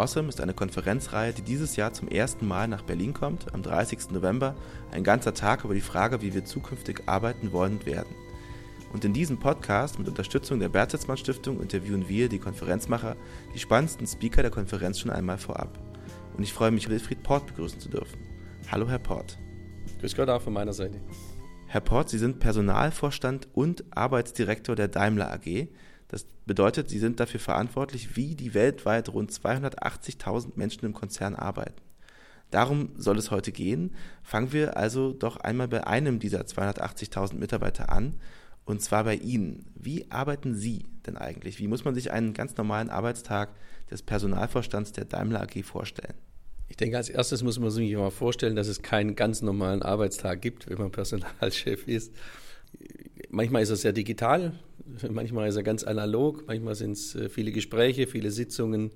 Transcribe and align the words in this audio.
Awesome 0.00 0.30
ist 0.30 0.40
eine 0.40 0.54
Konferenzreihe, 0.54 1.34
die 1.34 1.42
dieses 1.42 1.76
Jahr 1.76 1.92
zum 1.92 2.08
ersten 2.08 2.48
Mal 2.48 2.68
nach 2.68 2.80
Berlin 2.80 3.12
kommt, 3.12 3.52
am 3.52 3.62
30. 3.62 4.12
November, 4.12 4.54
ein 4.92 5.04
ganzer 5.04 5.34
Tag 5.34 5.62
über 5.62 5.74
die 5.74 5.82
Frage, 5.82 6.22
wie 6.22 6.32
wir 6.32 6.42
zukünftig 6.42 7.02
arbeiten 7.04 7.52
wollen 7.52 7.74
und 7.74 7.84
werden. 7.84 8.14
Und 8.94 9.04
in 9.04 9.12
diesem 9.12 9.38
Podcast 9.38 9.98
mit 9.98 10.08
Unterstützung 10.08 10.58
der 10.58 10.70
Bertelsmann 10.70 11.18
Stiftung 11.18 11.60
interviewen 11.60 12.08
wir, 12.08 12.30
die 12.30 12.38
Konferenzmacher, 12.38 13.14
die 13.54 13.58
spannendsten 13.58 14.06
Speaker 14.06 14.40
der 14.40 14.50
Konferenz 14.50 15.00
schon 15.00 15.10
einmal 15.10 15.36
vorab. 15.36 15.78
Und 16.34 16.44
ich 16.44 16.54
freue 16.54 16.70
mich, 16.70 16.88
Wilfried 16.88 17.22
Port 17.22 17.46
begrüßen 17.48 17.78
zu 17.78 17.90
dürfen. 17.90 18.20
Hallo, 18.72 18.88
Herr 18.88 19.00
Port. 19.00 19.38
Grüß 20.00 20.16
Gott 20.16 20.30
auch 20.30 20.40
von 20.40 20.54
meiner 20.54 20.72
Seite. 20.72 20.98
Herr 21.66 21.82
Port, 21.82 22.08
Sie 22.08 22.18
sind 22.18 22.40
Personalvorstand 22.40 23.48
und 23.52 23.84
Arbeitsdirektor 23.94 24.76
der 24.76 24.88
Daimler 24.88 25.30
AG. 25.30 25.68
Das 26.10 26.26
bedeutet, 26.44 26.90
Sie 26.90 26.98
sind 26.98 27.20
dafür 27.20 27.38
verantwortlich, 27.38 28.16
wie 28.16 28.34
die 28.34 28.52
weltweit 28.52 29.08
rund 29.10 29.30
280.000 29.30 30.52
Menschen 30.56 30.84
im 30.84 30.92
Konzern 30.92 31.36
arbeiten. 31.36 31.80
Darum 32.50 32.90
soll 32.96 33.16
es 33.16 33.30
heute 33.30 33.52
gehen. 33.52 33.94
Fangen 34.24 34.52
wir 34.52 34.76
also 34.76 35.12
doch 35.12 35.36
einmal 35.36 35.68
bei 35.68 35.86
einem 35.86 36.18
dieser 36.18 36.40
280.000 36.40 37.36
Mitarbeiter 37.36 37.92
an, 37.92 38.16
und 38.64 38.82
zwar 38.82 39.04
bei 39.04 39.14
Ihnen. 39.14 39.66
Wie 39.76 40.10
arbeiten 40.10 40.56
Sie 40.56 40.84
denn 41.06 41.16
eigentlich? 41.16 41.60
Wie 41.60 41.68
muss 41.68 41.84
man 41.84 41.94
sich 41.94 42.10
einen 42.10 42.34
ganz 42.34 42.56
normalen 42.56 42.90
Arbeitstag 42.90 43.50
des 43.88 44.02
Personalvorstands 44.02 44.90
der 44.90 45.04
Daimler 45.04 45.42
AG 45.42 45.62
vorstellen? 45.62 46.14
Ich 46.68 46.76
denke, 46.76 46.96
als 46.96 47.08
erstes 47.08 47.44
muss 47.44 47.60
man 47.60 47.70
sich 47.70 47.94
mal 47.94 48.10
vorstellen, 48.10 48.56
dass 48.56 48.66
es 48.66 48.82
keinen 48.82 49.14
ganz 49.14 49.42
normalen 49.42 49.82
Arbeitstag 49.82 50.42
gibt, 50.42 50.68
wenn 50.68 50.78
man 50.78 50.90
Personalchef 50.90 51.86
ist. 51.86 52.12
Manchmal 53.32 53.62
ist 53.62 53.70
er 53.70 53.76
sehr 53.76 53.92
digital, 53.92 54.52
manchmal 55.08 55.48
ist 55.48 55.56
er 55.56 55.62
ganz 55.62 55.84
analog, 55.84 56.48
manchmal 56.48 56.74
sind 56.74 56.92
es 56.92 57.14
äh, 57.14 57.28
viele 57.28 57.52
Gespräche, 57.52 58.08
viele 58.08 58.32
Sitzungen, 58.32 58.90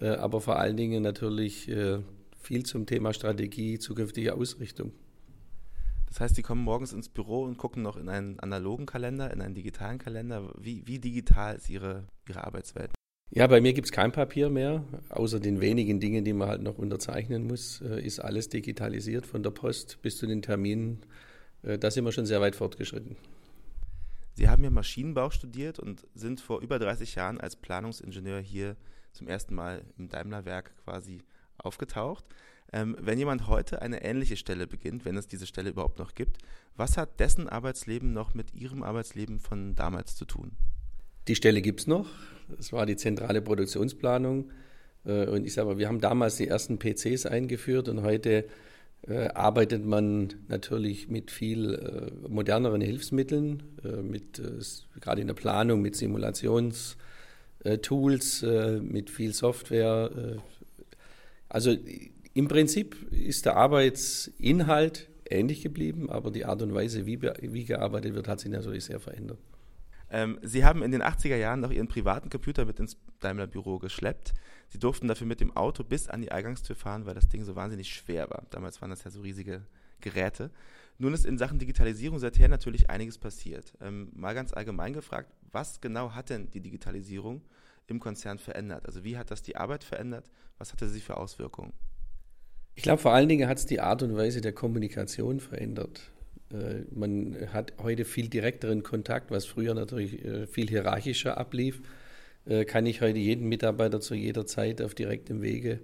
äh, 0.00 0.08
aber 0.08 0.40
vor 0.40 0.58
allen 0.58 0.78
Dingen 0.78 1.02
natürlich 1.02 1.68
äh, 1.68 1.98
viel 2.40 2.64
zum 2.64 2.86
Thema 2.86 3.12
Strategie, 3.12 3.78
zukünftige 3.78 4.34
Ausrichtung. 4.34 4.92
Das 6.06 6.20
heißt, 6.20 6.36
Sie 6.36 6.42
kommen 6.42 6.64
morgens 6.64 6.94
ins 6.94 7.10
Büro 7.10 7.42
und 7.42 7.58
gucken 7.58 7.82
noch 7.82 7.98
in 7.98 8.08
einen 8.08 8.40
analogen 8.40 8.86
Kalender, 8.86 9.30
in 9.30 9.42
einen 9.42 9.54
digitalen 9.54 9.98
Kalender. 9.98 10.50
Wie, 10.58 10.86
wie 10.86 10.98
digital 10.98 11.56
ist 11.56 11.68
Ihre, 11.68 12.04
Ihre 12.26 12.44
Arbeitswelt? 12.44 12.92
Ja, 13.30 13.46
bei 13.46 13.60
mir 13.60 13.74
gibt 13.74 13.88
es 13.88 13.92
kein 13.92 14.12
Papier 14.12 14.48
mehr. 14.48 14.82
Außer 15.10 15.38
den 15.38 15.60
wenigen 15.60 16.00
Dingen, 16.00 16.24
die 16.24 16.32
man 16.32 16.48
halt 16.48 16.62
noch 16.62 16.78
unterzeichnen 16.78 17.46
muss, 17.46 17.82
ist 17.82 18.20
alles 18.20 18.48
digitalisiert, 18.48 19.26
von 19.26 19.42
der 19.42 19.50
Post 19.50 19.98
bis 20.00 20.16
zu 20.16 20.26
den 20.26 20.40
Terminen. 20.40 21.00
Da 21.62 21.90
sind 21.90 22.06
wir 22.06 22.12
schon 22.12 22.24
sehr 22.24 22.40
weit 22.40 22.56
fortgeschritten. 22.56 23.16
Sie 24.38 24.48
haben 24.48 24.62
ja 24.62 24.70
Maschinenbau 24.70 25.30
studiert 25.30 25.80
und 25.80 26.06
sind 26.14 26.40
vor 26.40 26.60
über 26.60 26.78
30 26.78 27.16
Jahren 27.16 27.40
als 27.40 27.56
Planungsingenieur 27.56 28.38
hier 28.38 28.76
zum 29.10 29.26
ersten 29.26 29.52
Mal 29.52 29.82
im 29.98 30.08
Daimler-Werk 30.08 30.70
quasi 30.84 31.22
aufgetaucht. 31.56 32.24
Ähm, 32.72 32.96
wenn 33.00 33.18
jemand 33.18 33.48
heute 33.48 33.82
eine 33.82 34.04
ähnliche 34.04 34.36
Stelle 34.36 34.68
beginnt, 34.68 35.04
wenn 35.04 35.16
es 35.16 35.26
diese 35.26 35.48
Stelle 35.48 35.70
überhaupt 35.70 35.98
noch 35.98 36.14
gibt, 36.14 36.38
was 36.76 36.96
hat 36.96 37.18
dessen 37.18 37.48
Arbeitsleben 37.48 38.12
noch 38.12 38.32
mit 38.32 38.54
Ihrem 38.54 38.84
Arbeitsleben 38.84 39.40
von 39.40 39.74
damals 39.74 40.14
zu 40.14 40.24
tun? 40.24 40.52
Die 41.26 41.34
Stelle 41.34 41.60
gibt 41.60 41.80
es 41.80 41.86
noch. 41.88 42.08
Es 42.60 42.72
war 42.72 42.86
die 42.86 42.94
zentrale 42.94 43.42
Produktionsplanung. 43.42 44.52
Äh, 45.04 45.26
und 45.26 45.46
ich 45.46 45.54
sage 45.54 45.70
mal, 45.70 45.78
wir 45.78 45.88
haben 45.88 46.00
damals 46.00 46.36
die 46.36 46.46
ersten 46.46 46.78
PCs 46.78 47.26
eingeführt 47.26 47.88
und 47.88 48.02
heute 48.02 48.44
äh, 49.06 49.28
arbeitet 49.28 49.84
man 49.84 50.34
natürlich 50.48 51.08
mit 51.08 51.30
viel 51.30 51.74
äh, 51.74 52.10
moderneren 52.28 52.80
Hilfsmitteln, 52.80 53.62
äh, 53.84 54.02
mit, 54.02 54.38
äh, 54.38 54.60
gerade 55.00 55.20
in 55.20 55.26
der 55.26 55.34
Planung 55.34 55.82
mit 55.82 55.96
Simulationstools, 55.96 58.42
äh, 58.42 58.80
mit 58.80 59.10
viel 59.10 59.32
Software. 59.32 60.38
Also 61.48 61.74
im 62.34 62.48
Prinzip 62.48 63.10
ist 63.12 63.46
der 63.46 63.56
Arbeitsinhalt 63.56 65.08
ähnlich 65.30 65.62
geblieben, 65.62 66.10
aber 66.10 66.30
die 66.30 66.44
Art 66.44 66.62
und 66.62 66.74
Weise, 66.74 67.06
wie, 67.06 67.20
wie 67.22 67.64
gearbeitet 67.64 68.14
wird, 68.14 68.28
hat 68.28 68.40
sich 68.40 68.50
natürlich 68.50 68.84
sehr 68.84 69.00
verändert. 69.00 69.38
Ähm, 70.10 70.38
Sie 70.42 70.64
haben 70.64 70.82
in 70.82 70.90
den 70.90 71.02
80er 71.02 71.36
Jahren 71.36 71.60
noch 71.60 71.70
Ihren 71.70 71.88
privaten 71.88 72.30
Computer 72.30 72.64
mit 72.64 72.80
ins 72.80 72.96
Daimler-Büro 73.20 73.78
geschleppt. 73.78 74.32
Sie 74.68 74.78
durften 74.78 75.08
dafür 75.08 75.26
mit 75.26 75.40
dem 75.40 75.56
Auto 75.56 75.82
bis 75.82 76.08
an 76.08 76.20
die 76.20 76.30
Eingangstür 76.30 76.76
fahren, 76.76 77.06
weil 77.06 77.14
das 77.14 77.28
Ding 77.28 77.44
so 77.44 77.56
wahnsinnig 77.56 77.92
schwer 77.92 78.28
war. 78.30 78.44
Damals 78.50 78.80
waren 78.80 78.90
das 78.90 79.04
ja 79.04 79.10
so 79.10 79.22
riesige 79.22 79.62
Geräte. 80.00 80.50
Nun 80.98 81.14
ist 81.14 81.24
in 81.24 81.38
Sachen 81.38 81.58
Digitalisierung 81.58 82.18
seither 82.18 82.48
natürlich 82.48 82.90
einiges 82.90 83.18
passiert. 83.18 83.72
Ähm, 83.80 84.10
mal 84.14 84.34
ganz 84.34 84.52
allgemein 84.52 84.92
gefragt, 84.92 85.32
was 85.52 85.80
genau 85.80 86.14
hat 86.14 86.30
denn 86.30 86.50
die 86.50 86.60
Digitalisierung 86.60 87.42
im 87.86 88.00
Konzern 88.00 88.38
verändert? 88.38 88.84
Also 88.86 89.04
wie 89.04 89.16
hat 89.16 89.30
das 89.30 89.42
die 89.42 89.56
Arbeit 89.56 89.84
verändert? 89.84 90.30
Was 90.58 90.72
hatte 90.72 90.88
sie 90.88 91.00
für 91.00 91.16
Auswirkungen? 91.16 91.72
Ich 92.74 92.82
glaube, 92.82 93.00
vor 93.00 93.12
allen 93.12 93.28
Dingen 93.28 93.48
hat 93.48 93.58
es 93.58 93.66
die 93.66 93.80
Art 93.80 94.02
und 94.02 94.16
Weise 94.16 94.40
der 94.40 94.52
Kommunikation 94.52 95.40
verändert. 95.40 96.10
Äh, 96.52 96.82
man 96.90 97.36
hat 97.52 97.72
heute 97.78 98.04
viel 98.04 98.28
direkteren 98.28 98.82
Kontakt, 98.82 99.30
was 99.30 99.46
früher 99.46 99.74
natürlich 99.74 100.24
äh, 100.24 100.46
viel 100.46 100.68
hierarchischer 100.68 101.38
ablief. 101.38 101.80
Äh, 102.46 102.64
kann 102.64 102.86
ich 102.86 103.00
heute 103.00 103.18
jeden 103.18 103.48
Mitarbeiter 103.48 104.00
zu 104.00 104.14
jeder 104.14 104.46
Zeit 104.46 104.82
auf 104.82 104.94
direktem 104.94 105.42
Wege 105.42 105.80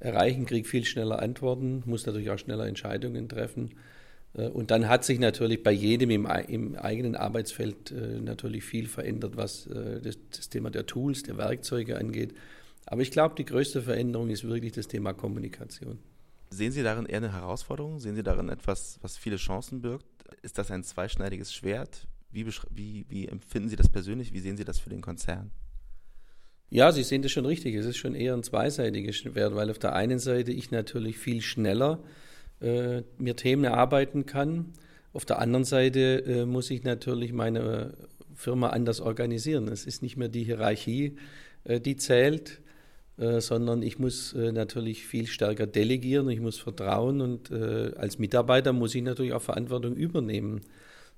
erreichen, 0.00 0.46
kriege 0.46 0.68
viel 0.68 0.84
schneller 0.84 1.20
Antworten, 1.20 1.82
muss 1.86 2.06
natürlich 2.06 2.30
auch 2.30 2.38
schneller 2.38 2.66
Entscheidungen 2.66 3.28
treffen. 3.28 3.74
Und 4.34 4.70
dann 4.70 4.88
hat 4.88 5.04
sich 5.04 5.18
natürlich 5.18 5.64
bei 5.64 5.72
jedem 5.72 6.10
im, 6.10 6.26
im 6.46 6.76
eigenen 6.76 7.16
Arbeitsfeld 7.16 7.92
natürlich 8.22 8.62
viel 8.62 8.86
verändert, 8.86 9.36
was 9.36 9.68
das, 9.68 10.16
das 10.30 10.48
Thema 10.50 10.70
der 10.70 10.86
Tools, 10.86 11.24
der 11.24 11.36
Werkzeuge 11.38 11.98
angeht. 11.98 12.34
Aber 12.86 13.02
ich 13.02 13.10
glaube, 13.10 13.34
die 13.36 13.44
größte 13.44 13.82
Veränderung 13.82 14.30
ist 14.30 14.44
wirklich 14.44 14.72
das 14.72 14.86
Thema 14.86 15.12
Kommunikation. 15.12 15.98
Sehen 16.50 16.72
Sie 16.72 16.82
darin 16.82 17.06
eher 17.06 17.18
eine 17.18 17.32
Herausforderung? 17.32 18.00
Sehen 18.00 18.14
Sie 18.14 18.22
darin 18.22 18.48
etwas, 18.48 18.98
was 19.02 19.16
viele 19.16 19.36
Chancen 19.36 19.82
birgt? 19.82 20.06
Ist 20.42 20.56
das 20.56 20.70
ein 20.70 20.82
zweischneidiges 20.82 21.52
Schwert? 21.52 22.06
Wie, 22.30 22.46
wie, 22.70 23.06
wie 23.08 23.28
empfinden 23.28 23.68
Sie 23.68 23.76
das 23.76 23.88
persönlich? 23.88 24.32
Wie 24.32 24.40
sehen 24.40 24.56
Sie 24.56 24.64
das 24.64 24.78
für 24.78 24.90
den 24.90 25.02
Konzern? 25.02 25.50
Ja, 26.70 26.92
Sie 26.92 27.02
sehen 27.02 27.22
das 27.22 27.32
schon 27.32 27.46
richtig. 27.46 27.74
Es 27.76 27.86
ist 27.86 27.96
schon 27.96 28.14
eher 28.14 28.34
ein 28.34 28.42
zweiseitiges 28.42 29.16
Schwert, 29.16 29.54
weil 29.54 29.70
auf 29.70 29.78
der 29.78 29.94
einen 29.94 30.18
Seite 30.18 30.52
ich 30.52 30.70
natürlich 30.70 31.16
viel 31.16 31.40
schneller 31.40 31.98
äh, 32.60 33.02
mir 33.16 33.36
Themen 33.36 33.64
erarbeiten 33.64 34.26
kann. 34.26 34.74
Auf 35.14 35.24
der 35.24 35.38
anderen 35.38 35.64
Seite 35.64 36.24
äh, 36.26 36.44
muss 36.44 36.70
ich 36.70 36.82
natürlich 36.82 37.32
meine 37.32 37.94
Firma 38.34 38.68
anders 38.68 39.00
organisieren. 39.00 39.68
Es 39.68 39.86
ist 39.86 40.02
nicht 40.02 40.18
mehr 40.18 40.28
die 40.28 40.44
Hierarchie, 40.44 41.16
äh, 41.64 41.80
die 41.80 41.96
zählt, 41.96 42.60
äh, 43.16 43.40
sondern 43.40 43.82
ich 43.82 43.98
muss 43.98 44.34
äh, 44.34 44.52
natürlich 44.52 45.06
viel 45.06 45.26
stärker 45.26 45.66
delegieren, 45.66 46.28
ich 46.28 46.40
muss 46.40 46.58
vertrauen 46.58 47.22
und 47.22 47.50
äh, 47.50 47.92
als 47.96 48.18
Mitarbeiter 48.18 48.74
muss 48.74 48.94
ich 48.94 49.02
natürlich 49.02 49.32
auch 49.32 49.42
Verantwortung 49.42 49.96
übernehmen. 49.96 50.60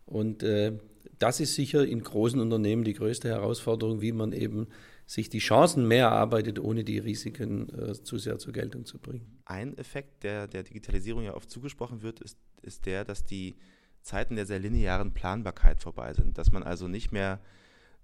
Und 0.07 0.45
äh, 0.45 0.75
das 1.19 1.41
ist 1.41 1.57
sicher 1.57 1.85
in 1.85 2.05
großen 2.05 2.41
Unternehmen 2.41 2.85
die 2.85 2.95
größte 2.95 3.29
Herausforderung, 3.29 4.01
wie 4.01 4.13
man 4.13 4.33
eben 4.33 4.69
sich 5.11 5.29
die 5.29 5.41
Chancen 5.41 5.89
mehr 5.89 6.05
erarbeitet, 6.05 6.61
ohne 6.61 6.85
die 6.85 7.01
Risiken 7.01 7.69
äh, 7.77 7.95
zu 7.95 8.17
sehr 8.17 8.39
zur 8.39 8.53
Geltung 8.53 8.85
zu 8.85 9.01
bringen. 9.01 9.41
Ein 9.45 9.77
Effekt, 9.77 10.23
der 10.23 10.47
der 10.47 10.63
Digitalisierung 10.63 11.25
ja 11.25 11.35
oft 11.35 11.51
zugesprochen 11.51 12.03
wird, 12.03 12.21
ist, 12.21 12.39
ist 12.63 12.87
der, 12.87 13.05
dass 13.05 13.25
die 13.25 13.57
Zeiten 14.03 14.37
der 14.37 14.47
sehr 14.47 14.61
linearen 14.61 15.13
Planbarkeit 15.13 15.81
vorbei 15.81 16.15
sind, 16.15 16.39
dass 16.39 16.53
man 16.53 16.63
also 16.63 16.87
nicht 16.87 17.11
mehr 17.11 17.41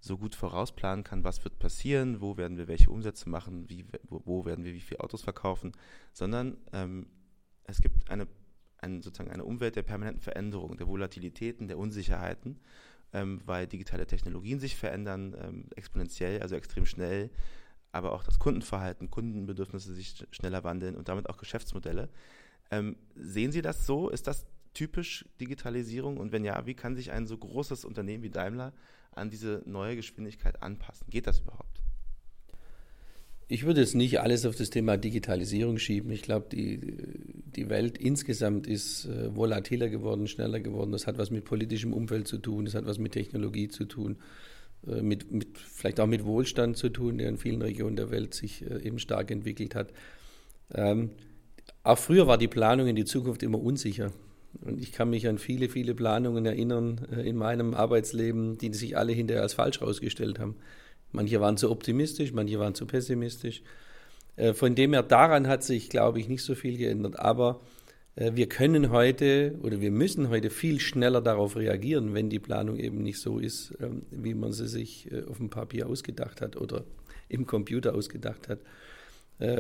so 0.00 0.18
gut 0.18 0.34
vorausplanen 0.34 1.04
kann, 1.04 1.22
was 1.22 1.44
wird 1.44 1.60
passieren, 1.60 2.20
wo 2.20 2.36
werden 2.36 2.58
wir 2.58 2.66
welche 2.66 2.91
Umsätze 2.91 3.28
machen, 3.28 3.70
wie, 3.70 3.84
wo, 4.09 4.44
werden 4.44 4.64
wir 4.64 4.74
wie 4.74 4.80
viele 4.80 4.98
Autos 4.98 5.22
verkaufen, 5.22 5.70
sondern 6.12 6.56
ähm, 6.72 7.06
es 7.62 7.80
gibt 7.80 8.10
eine, 8.10 8.26
ein, 8.78 9.00
sozusagen 9.00 9.30
eine 9.30 9.44
Umwelt 9.44 9.76
der 9.76 9.84
permanenten 9.84 10.22
Veränderung, 10.22 10.76
der 10.76 10.88
Volatilitäten, 10.88 11.68
der 11.68 11.78
Unsicherheiten, 11.78 12.59
ähm, 13.16 13.41
weil 13.47 13.66
digitale 13.66 14.07
Technologien 14.07 14.60
sich 14.60 14.77
verändern, 14.77 15.34
ähm, 15.41 15.65
exponentiell, 15.74 16.42
also 16.42 16.54
extrem 16.54 16.84
schnell, 16.84 17.30
aber 17.91 18.13
auch 18.13 18.22
das 18.22 18.39
Kundenverhalten, 18.39 19.10
Kundenbedürfnisse 19.10 19.95
sich 19.95 20.27
schneller 20.30 20.65
wandeln 20.65 20.97
und 20.97 21.09
damit 21.09 21.30
auch 21.30 21.39
Geschäftsmodelle. 21.39 22.10
Ähm, 22.71 22.97
sehen 23.15 23.53
Sie 23.53 23.63
das 23.63 23.86
so? 23.86 24.10
Ist 24.10 24.27
das 24.27 24.45
typisch 24.74 25.24
Digitalisierung? 25.41 26.18
Und 26.18 26.30
wenn 26.30 26.45
ja, 26.45 26.66
wie 26.66 26.74
kann 26.74 26.95
sich 26.95 27.10
ein 27.10 27.27
so 27.27 27.39
großes 27.39 27.86
Unternehmen 27.86 28.22
wie 28.22 28.28
Daimler 28.28 28.74
an 29.13 29.30
diese 29.30 29.62
neue 29.65 29.97
Geschwindigkeit 29.97 30.62
anpassen? 30.62 31.07
Geht 31.09 31.27
das 31.27 31.41
überhaupt? 31.41 31.85
Ich 33.48 33.65
würde 33.65 33.81
jetzt 33.81 33.95
nicht 33.95 34.21
alles 34.21 34.45
auf 34.45 34.57
das 34.57 34.71
Thema 34.71 34.97
Digitalisierung 34.97 35.78
schieben. 35.78 36.10
Ich 36.10 36.22
glaube, 36.22 36.47
die, 36.51 36.81
die 37.57 37.69
Welt 37.69 37.97
insgesamt 37.97 38.66
ist 38.66 39.04
äh, 39.04 39.34
volatiler 39.37 39.89
geworden, 39.89 40.27
schneller 40.27 40.59
geworden. 40.59 40.91
Das 40.91 41.07
hat 41.07 41.16
was 41.16 41.31
mit 41.31 41.45
politischem 41.45 41.93
Umfeld 41.93 42.27
zu 42.27 42.39
tun, 42.39 42.65
das 42.65 42.75
hat 42.75 42.87
was 42.87 42.98
mit 42.98 43.13
Technologie 43.13 43.69
zu 43.69 43.84
tun, 43.84 44.16
äh, 44.89 45.01
mit, 45.01 45.31
mit, 45.31 45.59
vielleicht 45.59 46.01
auch 46.01 46.09
mit 46.09 46.25
Wohlstand 46.25 46.77
zu 46.77 46.89
tun, 46.89 47.19
der 47.19 47.28
in 47.28 47.39
vielen 47.39 47.63
Regionen 47.63 47.95
der 47.95 48.10
Welt 48.10 48.34
sich 48.34 48.69
äh, 48.69 48.83
eben 48.83 48.98
stark 48.98 49.31
entwickelt 49.31 49.77
hat. 49.77 49.93
Ähm, 50.75 51.10
auch 51.84 51.98
früher 51.98 52.27
war 52.27 52.39
die 52.39 52.48
Planung 52.48 52.89
in 52.89 52.97
die 52.97 53.04
Zukunft 53.04 53.45
immer 53.45 53.63
unsicher. 53.63 54.10
Und 54.60 54.81
ich 54.81 54.91
kann 54.91 55.10
mich 55.10 55.28
an 55.28 55.39
viele, 55.39 55.69
viele 55.69 55.95
Planungen 55.95 56.47
erinnern 56.47 56.98
in 57.25 57.37
meinem 57.37 57.75
Arbeitsleben, 57.75 58.57
die 58.59 58.72
sich 58.72 58.97
alle 58.97 59.13
hinterher 59.13 59.43
als 59.43 59.54
falsch 59.54 59.81
herausgestellt 59.81 60.39
haben. 60.39 60.57
Manche 61.16 61.41
waren 61.41 61.57
zu 61.57 61.71
optimistisch, 61.71 62.33
manche 62.33 62.59
waren 62.59 62.74
zu 62.74 62.84
pessimistisch. 62.84 63.63
Äh, 64.36 64.53
von 64.53 64.74
dem 64.74 64.92
her, 64.92 65.03
daran 65.03 65.48
hat 65.48 65.65
sich, 65.65 65.89
glaube 65.89 66.21
ich, 66.21 66.28
nicht 66.28 66.42
so 66.42 66.54
viel 66.54 66.77
geändert. 66.77 67.18
Aber 67.18 67.63
äh, 68.16 68.33
wir 68.34 68.51
können 68.51 68.91
heute 68.91 69.54
oder 69.63 69.80
wir 69.80 69.91
müssen 69.91 70.28
heute 70.28 70.51
viel 70.51 70.78
schneller 70.78 71.22
darauf 71.22 71.57
reagieren, 71.57 72.13
wenn 72.13 72.28
die 72.28 72.39
Planung 72.39 72.77
eben 72.77 73.03
nicht 73.03 73.18
so 73.18 73.39
ist, 73.39 73.72
ähm, 73.80 74.03
wie 74.10 74.34
man 74.34 74.53
sie 74.53 74.68
sich 74.68 75.10
äh, 75.10 75.24
auf 75.24 75.39
dem 75.39 75.48
Papier 75.48 75.89
ausgedacht 75.89 76.42
hat 76.42 76.57
oder 76.57 76.84
im 77.30 77.47
Computer 77.47 77.95
ausgedacht 77.95 78.48
hat. 78.48 78.60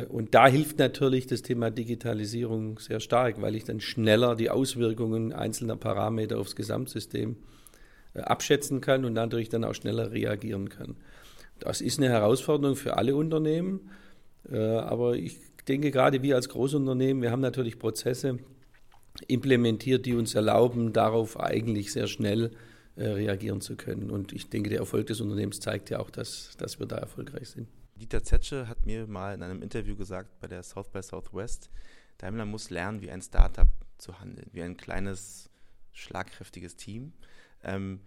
Und 0.08 0.34
da 0.34 0.48
hilft 0.48 0.78
natürlich 0.78 1.26
das 1.26 1.42
Thema 1.42 1.70
Digitalisierung 1.70 2.78
sehr 2.78 2.98
stark, 2.98 3.42
weil 3.42 3.54
ich 3.56 3.64
dann 3.64 3.80
schneller 3.80 4.34
die 4.34 4.48
Auswirkungen 4.48 5.34
einzelner 5.34 5.76
Parameter 5.76 6.38
aufs 6.38 6.56
Gesamtsystem 6.56 7.36
abschätzen 8.14 8.80
kann 8.80 9.04
und 9.04 9.12
natürlich 9.12 9.50
dann 9.50 9.64
auch 9.64 9.74
schneller 9.74 10.12
reagieren 10.12 10.70
kann. 10.70 10.96
Das 11.60 11.80
ist 11.80 11.98
eine 11.98 12.08
Herausforderung 12.08 12.76
für 12.76 12.96
alle 12.96 13.16
Unternehmen. 13.16 13.90
Äh, 14.50 14.58
aber 14.58 15.16
ich 15.16 15.38
denke, 15.68 15.90
gerade 15.90 16.22
wir 16.22 16.36
als 16.36 16.48
Großunternehmen, 16.48 17.22
wir 17.22 17.30
haben 17.30 17.40
natürlich 17.40 17.78
Prozesse 17.78 18.38
implementiert, 19.28 20.06
die 20.06 20.14
uns 20.14 20.34
erlauben, 20.34 20.92
darauf 20.92 21.40
eigentlich 21.40 21.92
sehr 21.92 22.06
schnell 22.06 22.52
äh, 22.96 23.08
reagieren 23.08 23.60
zu 23.60 23.76
können. 23.76 24.10
Und 24.10 24.32
ich 24.32 24.48
denke, 24.50 24.70
der 24.70 24.80
Erfolg 24.80 25.06
des 25.06 25.20
Unternehmens 25.20 25.60
zeigt 25.60 25.90
ja 25.90 26.00
auch, 26.00 26.10
dass, 26.10 26.56
dass 26.58 26.78
wir 26.78 26.86
da 26.86 26.96
erfolgreich 26.96 27.48
sind. 27.48 27.68
Dieter 27.96 28.22
Zetsche 28.22 28.68
hat 28.68 28.84
mir 28.84 29.06
mal 29.06 29.34
in 29.34 29.42
einem 29.42 29.62
Interview 29.62 29.96
gesagt 29.96 30.38
bei 30.40 30.46
der 30.46 30.62
South 30.62 30.90
by 30.90 31.02
Southwest, 31.02 31.70
Daimler 32.18 32.44
muss 32.44 32.70
lernen, 32.70 33.00
wie 33.00 33.10
ein 33.10 33.22
Startup 33.22 33.68
zu 33.98 34.20
handeln, 34.20 34.48
wie 34.52 34.62
ein 34.62 34.76
kleines, 34.76 35.50
schlagkräftiges 35.92 36.76
Team. 36.76 37.12
Ähm, 37.62 38.00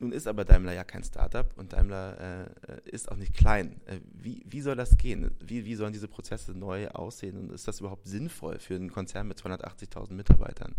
nun 0.00 0.12
ist 0.12 0.28
aber 0.28 0.44
Daimler 0.44 0.72
ja 0.72 0.84
kein 0.84 1.02
Startup 1.02 1.46
und 1.56 1.72
Daimler 1.72 2.46
äh, 2.68 2.90
ist 2.90 3.10
auch 3.10 3.16
nicht 3.16 3.34
klein. 3.34 3.80
Äh, 3.86 3.98
wie, 4.12 4.44
wie 4.46 4.60
soll 4.60 4.76
das 4.76 4.96
gehen? 4.96 5.30
Wie, 5.40 5.64
wie 5.64 5.74
sollen 5.74 5.92
diese 5.92 6.08
Prozesse 6.08 6.52
neu 6.52 6.88
aussehen 6.88 7.36
und 7.36 7.52
ist 7.52 7.66
das 7.66 7.80
überhaupt 7.80 8.06
sinnvoll 8.06 8.58
für 8.58 8.76
einen 8.76 8.92
Konzern 8.92 9.26
mit 9.26 9.38
280.000 9.38 10.12
Mitarbeitern? 10.12 10.74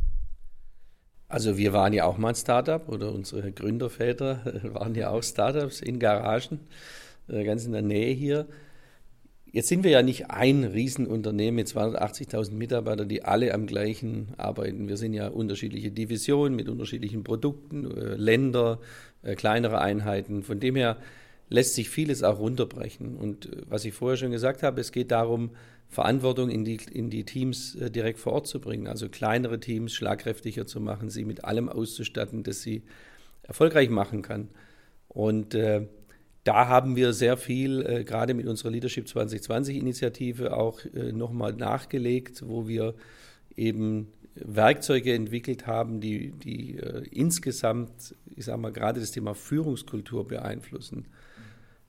Also 1.27 1.57
wir 1.57 1.74
waren 1.74 1.94
ja 1.94 2.06
auch 2.06 2.18
mal 2.18 2.30
ein 2.30 2.36
Startup 2.36 2.88
oder 2.88 3.12
unsere 3.12 3.51
Gründerväter 3.51 4.42
waren 4.74 4.95
ja 4.95 5.10
auch 5.10 5.21
Startups 5.21 5.81
in 5.81 6.00
Garagen, 6.00 6.62
äh, 7.27 7.44
ganz 7.44 7.66
in 7.66 7.74
der 7.74 7.81
Nähe 7.81 8.13
hier. 8.13 8.48
Jetzt 9.51 9.68
sind 9.68 9.84
wir 9.84 9.90
ja 9.90 10.04
nicht 10.04 10.30
ein 10.30 10.63
Riesenunternehmen 10.63 11.56
mit 11.56 11.68
280.000 11.68 12.54
Mitarbeitern, 12.54 13.10
die 13.10 13.24
alle 13.24 13.54
am 13.54 13.66
gleichen 13.66 14.28
arbeiten. 14.38 14.88
Wir 14.88 14.98
sind 14.98 15.13
ja 15.13 15.28
unterschiedliche 15.28 15.90
Divisionen 15.90 16.56
mit 16.56 16.69
unterschiedlichen 16.69 17.24
Produkten, 17.24 17.90
äh, 17.90 18.16
Länder, 18.16 18.80
äh, 19.24 19.34
kleinere 19.34 19.81
Einheiten. 19.81 20.44
Von 20.44 20.60
dem 20.60 20.75
her 20.75 20.98
lässt 21.50 21.74
sich 21.74 21.90
vieles 21.90 22.22
auch 22.22 22.38
runterbrechen. 22.38 23.16
Und 23.16 23.48
äh, 23.48 23.62
was 23.68 23.86
ich 23.86 23.94
vorher 23.94 24.18
schon 24.18 24.31
gesagt 24.31 24.62
habe, 24.62 24.81
es 24.81 24.92
geht 24.92 25.10
darum, 25.10 25.52
Verantwortung 25.88 26.52
in 26.52 26.63
die, 26.63 26.80
in 26.92 27.10
die 27.10 27.24
Teams 27.24 27.75
direkt 27.80 28.19
vor 28.19 28.34
Ort 28.34 28.45
zu 28.45 28.62
bringen. 28.62 28.86
Also 28.86 29.10
kleinere 29.10 29.60
Teams 29.60 29.92
schlagkräftiger 29.94 30.68
zu 30.68 30.80
machen, 30.80 31.10
sie 31.10 31.25
mit 31.25 31.45
allem 31.45 31.68
auszustatten, 31.68 32.44
das 32.44 32.62
sie 32.62 32.84
erfolgreich 33.42 33.90
machen 33.90 34.22
kann. 34.22 34.50
Und 35.07 35.56
äh, 35.56 35.88
da 36.44 36.68
haben 36.68 36.95
wir 36.95 37.13
sehr 37.13 37.38
viel, 37.38 37.86
äh, 37.86 38.03
gerade 38.03 38.33
mit 38.33 38.47
unserer 38.47 38.71
Leadership 38.71 39.06
2020-Initiative, 39.06 40.56
auch 40.56 40.80
äh, 40.86 41.12
nochmal 41.12 41.53
nachgelegt, 41.53 42.44
wo 42.47 42.68
wir 42.68 42.95
eben 43.56 44.07
Werkzeuge 44.36 45.13
entwickelt 45.13 45.68
haben, 45.68 46.00
die, 46.00 46.31
die 46.31 46.77
äh, 46.77 47.03
insgesamt, 47.12 48.15
ich 48.36 48.45
sage 48.45 48.59
mal, 48.59 48.71
gerade 48.71 49.00
das 49.00 49.12
Thema 49.12 49.36
Führungskultur 49.36 50.27
beeinflussen. 50.27 51.07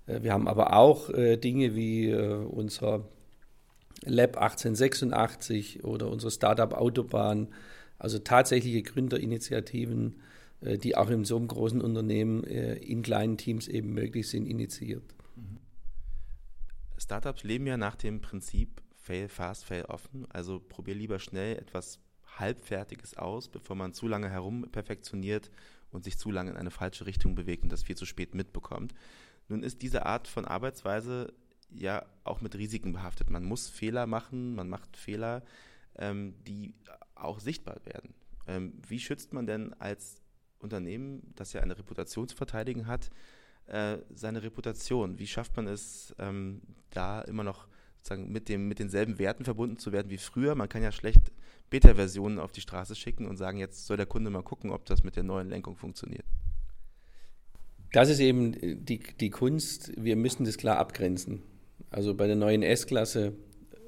Äh, 0.07 0.23
wir 0.23 0.33
haben 0.33 0.49
aber 0.49 0.75
auch 0.75 1.11
äh, 1.11 1.37
Dinge 1.37 1.75
wie 1.75 2.11
äh, 2.11 2.35
unser 2.35 3.05
Lab 4.05 4.37
1886 4.37 5.85
oder 5.85 6.09
unsere 6.09 6.31
Startup 6.31 6.73
Autobahn, 6.73 7.49
also 7.99 8.19
tatsächliche 8.19 8.83
Gründerinitiativen, 8.83 10.21
die 10.61 10.97
auch 10.97 11.11
in 11.11 11.25
so 11.25 11.37
einem 11.37 11.49
großen 11.49 11.81
Unternehmen 11.81 12.45
äh, 12.45 12.75
in 12.75 13.03
kleinen 13.03 13.39
Teams 13.39 13.69
eben 13.69 13.93
möglich 13.93 14.29
sind, 14.29 14.47
initiiert. 14.47 15.15
Startups 16.99 17.45
leben 17.45 17.67
ja 17.67 17.77
nach 17.77 17.97
dem 17.97 18.21
Prinzip 18.21 18.83
Fail 18.97 19.29
fast, 19.29 19.65
fail 19.65 19.85
offen. 19.87 20.27
Also 20.31 20.61
probier 20.61 20.95
lieber 20.95 21.19
schnell 21.19 21.57
etwas 21.57 21.99
Halbfertiges 22.39 23.17
aus, 23.17 23.49
bevor 23.49 23.75
man 23.75 23.95
zu 23.95 24.07
lange 24.07 24.29
herum 24.29 24.67
perfektioniert 24.71 25.51
und 25.91 26.05
sich 26.05 26.19
zu 26.19 26.31
lange 26.31 26.51
in 26.51 26.57
eine 26.57 26.71
falsche 26.71 27.07
Richtung 27.07 27.35
bewegt 27.35 27.65
und 27.65 27.73
das 27.73 27.83
viel 27.83 27.97
zu 27.97 28.07
spät 28.07 28.35
mitbekommt. 28.35 28.95
Nun 29.49 29.63
ist 29.63 29.83
diese 29.83 30.07
Art 30.07 30.29
von 30.29 30.45
Arbeitsweise 30.45 31.33
ja 31.71 32.05
auch 32.25 32.41
mit 32.41 32.55
Risiken 32.55 32.93
behaftet. 32.93 33.31
Man 33.31 33.45
muss 33.45 33.69
Fehler 33.69 34.07
machen, 34.07 34.55
man 34.55 34.69
macht 34.69 34.97
Fehler, 34.97 35.43
ähm, 35.97 36.35
die 36.47 36.75
auch 37.15 37.41
sichtbar 37.41 37.81
werden. 37.85 38.15
Ähm, 38.47 38.75
wie 38.87 39.01
schützt 39.01 39.33
man 39.33 39.47
denn 39.47 39.75
als 39.75 40.20
Unternehmen, 40.61 41.33
das 41.37 41.53
ja 41.53 41.61
eine 41.61 41.77
Reputation 41.77 42.29
zu 42.29 42.37
verteidigen 42.37 42.87
hat, 42.87 43.11
äh, 43.67 43.99
seine 44.15 44.43
Reputation? 44.43 45.19
Wie 45.19 45.27
schafft 45.27 45.57
man 45.57 45.67
es, 45.67 46.15
ähm, 46.19 46.61
da 46.91 47.23
immer 47.23 47.45
noch 47.45 47.67
sozusagen 47.99 48.31
mit, 48.31 48.49
dem, 48.49 48.69
mit 48.69 48.79
denselben 48.79 49.19
Werten 49.19 49.45
verbunden 49.45 49.79
zu 49.79 49.93
werden 49.93 50.11
wie 50.11 50.19
früher? 50.19 50.55
Man 50.55 50.69
kann 50.69 50.83
ja 50.83 50.93
schlecht 50.93 51.33
Beta-Versionen 51.71 52.39
auf 52.39 52.53
die 52.53 52.61
Straße 52.61 52.95
schicken 52.95 53.27
und 53.27 53.37
sagen, 53.37 53.59
jetzt 53.59 53.87
soll 53.87 53.97
der 53.97 54.07
Kunde 54.07 54.31
mal 54.31 54.43
gucken, 54.43 54.71
ob 54.71 54.85
das 54.87 55.05
mit 55.05 55.17
der 55.17 55.23
neuen 55.23 55.49
Lenkung 55.49 55.77
funktioniert. 55.77 56.25
Das 57.93 58.09
ist 58.09 58.21
eben 58.21 58.85
die, 58.85 58.99
die 58.99 59.31
Kunst, 59.31 59.93
wir 59.97 60.17
müssen 60.17 60.45
das 60.45 60.57
klar 60.57 60.79
abgrenzen. 60.79 61.43
Also 61.91 62.15
bei 62.15 62.27
der 62.27 62.37
neuen 62.37 62.63
S-Klasse 62.63 63.33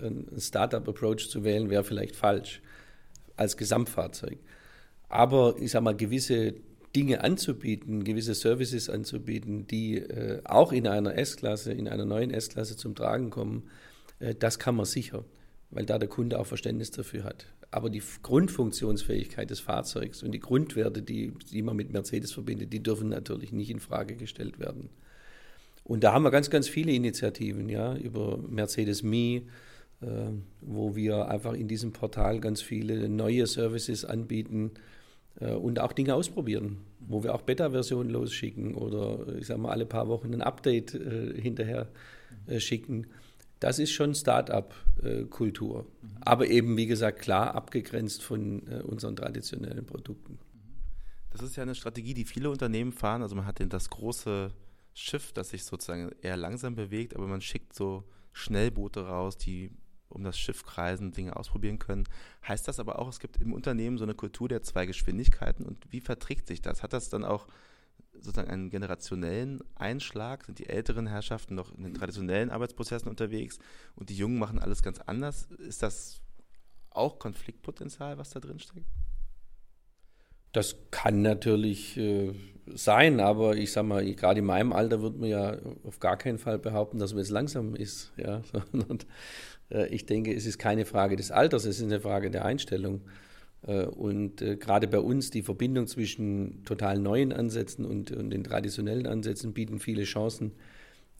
ein 0.00 0.28
Startup-Approach 0.38 1.28
zu 1.28 1.44
wählen, 1.44 1.70
wäre 1.70 1.84
vielleicht 1.84 2.16
falsch 2.16 2.60
als 3.36 3.56
Gesamtfahrzeug. 3.56 4.38
Aber 5.12 5.56
ich 5.60 5.70
sage 5.72 5.84
mal, 5.84 5.94
gewisse 5.94 6.54
Dinge 6.96 7.22
anzubieten, 7.22 8.02
gewisse 8.02 8.34
Services 8.34 8.88
anzubieten, 8.88 9.66
die 9.66 9.98
äh, 9.98 10.40
auch 10.44 10.72
in 10.72 10.86
einer 10.86 11.18
S-Klasse, 11.18 11.70
in 11.70 11.86
einer 11.86 12.06
neuen 12.06 12.30
S-Klasse 12.30 12.78
zum 12.78 12.94
Tragen 12.94 13.28
kommen, 13.28 13.64
äh, 14.20 14.34
das 14.34 14.58
kann 14.58 14.74
man 14.74 14.86
sicher, 14.86 15.22
weil 15.70 15.84
da 15.84 15.98
der 15.98 16.08
Kunde 16.08 16.40
auch 16.40 16.46
Verständnis 16.46 16.92
dafür 16.92 17.24
hat. 17.24 17.44
Aber 17.70 17.90
die 17.90 18.02
Grundfunktionsfähigkeit 18.22 19.50
des 19.50 19.60
Fahrzeugs 19.60 20.22
und 20.22 20.32
die 20.32 20.40
Grundwerte, 20.40 21.02
die, 21.02 21.34
die 21.52 21.60
man 21.60 21.76
mit 21.76 21.92
Mercedes 21.92 22.32
verbindet, 22.32 22.72
die 22.72 22.82
dürfen 22.82 23.10
natürlich 23.10 23.52
nicht 23.52 23.68
in 23.68 23.80
Frage 23.80 24.16
gestellt 24.16 24.58
werden. 24.58 24.88
Und 25.84 26.04
da 26.04 26.14
haben 26.14 26.22
wir 26.22 26.30
ganz, 26.30 26.48
ganz 26.48 26.68
viele 26.68 26.92
Initiativen, 26.92 27.68
ja, 27.68 27.96
über 27.96 28.38
Mercedes 28.38 29.02
Me, 29.02 29.42
äh, 30.00 30.30
wo 30.62 30.96
wir 30.96 31.28
einfach 31.28 31.52
in 31.52 31.68
diesem 31.68 31.92
Portal 31.92 32.40
ganz 32.40 32.62
viele 32.62 33.10
neue 33.10 33.46
Services 33.46 34.06
anbieten, 34.06 34.70
und 35.40 35.80
auch 35.80 35.92
Dinge 35.92 36.14
ausprobieren, 36.14 36.78
wo 37.00 37.22
wir 37.22 37.34
auch 37.34 37.42
Beta-Versionen 37.42 38.10
losschicken 38.10 38.74
oder 38.74 39.36
ich 39.36 39.46
sage 39.46 39.60
mal 39.60 39.70
alle 39.70 39.86
paar 39.86 40.08
Wochen 40.08 40.32
ein 40.32 40.42
Update 40.42 40.94
äh, 40.94 41.40
hinterher 41.40 41.88
äh, 42.46 42.60
schicken. 42.60 43.06
Das 43.60 43.78
ist 43.78 43.92
schon 43.92 44.14
Start-up-Kultur. 44.14 45.84
Mhm. 45.84 46.08
Aber 46.20 46.48
eben, 46.48 46.76
wie 46.76 46.86
gesagt, 46.86 47.20
klar 47.20 47.54
abgegrenzt 47.54 48.22
von 48.22 48.66
äh, 48.66 48.82
unseren 48.82 49.16
traditionellen 49.16 49.86
Produkten. 49.86 50.38
Das 51.30 51.42
ist 51.42 51.56
ja 51.56 51.62
eine 51.62 51.74
Strategie, 51.74 52.12
die 52.12 52.24
viele 52.24 52.50
Unternehmen 52.50 52.92
fahren. 52.92 53.22
Also 53.22 53.34
man 53.36 53.46
hat 53.46 53.62
das 53.72 53.88
große 53.88 54.52
Schiff, 54.94 55.32
das 55.32 55.50
sich 55.50 55.64
sozusagen 55.64 56.10
eher 56.20 56.36
langsam 56.36 56.74
bewegt, 56.74 57.16
aber 57.16 57.26
man 57.26 57.40
schickt 57.40 57.74
so 57.74 58.04
Schnellboote 58.32 59.06
raus, 59.06 59.36
die 59.36 59.70
um 60.12 60.22
das 60.24 60.38
Schiff 60.38 60.64
kreisen, 60.64 61.12
Dinge 61.12 61.36
ausprobieren 61.36 61.78
können. 61.78 62.04
Heißt 62.46 62.68
das 62.68 62.78
aber 62.78 62.98
auch, 62.98 63.08
es 63.08 63.20
gibt 63.20 63.38
im 63.38 63.52
Unternehmen 63.52 63.98
so 63.98 64.04
eine 64.04 64.14
Kultur 64.14 64.48
der 64.48 64.62
zwei 64.62 64.86
Geschwindigkeiten 64.86 65.64
und 65.64 65.90
wie 65.90 66.00
verträgt 66.00 66.46
sich 66.46 66.62
das? 66.62 66.82
Hat 66.82 66.92
das 66.92 67.08
dann 67.08 67.24
auch 67.24 67.46
sozusagen 68.12 68.50
einen 68.50 68.70
generationellen 68.70 69.60
Einschlag? 69.74 70.44
Sind 70.44 70.58
die 70.58 70.68
älteren 70.68 71.06
Herrschaften 71.06 71.54
noch 71.54 71.74
in 71.74 71.82
den 71.82 71.94
traditionellen 71.94 72.50
Arbeitsprozessen 72.50 73.08
unterwegs 73.08 73.58
und 73.94 74.10
die 74.10 74.16
Jungen 74.16 74.38
machen 74.38 74.58
alles 74.58 74.82
ganz 74.82 75.00
anders? 75.00 75.46
Ist 75.58 75.82
das 75.82 76.20
auch 76.90 77.18
Konfliktpotenzial, 77.18 78.18
was 78.18 78.30
da 78.30 78.40
drin 78.40 78.58
steckt? 78.58 78.86
Das 80.52 80.76
kann 80.90 81.22
natürlich 81.22 81.96
äh, 81.96 82.34
sein, 82.66 83.20
aber 83.20 83.56
ich 83.56 83.72
sage 83.72 83.86
mal, 83.86 84.14
gerade 84.14 84.40
in 84.40 84.44
meinem 84.44 84.72
Alter 84.74 85.00
wird 85.00 85.16
man 85.16 85.28
ja 85.28 85.56
auf 85.82 85.98
gar 85.98 86.18
keinen 86.18 86.38
Fall 86.38 86.58
behaupten, 86.58 86.98
dass 86.98 87.12
man 87.12 87.22
jetzt 87.22 87.30
langsam 87.30 87.74
ist. 87.74 88.12
Ja? 88.18 88.42
ich 89.90 90.06
denke, 90.06 90.34
es 90.34 90.46
ist 90.46 90.58
keine 90.58 90.84
Frage 90.84 91.16
des 91.16 91.30
Alters, 91.30 91.64
es 91.64 91.78
ist 91.78 91.84
eine 91.84 92.00
Frage 92.00 92.30
der 92.30 92.44
Einstellung. 92.44 93.02
Äh, 93.66 93.84
und 93.84 94.42
äh, 94.42 94.56
gerade 94.56 94.88
bei 94.88 94.98
uns 94.98 95.30
die 95.30 95.42
Verbindung 95.42 95.86
zwischen 95.86 96.64
total 96.64 96.98
neuen 96.98 97.32
Ansätzen 97.32 97.84
und, 97.84 98.10
und 98.12 98.30
den 98.30 98.44
traditionellen 98.44 99.06
Ansätzen 99.06 99.52
bieten 99.52 99.78
viele 99.78 100.04
Chancen, 100.04 100.52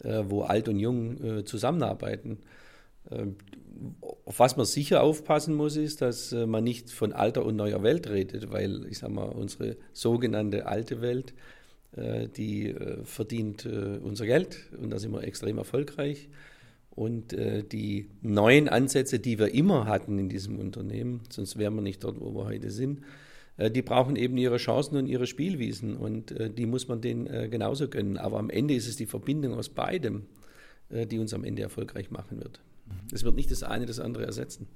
äh, 0.03 0.25
wo 0.27 0.43
alt 0.43 0.69
und 0.69 0.79
jung 0.79 1.45
zusammenarbeiten. 1.47 2.39
Auf 4.01 4.39
was 4.39 4.57
man 4.57 4.65
sicher 4.65 5.03
aufpassen 5.03 5.55
muss, 5.55 5.77
ist, 5.77 6.03
dass 6.03 6.31
man 6.31 6.63
nicht 6.63 6.91
von 6.91 7.13
alter 7.13 7.45
und 7.45 7.57
neuer 7.57 7.83
Welt 7.83 8.09
redet, 8.09 8.53
weil 8.53 8.87
ich 8.87 8.99
sage 8.99 9.13
mal, 9.13 9.25
unsere 9.25 9.77
sogenannte 9.93 10.67
alte 10.67 11.01
Welt 11.01 11.35
die 11.95 12.75
verdient 13.05 13.67
unser 13.67 14.25
Geld 14.25 14.71
und 14.81 14.91
da 14.91 15.01
sind 15.01 15.13
wir 15.13 15.25
extrem 15.25 15.59
erfolgreich. 15.59 16.29
Und 16.95 17.35
die 17.35 18.11
neuen 18.21 18.69
Ansätze, 18.69 19.19
die 19.19 19.39
wir 19.39 19.55
immer 19.55 19.87
hatten 19.87 20.19
in 20.19 20.29
diesem 20.29 20.59
Unternehmen, 20.59 21.23
sonst 21.31 21.59
wären 21.59 21.75
wir 21.75 21.83
nicht 21.83 22.05
dort, 22.05 22.21
wo 22.21 22.35
wir 22.35 22.45
heute 22.45 22.71
sind, 22.71 23.01
die 23.59 23.83
brauchen 23.83 24.17
eben 24.17 24.37
ihre 24.37 24.57
Chancen 24.57 24.97
und 24.97 25.07
ihre 25.07 25.27
Spielwiesen 25.27 25.97
und 25.97 26.35
die 26.59 26.67
muss 26.67 26.89
man 26.89 27.01
denen 27.01 27.51
genauso 27.51 27.89
gönnen. 27.89 28.19
Aber 28.19 28.39
am 28.39 28.51
Ende 28.51 28.75
ist 28.75 28.89
es 28.89 28.97
die 28.97 29.07
Verbindung 29.07 29.55
aus 29.55 29.69
beidem, 29.69 30.27
die 30.91 31.19
uns 31.19 31.33
am 31.33 31.45
Ende 31.45 31.63
erfolgreich 31.63 32.11
machen 32.11 32.41
wird. 32.41 32.61
Es 33.13 33.25
wird 33.25 33.37
nicht 33.37 33.51
das 33.51 33.63
eine 33.63 33.87
das 33.87 33.99
andere 33.99 34.27
ersetzen. 34.27 34.67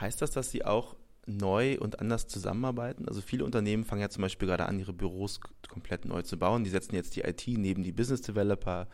Heißt 0.00 0.20
das, 0.20 0.30
dass 0.30 0.50
Sie 0.50 0.64
auch 0.64 0.96
neu 1.26 1.78
und 1.78 2.00
anders 2.00 2.26
zusammenarbeiten? 2.26 3.08
Also 3.08 3.20
viele 3.20 3.44
Unternehmen 3.44 3.84
fangen 3.84 4.00
ja 4.02 4.10
zum 4.10 4.22
Beispiel 4.22 4.48
gerade 4.48 4.66
an, 4.66 4.78
ihre 4.78 4.92
Büros 4.92 5.40
komplett 5.68 6.04
neu 6.04 6.22
zu 6.22 6.38
bauen. 6.38 6.64
Die 6.64 6.70
setzen 6.70 6.94
jetzt 6.94 7.16
die 7.16 7.22
IT 7.22 7.46
neben 7.48 7.82
die 7.82 7.92
Business 7.92 8.22
Developer 8.22 8.88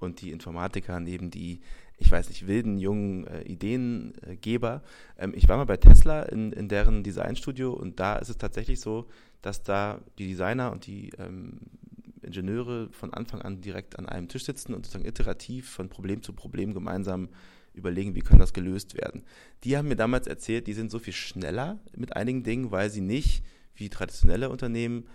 und 0.00 0.20
die 0.20 0.30
Informatiker 0.30 1.00
neben 1.00 1.30
die, 1.30 1.60
ich 1.98 2.10
weiß 2.10 2.28
nicht, 2.28 2.46
wilden, 2.46 2.78
jungen 2.78 3.26
äh, 3.26 3.42
Ideengeber. 3.42 4.82
Ähm, 5.18 5.32
ich 5.34 5.48
war 5.48 5.56
mal 5.56 5.64
bei 5.64 5.76
Tesla 5.76 6.22
in, 6.24 6.52
in 6.52 6.68
deren 6.68 7.02
Designstudio 7.02 7.72
und 7.72 8.00
da 8.00 8.16
ist 8.16 8.28
es 8.28 8.38
tatsächlich 8.38 8.80
so, 8.80 9.06
dass 9.42 9.62
da 9.62 10.00
die 10.18 10.28
Designer 10.28 10.72
und 10.72 10.86
die 10.86 11.10
ähm, 11.18 11.60
Ingenieure 12.22 12.88
von 12.90 13.14
Anfang 13.14 13.40
an 13.42 13.60
direkt 13.60 13.98
an 13.98 14.08
einem 14.08 14.28
Tisch 14.28 14.44
sitzen 14.44 14.74
und 14.74 14.84
sozusagen 14.84 15.08
iterativ 15.08 15.70
von 15.70 15.88
Problem 15.88 16.22
zu 16.22 16.32
Problem 16.32 16.74
gemeinsam 16.74 17.28
überlegen, 17.72 18.14
wie 18.14 18.20
kann 18.20 18.38
das 18.38 18.52
gelöst 18.52 18.94
werden. 18.94 19.22
Die 19.64 19.76
haben 19.76 19.88
mir 19.88 19.96
damals 19.96 20.26
erzählt, 20.26 20.66
die 20.66 20.72
sind 20.72 20.90
so 20.90 20.98
viel 20.98 21.12
schneller 21.12 21.78
mit 21.94 22.16
einigen 22.16 22.42
Dingen, 22.42 22.70
weil 22.70 22.90
sie 22.90 23.02
nicht 23.02 23.44
wie 23.74 23.90
traditionelle 23.90 24.48
Unternehmen 24.48 25.06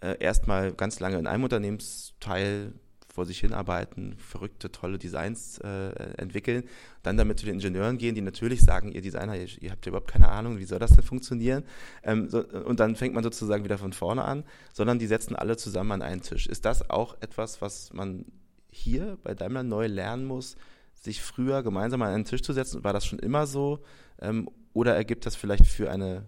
äh, 0.00 0.16
erstmal 0.18 0.72
ganz 0.72 1.00
lange 1.00 1.18
in 1.18 1.26
einem 1.26 1.44
Unternehmensteil 1.44 2.74
vor 3.12 3.26
sich 3.26 3.40
hinarbeiten, 3.40 4.14
verrückte, 4.18 4.70
tolle 4.70 4.98
Designs 4.98 5.58
äh, 5.58 5.90
entwickeln, 6.16 6.64
dann 7.02 7.16
damit 7.16 7.38
zu 7.38 7.46
den 7.46 7.56
Ingenieuren 7.56 7.98
gehen, 7.98 8.14
die 8.14 8.20
natürlich 8.20 8.60
sagen, 8.60 8.92
ihr 8.92 9.02
Designer, 9.02 9.36
ihr, 9.36 9.48
ihr 9.60 9.70
habt 9.72 9.84
ja 9.84 9.90
überhaupt 9.90 10.10
keine 10.10 10.28
Ahnung, 10.28 10.58
wie 10.58 10.64
soll 10.64 10.78
das 10.78 10.92
denn 10.92 11.02
funktionieren? 11.02 11.64
Ähm, 12.02 12.28
so, 12.28 12.44
und 12.46 12.80
dann 12.80 12.96
fängt 12.96 13.14
man 13.14 13.24
sozusagen 13.24 13.64
wieder 13.64 13.78
von 13.78 13.92
vorne 13.92 14.24
an, 14.24 14.44
sondern 14.72 14.98
die 14.98 15.06
setzen 15.06 15.34
alle 15.34 15.56
zusammen 15.56 15.92
an 15.92 16.02
einen 16.02 16.22
Tisch. 16.22 16.46
Ist 16.46 16.64
das 16.64 16.88
auch 16.88 17.16
etwas, 17.20 17.60
was 17.60 17.92
man 17.92 18.24
hier 18.70 19.18
bei 19.22 19.34
Daimler 19.34 19.64
neu 19.64 19.86
lernen 19.86 20.24
muss, 20.24 20.56
sich 20.94 21.20
früher 21.20 21.62
gemeinsam 21.62 22.02
an 22.02 22.14
einen 22.14 22.24
Tisch 22.24 22.42
zu 22.42 22.52
setzen? 22.52 22.84
War 22.84 22.92
das 22.92 23.04
schon 23.04 23.18
immer 23.18 23.46
so? 23.46 23.80
Ähm, 24.20 24.48
oder 24.72 24.94
ergibt 24.94 25.26
das 25.26 25.34
vielleicht 25.34 25.66
für, 25.66 25.90
eine, 25.90 26.26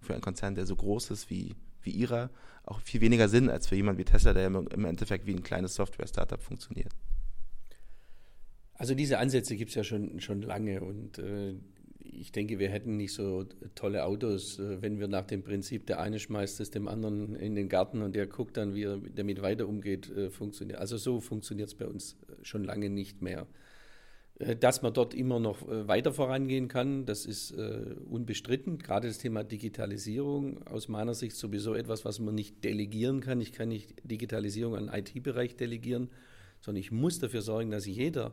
für 0.00 0.14
einen 0.14 0.22
Konzern, 0.22 0.54
der 0.54 0.64
so 0.64 0.76
groß 0.76 1.10
ist 1.10 1.28
wie, 1.28 1.54
wie 1.84 1.90
Ihrer, 1.90 2.30
auch 2.64 2.80
viel 2.80 3.00
weniger 3.00 3.28
Sinn 3.28 3.50
als 3.50 3.66
für 3.66 3.76
jemanden 3.76 3.98
wie 3.98 4.04
Tesla, 4.04 4.32
der 4.32 4.46
im 4.46 4.84
Endeffekt 4.84 5.26
wie 5.26 5.34
ein 5.34 5.42
kleines 5.42 5.74
Software-Startup 5.74 6.40
funktioniert? 6.40 6.92
Also 8.74 8.94
diese 8.94 9.18
Ansätze 9.18 9.56
gibt 9.56 9.70
es 9.70 9.74
ja 9.74 9.84
schon, 9.84 10.20
schon 10.20 10.42
lange 10.42 10.80
und 10.80 11.18
äh, 11.18 11.54
ich 12.04 12.32
denke, 12.32 12.58
wir 12.58 12.68
hätten 12.68 12.96
nicht 12.96 13.12
so 13.12 13.44
tolle 13.74 14.04
Autos, 14.04 14.58
äh, 14.58 14.82
wenn 14.82 14.98
wir 14.98 15.08
nach 15.08 15.26
dem 15.26 15.42
Prinzip, 15.42 15.86
der 15.86 16.00
eine 16.00 16.18
schmeißt 16.18 16.60
es 16.60 16.70
dem 16.70 16.88
anderen 16.88 17.34
in 17.36 17.54
den 17.54 17.68
Garten 17.68 18.02
und 18.02 18.14
der 18.14 18.26
guckt 18.26 18.56
dann, 18.56 18.74
wie 18.74 18.84
er 18.84 18.98
damit 19.14 19.42
weiter 19.42 19.68
umgeht, 19.68 20.10
äh, 20.10 20.30
funktioniert. 20.30 20.78
Also 20.78 20.96
so 20.96 21.20
funktioniert 21.20 21.68
es 21.68 21.74
bei 21.74 21.86
uns 21.86 22.16
äh, 22.28 22.44
schon 22.44 22.64
lange 22.64 22.90
nicht 22.90 23.22
mehr. 23.22 23.46
Äh, 24.42 24.56
dass 24.56 24.82
man 24.82 24.92
dort 24.92 25.14
immer 25.14 25.40
noch 25.40 25.68
äh, 25.68 25.88
weiter 25.88 26.12
vorangehen 26.12 26.68
kann, 26.68 27.06
das 27.06 27.26
ist 27.26 27.52
äh, 27.52 27.94
unbestritten. 28.10 28.78
Gerade 28.78 29.08
das 29.08 29.18
Thema 29.18 29.44
Digitalisierung 29.44 30.66
aus 30.66 30.88
meiner 30.88 31.14
Sicht 31.14 31.36
sowieso 31.36 31.74
etwas, 31.74 32.04
was 32.04 32.18
man 32.18 32.34
nicht 32.34 32.62
delegieren 32.64 33.20
kann. 33.20 33.40
Ich 33.40 33.52
kann 33.52 33.68
nicht 33.68 33.94
Digitalisierung 34.04 34.76
an 34.76 34.86
den 34.86 34.94
IT-Bereich 34.94 35.56
delegieren, 35.56 36.10
sondern 36.60 36.80
ich 36.80 36.90
muss 36.90 37.18
dafür 37.18 37.42
sorgen, 37.42 37.70
dass 37.70 37.86
jeder 37.86 38.32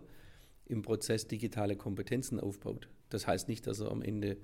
im 0.65 0.81
Prozess 0.81 1.27
digitale 1.27 1.75
Kompetenzen 1.75 2.39
aufbaut. 2.39 2.89
Das 3.09 3.25
heißt 3.25 3.47
nicht, 3.47 3.65
dass 3.65 3.79
er 3.79 3.91
am 3.91 4.03
Ende 4.03 4.37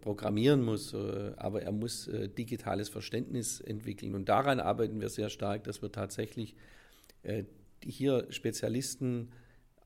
programmieren 0.00 0.62
muss, 0.62 0.94
aber 0.94 1.62
er 1.62 1.72
muss 1.72 2.08
digitales 2.38 2.88
Verständnis 2.88 3.60
entwickeln. 3.60 4.14
Und 4.14 4.28
daran 4.28 4.60
arbeiten 4.60 5.00
wir 5.00 5.08
sehr 5.08 5.28
stark, 5.30 5.64
dass 5.64 5.82
wir 5.82 5.90
tatsächlich 5.90 6.54
hier 7.82 8.28
Spezialisten 8.30 9.30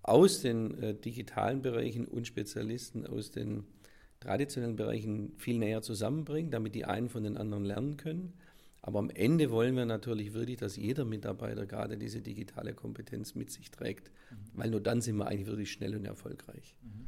aus 0.08 0.40
den 0.40 0.82
äh, 0.82 0.94
digitalen 0.94 1.62
Bereichen 1.62 2.06
und 2.06 2.26
Spezialisten 2.26 3.06
aus 3.06 3.30
den 3.30 3.64
traditionellen 4.20 4.76
Bereichen 4.76 5.32
viel 5.36 5.58
näher 5.58 5.82
zusammenbringen, 5.82 6.50
damit 6.50 6.74
die 6.74 6.84
einen 6.84 7.08
von 7.08 7.24
den 7.24 7.36
anderen 7.36 7.64
lernen 7.64 7.96
können. 7.96 8.32
Aber 8.82 9.00
am 9.00 9.10
Ende 9.10 9.50
wollen 9.50 9.74
wir 9.74 9.84
natürlich 9.84 10.32
wirklich, 10.32 10.58
dass 10.58 10.76
jeder 10.76 11.04
Mitarbeiter 11.04 11.66
gerade 11.66 11.98
diese 11.98 12.20
digitale 12.20 12.72
Kompetenz 12.72 13.34
mit 13.34 13.50
sich 13.50 13.70
trägt, 13.70 14.10
mhm. 14.30 14.36
weil 14.54 14.70
nur 14.70 14.80
dann 14.80 15.00
sind 15.00 15.16
wir 15.16 15.26
eigentlich 15.26 15.48
wirklich 15.48 15.72
schnell 15.72 15.96
und 15.96 16.04
erfolgreich. 16.04 16.76
Mhm. 16.82 17.06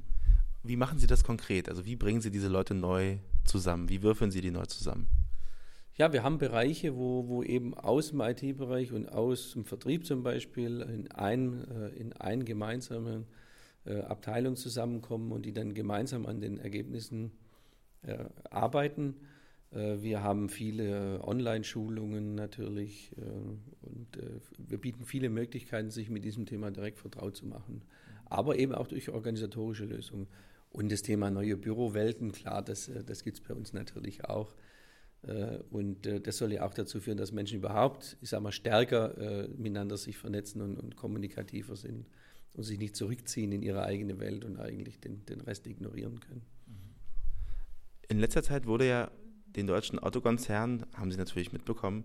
Wie 0.64 0.76
machen 0.76 0.98
Sie 0.98 1.06
das 1.06 1.22
konkret? 1.22 1.68
Also 1.68 1.86
wie 1.86 1.94
bringen 1.94 2.20
Sie 2.20 2.32
diese 2.32 2.48
Leute 2.48 2.74
neu 2.74 3.18
zusammen? 3.44 3.88
Wie 3.88 4.02
würfeln 4.02 4.32
Sie 4.32 4.40
die 4.40 4.50
neu 4.50 4.66
zusammen? 4.66 5.06
Ja, 5.98 6.12
wir 6.12 6.22
haben 6.22 6.38
Bereiche, 6.38 6.96
wo, 6.96 7.26
wo 7.26 7.42
eben 7.42 7.74
aus 7.74 8.10
dem 8.10 8.20
IT-Bereich 8.20 8.92
und 8.92 9.08
aus 9.08 9.54
dem 9.54 9.64
Vertrieb 9.64 10.06
zum 10.06 10.22
Beispiel 10.22 10.80
in, 10.82 11.10
ein, 11.10 11.68
äh, 11.68 11.88
in 11.88 12.12
ein 12.12 12.44
gemeinsame 12.44 13.24
äh, 13.84 14.02
Abteilung 14.02 14.54
zusammenkommen 14.54 15.32
und 15.32 15.44
die 15.44 15.52
dann 15.52 15.74
gemeinsam 15.74 16.26
an 16.26 16.40
den 16.40 16.58
Ergebnissen 16.58 17.32
äh, 18.02 18.16
arbeiten. 18.48 19.16
Wir 19.70 20.22
haben 20.22 20.48
viele 20.48 21.20
Online-Schulungen 21.22 22.34
natürlich 22.34 23.12
und 23.82 24.08
wir 24.56 24.78
bieten 24.78 25.04
viele 25.04 25.28
Möglichkeiten, 25.28 25.90
sich 25.90 26.08
mit 26.08 26.24
diesem 26.24 26.46
Thema 26.46 26.70
direkt 26.70 26.98
vertraut 26.98 27.36
zu 27.36 27.44
machen, 27.44 27.82
aber 28.24 28.58
eben 28.58 28.74
auch 28.74 28.86
durch 28.86 29.10
organisatorische 29.10 29.84
Lösungen. 29.84 30.26
Und 30.70 30.90
das 30.90 31.02
Thema 31.02 31.30
neue 31.30 31.58
Bürowelten, 31.58 32.32
klar, 32.32 32.62
das, 32.62 32.90
das 33.04 33.24
gibt 33.24 33.36
es 33.36 33.42
bei 33.42 33.52
uns 33.52 33.74
natürlich 33.74 34.24
auch. 34.24 34.54
Äh, 35.22 35.58
und 35.70 36.06
äh, 36.06 36.20
das 36.20 36.38
soll 36.38 36.52
ja 36.52 36.66
auch 36.66 36.74
dazu 36.74 37.00
führen, 37.00 37.18
dass 37.18 37.32
Menschen 37.32 37.58
überhaupt, 37.58 38.16
ich 38.20 38.30
sage 38.30 38.42
mal, 38.42 38.52
stärker 38.52 39.18
äh, 39.18 39.48
miteinander 39.48 39.96
sich 39.96 40.16
vernetzen 40.16 40.60
und, 40.62 40.76
und, 40.76 40.96
kommunikativer 40.96 41.76
sind 41.76 42.06
und 42.54 42.62
sich 42.62 42.78
nicht 42.78 42.96
zurückziehen 42.96 43.52
in 43.52 43.62
ihre 43.62 43.82
eigene 43.82 44.18
Welt 44.20 44.44
und 44.44 44.58
eigentlich 44.58 45.00
den, 45.00 45.24
den 45.26 45.40
Rest 45.40 45.66
ignorieren 45.66 46.20
können. 46.20 46.42
In 48.08 48.20
letzter 48.20 48.42
Zeit 48.42 48.66
wurde 48.66 48.88
ja 48.88 49.10
den 49.46 49.66
deutschen 49.66 49.98
Autokonzernen, 49.98 50.86
haben 50.94 51.10
Sie 51.10 51.18
natürlich 51.18 51.52
mitbekommen, 51.52 52.04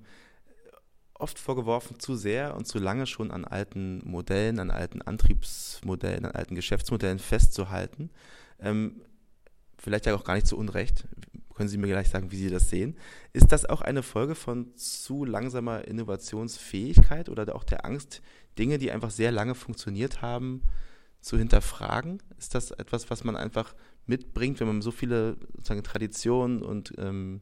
oft 1.14 1.38
vorgeworfen, 1.40 2.00
zu 2.00 2.16
sehr 2.16 2.56
und 2.56 2.66
zu 2.68 2.80
lange 2.80 3.06
schon 3.06 3.32
an 3.32 3.46
alten 3.46 4.02
Modellen, 4.04 4.60
an 4.60 4.72
alten 4.72 5.02
Antriebsmodellen, 5.02 6.26
an 6.26 6.32
alten 6.32 6.56
Geschäftsmodellen 6.56 7.20
festzuhalten. 7.20 8.10
Ähm, 8.60 9.02
vielleicht 9.78 10.06
ja 10.06 10.16
auch 10.16 10.24
gar 10.24 10.36
nicht 10.36 10.48
zu 10.48 10.58
Unrecht 10.58 11.06
können 11.64 11.70
Sie 11.70 11.78
mir 11.78 11.88
gleich 11.88 12.10
sagen, 12.10 12.30
wie 12.30 12.36
Sie 12.36 12.50
das 12.50 12.70
sehen. 12.70 12.98
Ist 13.32 13.54
das 13.54 13.64
auch 13.64 13.80
eine 13.80 14.04
Folge 14.04 14.36
von 14.36 14.76
zu 14.76 15.24
langsamer 15.24 15.88
Innovationsfähigkeit 15.88 17.30
oder 17.30 17.56
auch 17.56 17.64
der 17.64 17.86
Angst, 17.86 18.22
Dinge, 18.60 18.80
die 18.80 18.92
einfach 18.92 19.12
sehr 19.12 19.32
lange 19.32 19.56
funktioniert 19.56 20.22
haben, 20.22 20.64
zu 21.22 21.38
hinterfragen? 21.38 22.22
Ist 22.38 22.54
das 22.54 22.72
etwas, 22.72 23.10
was 23.10 23.24
man 23.24 23.38
einfach 23.38 23.76
mitbringt, 24.08 24.60
wenn 24.60 24.68
man 24.68 24.82
so 24.82 24.92
viele 24.92 25.38
sozusagen 25.56 25.84
Traditionen 25.84 26.64
und 26.64 26.96
ähm, 26.98 27.40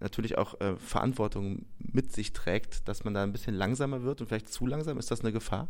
natürlich 0.00 0.38
auch 0.38 0.58
äh, 0.62 0.76
Verantwortung 0.78 1.66
mit 1.78 2.12
sich 2.12 2.32
trägt, 2.32 2.88
dass 2.88 3.04
man 3.04 3.12
da 3.12 3.22
ein 3.24 3.32
bisschen 3.32 3.54
langsamer 3.54 4.04
wird 4.04 4.22
und 4.22 4.28
vielleicht 4.28 4.48
zu 4.48 4.66
langsam? 4.66 4.96
Ist 4.96 5.10
das 5.10 5.20
eine 5.20 5.32
Gefahr? 5.32 5.68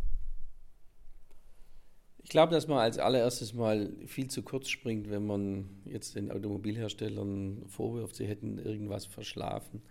Ich 2.25 2.31
glaube, 2.31 2.55
dass 2.55 2.69
man 2.69 2.79
als 2.79 2.99
allererstes 2.99 3.53
mal 3.53 3.93
viel 4.07 4.29
zu 4.29 4.43
kurz 4.43 4.69
springt, 4.69 5.11
wenn 5.11 5.27
man 5.27 5.69
jetzt 5.85 6.17
den 6.17 6.31
Automobilherstellern 6.31 7.67
vorwirft, 7.69 8.17
sie 8.17 8.27
hätten 8.27 8.59
irgendwas 8.59 9.05
verschlafen. 9.05 9.83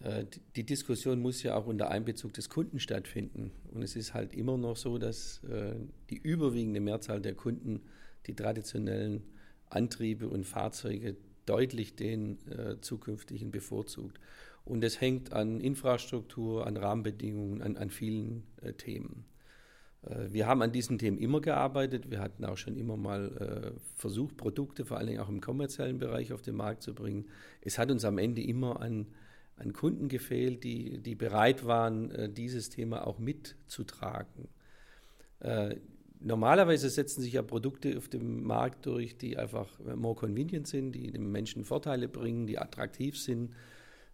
Äh, 0.00 0.24
die 0.56 0.64
Diskussion 0.64 1.20
muss 1.20 1.42
ja 1.42 1.56
auch 1.56 1.66
unter 1.66 1.90
Einbezug 1.90 2.32
des 2.32 2.48
Kunden 2.48 2.80
stattfinden. 2.80 3.52
Und 3.70 3.82
es 3.82 3.96
ist 3.96 4.14
halt 4.14 4.32
immer 4.32 4.56
noch 4.56 4.78
so, 4.78 4.96
dass 4.96 5.44
äh, 5.44 5.74
die 6.08 6.16
überwiegende 6.16 6.80
Mehrzahl 6.80 7.20
der 7.20 7.34
Kunden 7.34 7.82
die 8.26 8.34
traditionellen 8.34 9.22
Antriebe 9.68 10.26
und 10.26 10.44
Fahrzeuge 10.44 11.16
deutlich 11.44 11.94
den 11.94 12.38
äh, 12.48 12.80
zukünftigen 12.80 13.50
bevorzugt. 13.50 14.18
Und 14.64 14.82
es 14.84 15.02
hängt 15.02 15.34
an 15.34 15.60
Infrastruktur, 15.60 16.66
an 16.66 16.78
Rahmenbedingungen, 16.78 17.60
an, 17.60 17.76
an 17.76 17.90
vielen 17.90 18.42
Themen. 18.78 19.24
Äh, 20.08 20.32
wir 20.32 20.46
haben 20.46 20.62
an 20.62 20.72
diesen 20.72 20.98
Themen 20.98 21.18
immer 21.18 21.40
gearbeitet. 21.40 22.10
Wir 22.10 22.20
hatten 22.20 22.44
auch 22.44 22.56
schon 22.56 22.76
immer 22.76 22.96
mal 22.96 23.74
äh, 23.76 23.80
versucht, 23.96 24.36
Produkte 24.36 24.84
vor 24.84 24.96
allen 24.96 25.08
Dingen 25.08 25.20
auch 25.20 25.28
im 25.28 25.40
kommerziellen 25.40 25.98
Bereich 25.98 26.32
auf 26.32 26.42
den 26.42 26.56
Markt 26.56 26.82
zu 26.82 26.94
bringen. 26.94 27.26
Es 27.60 27.78
hat 27.78 27.90
uns 27.90 28.04
am 28.04 28.18
Ende 28.18 28.42
immer 28.42 28.80
an, 28.80 29.06
an 29.56 29.72
Kunden 29.72 30.08
gefehlt, 30.08 30.64
die, 30.64 30.98
die 30.98 31.14
bereit 31.14 31.66
waren, 31.66 32.10
äh, 32.10 32.28
dieses 32.30 32.70
Thema 32.70 33.06
auch 33.06 33.18
mitzutragen. 33.18 34.48
Normalerweise 36.18 36.90
setzen 36.90 37.22
sich 37.22 37.34
ja 37.34 37.42
Produkte 37.42 37.96
auf 37.96 38.08
dem 38.08 38.42
Markt 38.42 38.86
durch, 38.86 39.18
die 39.18 39.38
einfach 39.38 39.68
more 39.94 40.16
convenient 40.16 40.66
sind, 40.66 40.90
die 40.90 41.12
den 41.12 41.30
Menschen 41.30 41.62
Vorteile 41.62 42.08
bringen, 42.08 42.48
die 42.48 42.58
attraktiv 42.58 43.16
sind. 43.16 43.52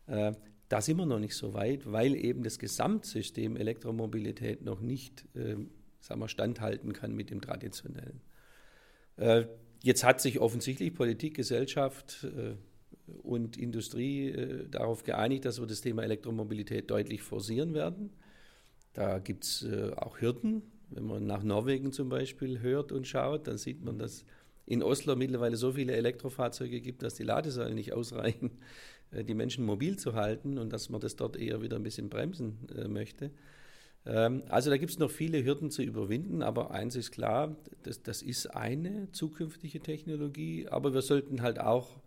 da 0.07 0.81
sind 0.83 0.99
wir 0.99 1.07
noch 1.07 1.19
nicht 1.19 1.35
so 1.35 1.55
weit, 1.55 1.91
weil 1.91 2.15
eben 2.15 2.43
das 2.43 2.59
Gesamtsystem 2.59 3.57
Elektromobilität 3.57 4.63
noch 4.63 4.83
nicht 4.83 5.25
äh, 5.35 5.57
sagen 6.05 6.21
wir, 6.21 6.29
standhalten 6.29 6.93
kann 6.93 7.15
mit 7.15 7.31
dem 7.31 7.41
traditionellen. 7.41 8.21
Äh, 9.17 9.47
jetzt 9.83 10.05
hat 10.05 10.21
sich 10.21 10.39
offensichtlich 10.39 10.95
Politik, 10.95 11.35
Gesellschaft 11.35 12.25
äh, 12.25 12.57
und 13.23 13.57
Industrie 13.57 14.29
äh, 14.29 14.69
darauf 14.69 15.05
geeinigt, 15.05 15.47
dass 15.47 15.61
wir 15.61 15.67
das 15.67 15.81
Thema 15.81 16.03
Elektromobilität 16.03 16.91
deutlich 16.91 17.23
forcieren 17.23 17.73
werden. 17.73 18.11
Da 18.93 19.19
gibt 19.19 19.45
es 19.45 19.67
auch 19.97 20.21
Hürden. 20.21 20.63
Wenn 20.91 21.05
man 21.05 21.27
nach 21.27 21.43
Norwegen 21.43 21.91
zum 21.91 22.09
Beispiel 22.09 22.61
hört 22.61 22.93
und 22.93 23.09
schaut, 23.09 23.49
dann 23.49 23.59
sieht 23.59 23.83
man, 23.83 23.99
dass 23.99 24.25
in 24.67 24.85
Oslo 24.85 25.17
mittlerweile 25.17 25.57
so 25.57 25.73
viele 25.73 25.95
Elektrofahrzeuge 25.95 26.81
gibt, 26.81 27.03
dass 27.03 27.15
die 27.15 27.25
Ladesäulen 27.25 27.75
nicht 27.75 27.93
ausreichen, 27.93 28.53
die 29.11 29.35
Menschen 29.35 29.65
mobil 29.65 29.99
zu 29.99 30.15
halten 30.15 30.59
und 30.59 30.73
dass 30.73 30.91
man 30.91 31.01
das 31.01 31.17
dort 31.17 31.37
eher 31.37 31.61
wieder 31.61 31.75
ein 31.75 31.83
bisschen 31.83 32.09
bremsen 32.09 32.69
möchte. 32.87 33.33
Ähm, 34.07 34.43
also 34.49 34.71
da 34.71 34.77
gibt 34.77 34.93
es 34.93 34.99
noch 34.99 35.11
viele 35.11 35.45
Hürden 35.45 35.71
zu 35.71 35.83
überwinden, 35.83 36.43
aber 36.43 36.71
eins 36.71 36.97
ist 36.97 37.13
klar, 37.13 37.57
das, 37.83 38.03
das 38.03 38.23
ist 38.23 38.47
eine 38.55 39.11
zukünftige 39.13 39.81
Technologie, 39.81 40.69
aber 40.69 40.95
wir 40.95 41.03
sollten 41.03 41.43
halt 41.43 41.61
auch 41.61 42.03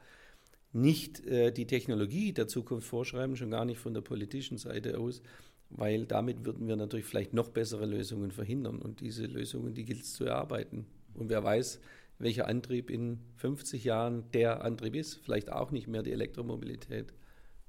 nicht 0.73 1.25
äh, 1.25 1.51
die 1.51 1.65
Technologie 1.65 2.33
der 2.33 2.47
Zukunft 2.47 2.87
vorschreiben, 2.87 3.35
schon 3.35 3.51
gar 3.51 3.65
nicht 3.65 3.79
von 3.79 3.93
der 3.93 4.01
politischen 4.01 4.57
Seite 4.57 4.99
aus, 4.99 5.21
weil 5.69 6.05
damit 6.05 6.45
würden 6.45 6.67
wir 6.67 6.75
natürlich 6.75 7.05
vielleicht 7.05 7.33
noch 7.33 7.49
bessere 7.49 7.85
Lösungen 7.85 8.31
verhindern 8.31 8.79
und 8.79 9.01
diese 9.01 9.25
Lösungen, 9.25 9.73
die 9.73 9.85
gilt 9.85 10.01
es 10.01 10.13
zu 10.13 10.25
erarbeiten. 10.25 10.85
Und 11.15 11.29
wer 11.29 11.43
weiß, 11.43 11.79
welcher 12.19 12.47
Antrieb 12.47 12.89
in 12.89 13.19
50 13.37 13.83
Jahren 13.83 14.29
der 14.31 14.63
Antrieb 14.63 14.95
ist. 14.95 15.15
Vielleicht 15.23 15.51
auch 15.51 15.71
nicht 15.71 15.87
mehr 15.87 16.03
die 16.03 16.11
Elektromobilität, 16.11 17.13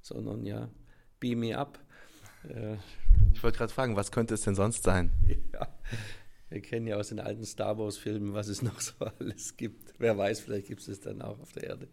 sondern 0.01 0.45
ja, 0.45 0.69
beam 1.19 1.39
me 1.39 1.57
up. 1.57 1.79
Äh, 2.47 2.75
ich 3.33 3.43
wollte 3.43 3.57
gerade 3.57 3.73
fragen, 3.73 3.95
was 3.95 4.11
könnte 4.11 4.33
es 4.33 4.41
denn 4.41 4.55
sonst 4.55 4.83
sein? 4.83 5.11
Ja, 5.53 5.67
wir 6.49 6.61
kennen 6.61 6.87
ja 6.87 6.97
aus 6.97 7.09
den 7.09 7.19
alten 7.19 7.45
Star 7.45 7.77
Wars-Filmen, 7.77 8.33
was 8.33 8.47
es 8.47 8.61
noch 8.63 8.79
so 8.79 8.93
alles 9.19 9.57
gibt. 9.57 9.93
Wer 9.97 10.17
weiß, 10.17 10.41
vielleicht 10.41 10.67
gibt 10.67 10.81
es 10.81 10.87
es 10.87 10.99
dann 11.01 11.21
auch 11.21 11.39
auf 11.39 11.51
der 11.51 11.63
Erde. 11.63 11.87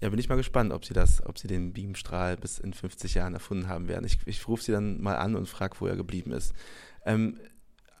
Ja, 0.00 0.08
bin 0.08 0.18
ich 0.18 0.30
mal 0.30 0.36
gespannt, 0.36 0.72
ob 0.72 0.84
Sie 0.86 0.94
das, 0.94 1.24
ob 1.26 1.38
Sie 1.38 1.46
den 1.46 1.74
Beamstrahl 1.74 2.38
bis 2.38 2.58
in 2.58 2.72
50 2.72 3.14
Jahren 3.14 3.34
erfunden 3.34 3.68
haben 3.68 3.86
werden. 3.86 4.06
Ich, 4.06 4.18
ich 4.24 4.48
rufe 4.48 4.62
Sie 4.62 4.72
dann 4.72 5.00
mal 5.00 5.16
an 5.16 5.36
und 5.36 5.46
frage, 5.46 5.76
wo 5.78 5.86
er 5.86 5.96
geblieben 5.96 6.32
ist. 6.32 6.54
Ähm, 7.04 7.38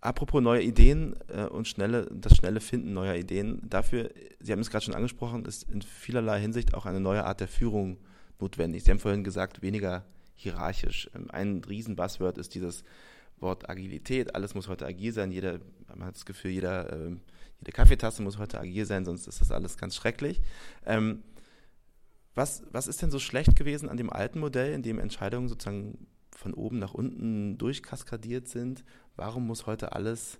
Apropos 0.02 0.40
neue 0.40 0.62
Ideen 0.62 1.14
äh, 1.28 1.44
und 1.44 1.68
schnelle, 1.68 2.06
das 2.10 2.34
schnelle 2.34 2.60
Finden 2.60 2.94
neuer 2.94 3.16
Ideen, 3.16 3.60
dafür, 3.68 4.10
Sie 4.40 4.50
haben 4.50 4.60
es 4.60 4.70
gerade 4.70 4.84
schon 4.84 4.94
angesprochen, 4.94 5.44
ist 5.44 5.64
in 5.64 5.82
vielerlei 5.82 6.40
Hinsicht 6.40 6.72
auch 6.72 6.86
eine 6.86 7.00
neue 7.00 7.24
Art 7.24 7.40
der 7.40 7.48
Führung 7.48 7.98
notwendig. 8.38 8.82
Sie 8.82 8.90
haben 8.90 8.98
vorhin 8.98 9.24
gesagt, 9.24 9.60
weniger 9.60 10.06
hierarchisch. 10.42 11.10
Ähm, 11.14 11.30
ein 11.30 11.62
Riesen-Buzzword 11.64 12.38
ist 12.38 12.54
dieses 12.54 12.84
Wort 13.38 13.68
Agilität. 13.68 14.34
Alles 14.34 14.54
muss 14.54 14.68
heute 14.68 14.86
agil 14.86 15.12
sein. 15.12 15.32
Jeder, 15.32 15.60
man 15.88 16.08
hat 16.08 16.16
das 16.16 16.26
Gefühl, 16.26 16.50
jeder, 16.50 16.92
äh, 16.92 17.16
jede 17.60 17.72
Kaffeetasse 17.72 18.22
muss 18.22 18.38
heute 18.38 18.60
agil 18.60 18.84
sein, 18.84 19.04
sonst 19.04 19.26
ist 19.26 19.40
das 19.40 19.50
alles 19.50 19.78
ganz 19.78 19.96
schrecklich. 19.96 20.40
Ähm, 20.84 21.22
was, 22.34 22.62
was 22.70 22.86
ist 22.86 23.02
denn 23.02 23.10
so 23.10 23.18
schlecht 23.18 23.56
gewesen 23.56 23.88
an 23.88 23.96
dem 23.96 24.10
alten 24.10 24.40
Modell, 24.40 24.72
in 24.72 24.82
dem 24.82 24.98
Entscheidungen 24.98 25.48
sozusagen 25.48 26.06
von 26.40 26.54
oben 26.54 26.78
nach 26.78 26.94
unten 26.94 27.58
durchkaskadiert 27.58 28.48
sind. 28.48 28.84
Warum 29.16 29.46
muss 29.46 29.66
heute 29.66 29.92
alles 29.92 30.38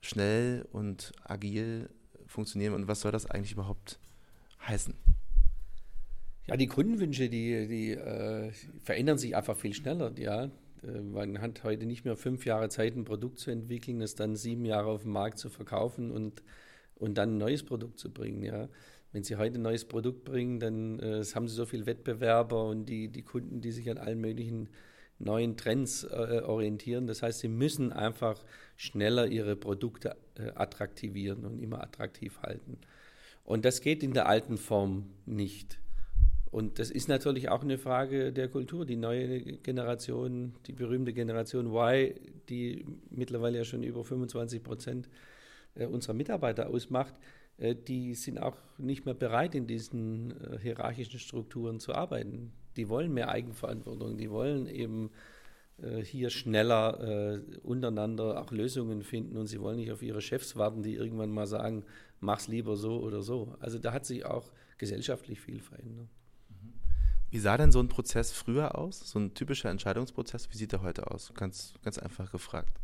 schnell 0.00 0.66
und 0.72 1.12
agil 1.24 1.90
funktionieren 2.26 2.74
und 2.74 2.88
was 2.88 3.00
soll 3.00 3.12
das 3.12 3.26
eigentlich 3.26 3.52
überhaupt 3.52 4.00
heißen? 4.66 4.94
Ja, 6.48 6.56
die 6.56 6.66
Kundenwünsche, 6.66 7.28
die, 7.28 7.68
die 7.68 7.90
äh, 7.92 8.50
verändern 8.82 9.18
sich 9.18 9.36
einfach 9.36 9.56
viel 9.56 9.74
schneller. 9.74 10.12
Ja. 10.18 10.44
Äh, 10.82 11.00
man 11.00 11.42
hat 11.42 11.62
heute 11.62 11.84
nicht 11.84 12.06
mehr 12.06 12.16
fünf 12.16 12.46
Jahre 12.46 12.70
Zeit, 12.70 12.96
ein 12.96 13.04
Produkt 13.04 13.38
zu 13.38 13.50
entwickeln, 13.50 14.00
es 14.00 14.14
dann 14.14 14.34
sieben 14.34 14.64
Jahre 14.64 14.88
auf 14.88 15.02
dem 15.02 15.12
Markt 15.12 15.38
zu 15.38 15.50
verkaufen 15.50 16.10
und, 16.10 16.42
und 16.94 17.18
dann 17.18 17.34
ein 17.34 17.38
neues 17.38 17.64
Produkt 17.64 17.98
zu 17.98 18.10
bringen. 18.10 18.42
Ja. 18.42 18.68
Wenn 19.12 19.24
Sie 19.24 19.36
heute 19.36 19.56
ein 19.58 19.62
neues 19.62 19.84
Produkt 19.84 20.24
bringen, 20.24 20.58
dann 20.58 20.98
äh, 21.00 21.22
haben 21.34 21.48
Sie 21.48 21.54
so 21.54 21.66
viele 21.66 21.84
Wettbewerber 21.84 22.64
und 22.64 22.86
die, 22.86 23.08
die 23.08 23.22
Kunden, 23.22 23.60
die 23.60 23.72
sich 23.72 23.90
an 23.90 23.98
allen 23.98 24.20
möglichen 24.20 24.70
neuen 25.18 25.56
Trends 25.58 26.04
äh, 26.04 26.42
orientieren. 26.44 27.06
Das 27.06 27.22
heißt, 27.22 27.40
sie 27.40 27.48
müssen 27.48 27.92
einfach 27.92 28.42
schneller 28.76 29.26
ihre 29.26 29.56
Produkte 29.56 30.16
äh, 30.36 30.52
attraktivieren 30.54 31.44
und 31.44 31.58
immer 31.58 31.82
attraktiv 31.82 32.38
halten. 32.40 32.78
Und 33.44 33.64
das 33.64 33.80
geht 33.80 34.02
in 34.02 34.14
der 34.14 34.28
alten 34.28 34.56
Form 34.56 35.10
nicht. 35.26 35.78
Und 36.50 36.78
das 36.78 36.90
ist 36.90 37.08
natürlich 37.08 37.50
auch 37.50 37.62
eine 37.62 37.78
Frage 37.78 38.32
der 38.32 38.48
Kultur. 38.48 38.86
Die 38.86 38.96
neue 38.96 39.40
Generation, 39.58 40.54
die 40.66 40.72
berühmte 40.72 41.12
Generation 41.12 41.66
Y, 41.66 42.14
die 42.48 42.86
mittlerweile 43.10 43.58
ja 43.58 43.64
schon 43.64 43.82
über 43.82 44.04
25 44.04 44.62
Prozent 44.62 45.08
äh, 45.74 45.86
unserer 45.86 46.14
Mitarbeiter 46.14 46.70
ausmacht, 46.70 47.14
äh, 47.58 47.74
die 47.74 48.14
sind 48.14 48.38
auch 48.38 48.56
nicht 48.78 49.04
mehr 49.04 49.14
bereit, 49.14 49.54
in 49.54 49.66
diesen 49.66 50.30
äh, 50.40 50.58
hierarchischen 50.58 51.18
Strukturen 51.18 51.80
zu 51.80 51.94
arbeiten 51.94 52.52
die 52.76 52.88
wollen 52.88 53.12
mehr 53.12 53.28
Eigenverantwortung, 53.28 54.16
die 54.16 54.30
wollen 54.30 54.68
eben 54.68 55.10
hier 56.02 56.30
schneller 56.30 57.40
untereinander 57.62 58.40
auch 58.40 58.52
Lösungen 58.52 59.02
finden 59.02 59.36
und 59.36 59.46
sie 59.46 59.60
wollen 59.60 59.78
nicht 59.78 59.90
auf 59.90 60.02
ihre 60.02 60.20
Chefs 60.20 60.54
warten, 60.54 60.84
die 60.84 60.94
irgendwann 60.94 61.30
mal 61.30 61.48
sagen, 61.48 61.84
mach's 62.20 62.46
lieber 62.46 62.76
so 62.76 63.00
oder 63.00 63.22
so. 63.22 63.56
Also 63.58 63.80
da 63.80 63.92
hat 63.92 64.06
sich 64.06 64.24
auch 64.24 64.52
gesellschaftlich 64.76 65.40
viel 65.40 65.60
verändert. 65.60 66.08
Wie 67.30 67.38
sah 67.38 67.56
denn 67.56 67.72
so 67.72 67.80
ein 67.80 67.88
Prozess 67.88 68.32
früher 68.32 68.78
aus? 68.78 69.00
So 69.00 69.18
ein 69.18 69.34
typischer 69.34 69.70
Entscheidungsprozess, 69.70 70.50
wie 70.50 70.56
sieht 70.56 70.72
er 70.72 70.82
heute 70.82 71.10
aus? 71.10 71.32
Ganz, 71.34 71.74
ganz 71.82 71.98
einfach 71.98 72.30
gefragt. 72.32 72.80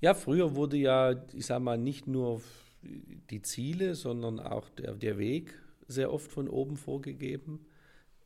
Ja, 0.00 0.14
früher 0.14 0.54
wurde 0.54 0.76
ja, 0.76 1.14
ich 1.32 1.46
sage 1.46 1.64
mal, 1.64 1.78
nicht 1.78 2.06
nur 2.06 2.40
die 2.82 3.42
Ziele, 3.42 3.94
sondern 3.94 4.40
auch 4.40 4.68
der, 4.70 4.94
der 4.94 5.18
Weg 5.18 5.54
sehr 5.86 6.12
oft 6.12 6.30
von 6.30 6.48
oben 6.48 6.76
vorgegeben 6.76 7.66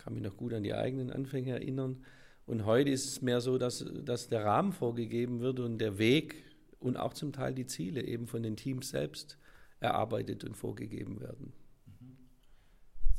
kann 0.05 0.13
mich 0.13 0.23
noch 0.23 0.37
gut 0.37 0.53
an 0.53 0.63
die 0.63 0.75
eigenen 0.75 1.11
Anfänge 1.11 1.53
erinnern. 1.53 2.05
Und 2.47 2.67
heute 2.67 2.91
ist 2.91 3.07
es 3.07 3.23
mehr 3.23 3.41
so, 3.41 3.57
dass, 3.57 3.87
dass 4.05 4.29
der 4.29 4.45
Rahmen 4.45 4.73
vorgegeben 4.73 5.41
wird 5.41 5.61
und 5.61 5.79
der 5.79 5.97
Weg 5.97 6.45
und 6.79 6.99
auch 6.99 7.15
zum 7.15 7.33
Teil 7.33 7.55
die 7.55 7.67
Ziele 7.67 8.03
eben 8.03 8.27
von 8.27 8.43
den 8.43 8.55
Teams 8.55 8.91
selbst 8.91 9.39
erarbeitet 9.81 10.45
und 10.45 10.59
vorgegeben 10.59 11.23
werden. 11.23 11.55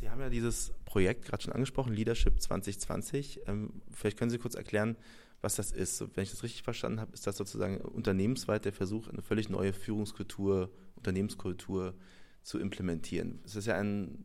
Sie 0.06 0.12
haben 0.12 0.22
ja 0.22 0.30
dieses 0.30 0.72
Projekt 0.86 1.26
gerade 1.26 1.42
schon 1.42 1.54
angesprochen, 1.54 1.92
Leadership 1.92 2.40
2020. 2.40 3.40
Ähm, 3.48 3.82
vielleicht 3.90 4.20
können 4.20 4.30
Sie 4.30 4.38
kurz 4.38 4.54
erklären, 4.54 4.98
was 5.42 5.56
das 5.56 5.72
ist. 5.72 6.00
Wenn 6.16 6.22
ich 6.24 6.30
das 6.30 6.44
richtig 6.44 6.62
verstanden 6.62 7.00
habe, 7.00 7.12
ist 7.14 7.26
das 7.26 7.38
sozusagen 7.38 7.82
unternehmensweit 7.82 8.66
der 8.66 8.72
Versuch, 8.72 9.10
eine 9.10 9.24
völlig 9.24 9.50
neue 9.50 9.74
Führungskultur, 9.74 10.70
Unternehmenskultur 10.96 11.96
zu 12.44 12.60
implementieren. 12.60 13.40
Es 13.46 13.56
ist 13.56 13.66
ja 13.66 13.80
ein 13.80 14.24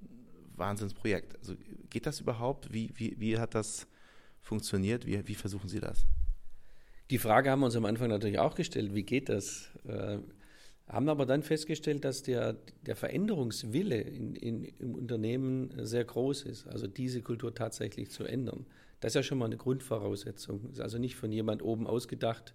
Wahnsinnsprojekt. 0.54 1.38
Also 1.38 1.54
geht 1.88 2.04
das 2.04 2.20
überhaupt? 2.20 2.74
Wie, 2.74 2.92
wie, 2.96 3.18
wie 3.18 3.38
hat 3.38 3.54
das 3.54 3.86
funktioniert? 4.42 5.06
Wie, 5.06 5.26
wie 5.26 5.34
versuchen 5.34 5.70
Sie 5.70 5.80
das? 5.80 6.04
Die 7.08 7.16
Frage 7.16 7.50
haben 7.50 7.60
wir 7.60 7.66
uns 7.66 7.76
am 7.76 7.86
Anfang 7.86 8.10
natürlich 8.10 8.38
auch 8.38 8.54
gestellt, 8.54 8.94
wie 8.94 9.04
geht 9.04 9.30
das? 9.30 9.70
Haben 10.90 11.08
aber 11.08 11.24
dann 11.24 11.44
festgestellt, 11.44 12.04
dass 12.04 12.24
der, 12.24 12.56
der 12.82 12.96
Veränderungswille 12.96 14.00
in, 14.00 14.34
in, 14.34 14.64
im 14.64 14.94
Unternehmen 14.96 15.70
sehr 15.76 16.04
groß 16.04 16.42
ist, 16.42 16.66
also 16.66 16.88
diese 16.88 17.22
Kultur 17.22 17.54
tatsächlich 17.54 18.10
zu 18.10 18.24
ändern. 18.24 18.66
Das 18.98 19.12
ist 19.12 19.14
ja 19.14 19.22
schon 19.22 19.38
mal 19.38 19.44
eine 19.44 19.56
Grundvoraussetzung. 19.56 20.68
Ist 20.72 20.80
also 20.80 20.98
nicht 20.98 21.14
von 21.14 21.30
jemand 21.30 21.62
oben 21.62 21.86
ausgedacht 21.86 22.54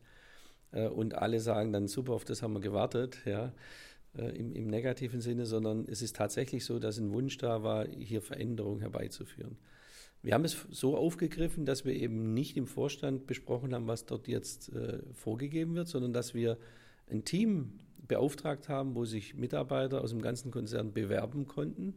äh, 0.74 0.89
und 0.89 1.15
alle 1.15 1.39
sagen 1.39 1.71
dann 1.71 1.88
super, 1.88 2.12
auf 2.12 2.26
das 2.26 2.41
haben 2.41 2.52
wir 2.52 2.60
gewartet, 2.60 3.19
ja, 3.24 3.54
äh, 4.17 4.38
im, 4.38 4.52
im, 4.52 4.67
negativen 4.67 5.21
Sinne, 5.21 5.45
sondern 5.45 5.86
es 5.88 6.02
ist 6.02 6.17
tatsächlich 6.17 6.65
so, 6.65 6.78
dass 6.78 6.98
ein 6.98 7.13
Wunsch 7.13 7.38
da 7.38 7.63
war, 7.63 7.88
hier 7.88 8.21
Veränderungen 8.21 8.82
herbeizuführen. 8.82 9.58
Wir 10.21 10.34
haben 10.34 10.43
es 10.43 10.58
so 10.71 10.98
aufgegriffen, 10.98 11.63
dass 11.63 11.86
wir 11.86 11.93
eben 11.93 12.34
nicht 12.34 12.58
im 12.58 12.67
Vorstand 12.67 13.28
besprochen 13.28 13.74
haben, 13.74 13.88
was 13.88 14.06
dort 14.06 14.28
jetzt 14.28 14.74
äh, 14.74 15.00
vorgegeben 15.13 15.74
wird, 15.76 15.88
sondern 15.88 16.12
dass 16.12 16.34
wir 16.34 16.58
ein 17.10 17.24
Team 17.24 17.80
beauftragt 18.07 18.69
haben, 18.69 18.95
wo 18.95 19.05
sich 19.05 19.35
Mitarbeiter 19.35 20.01
aus 20.01 20.11
dem 20.11 20.21
ganzen 20.21 20.51
Konzern 20.51 20.93
bewerben 20.93 21.47
konnten. 21.47 21.95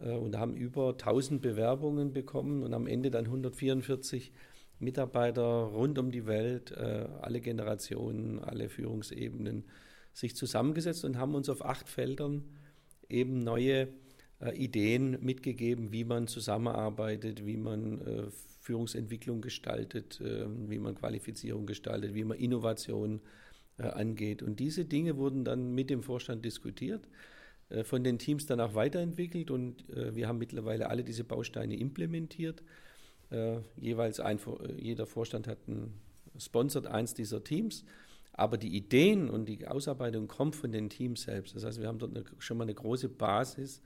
Äh, 0.00 0.12
und 0.12 0.36
haben 0.36 0.54
über 0.54 0.90
1000 0.90 1.40
Bewerbungen 1.40 2.12
bekommen 2.12 2.62
und 2.62 2.74
am 2.74 2.86
Ende 2.86 3.10
dann 3.10 3.26
144 3.26 4.32
Mitarbeiter 4.78 5.42
rund 5.42 5.98
um 5.98 6.10
die 6.10 6.26
Welt, 6.26 6.72
äh, 6.72 7.06
alle 7.20 7.40
Generationen, 7.40 8.40
alle 8.40 8.68
Führungsebenen 8.68 9.64
sich 10.12 10.36
zusammengesetzt 10.36 11.04
und 11.04 11.18
haben 11.18 11.34
uns 11.34 11.48
auf 11.48 11.64
acht 11.64 11.88
Feldern 11.88 12.44
eben 13.08 13.42
neue 13.42 13.88
äh, 14.40 14.56
Ideen 14.56 15.18
mitgegeben, 15.24 15.92
wie 15.92 16.04
man 16.04 16.26
zusammenarbeitet, 16.26 17.46
wie 17.46 17.56
man 17.56 18.30
Führungsentwicklung 18.60 19.42
gestaltet, 19.42 20.22
wie 20.22 20.78
man 20.78 20.94
Qualifizierung 20.94 21.66
gestaltet, 21.66 22.14
wie 22.14 22.24
man 22.24 22.38
Innovation 22.38 23.16
äh, 23.16 23.43
angeht. 23.82 24.42
Und 24.42 24.60
diese 24.60 24.84
Dinge 24.84 25.16
wurden 25.16 25.44
dann 25.44 25.74
mit 25.74 25.90
dem 25.90 26.02
Vorstand 26.02 26.44
diskutiert, 26.44 27.08
äh, 27.70 27.84
von 27.84 28.04
den 28.04 28.18
Teams 28.18 28.46
dann 28.46 28.60
auch 28.60 28.74
weiterentwickelt 28.74 29.50
und 29.50 29.88
äh, 29.90 30.14
wir 30.14 30.28
haben 30.28 30.38
mittlerweile 30.38 30.88
alle 30.90 31.04
diese 31.04 31.24
Bausteine 31.24 31.76
implementiert 31.76 32.62
Äh, 33.30 33.60
jeweils 33.76 34.20
ein, 34.20 34.38
jeder 34.76 35.06
Vorstand 35.06 35.48
hat 35.48 35.66
ein, 35.66 35.94
sponsert 36.38 36.86
eins 36.86 37.14
dieser 37.14 37.42
Teams. 37.42 37.84
Aber 38.32 38.58
die 38.58 38.76
Ideen 38.76 39.30
und 39.30 39.46
die 39.46 39.66
Ausarbeitung 39.66 40.28
kommen 40.28 40.52
von 40.52 40.72
den 40.72 40.88
Teams 40.90 41.22
selbst. 41.22 41.54
Das 41.56 41.64
heißt, 41.64 41.80
wir 41.80 41.88
haben 41.88 41.98
dort 41.98 42.16
eine, 42.16 42.24
schon 42.38 42.58
mal 42.58 42.64
eine 42.64 42.74
große 42.74 43.08
Basis, 43.08 43.80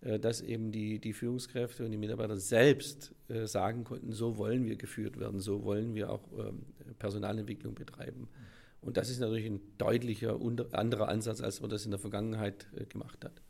äh, 0.00 0.18
dass 0.18 0.40
eben 0.42 0.70
die, 0.72 1.00
die 1.00 1.12
Führungskräfte 1.12 1.84
und 1.84 1.90
die 1.90 1.98
Mitarbeiter 1.98 2.36
selbst 2.36 3.14
äh, 3.28 3.46
sagen 3.46 3.84
konnten, 3.84 4.12
so 4.12 4.36
wollen 4.38 4.64
wir 4.64 4.76
geführt 4.76 5.18
werden, 5.18 5.40
so 5.40 5.64
wollen 5.64 5.94
wir 5.94 6.10
auch 6.10 6.22
ähm, 6.38 6.66
Personalentwicklung 6.98 7.74
betreiben. 7.74 8.28
Und 8.80 8.96
das 8.96 9.10
ist 9.10 9.20
natürlich 9.20 9.46
ein 9.46 9.60
deutlicher 9.76 10.38
anderer 10.72 11.08
Ansatz, 11.08 11.40
als 11.40 11.60
man 11.60 11.70
das 11.70 11.84
in 11.84 11.90
der 11.90 12.00
Vergangenheit 12.00 12.66
äh, 12.76 12.84
gemacht 12.84 13.24
hat. 13.24 13.42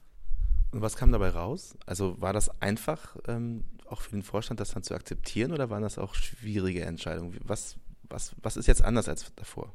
Und 0.70 0.82
was 0.82 0.96
kam 0.96 1.12
dabei 1.12 1.30
raus? 1.30 1.76
Also 1.86 2.20
war 2.20 2.32
das 2.32 2.60
einfach, 2.60 3.16
ähm, 3.26 3.64
auch 3.86 4.02
für 4.02 4.10
den 4.10 4.22
Vorstand 4.22 4.60
das 4.60 4.72
dann 4.72 4.82
zu 4.82 4.94
akzeptieren 4.94 5.52
oder 5.52 5.70
waren 5.70 5.82
das 5.82 5.98
auch 5.98 6.14
schwierige 6.14 6.82
Entscheidungen? 6.82 7.38
Was, 7.44 7.76
was, 8.08 8.34
was 8.42 8.56
ist 8.56 8.66
jetzt 8.66 8.82
anders 8.82 9.08
als 9.08 9.32
davor? 9.34 9.72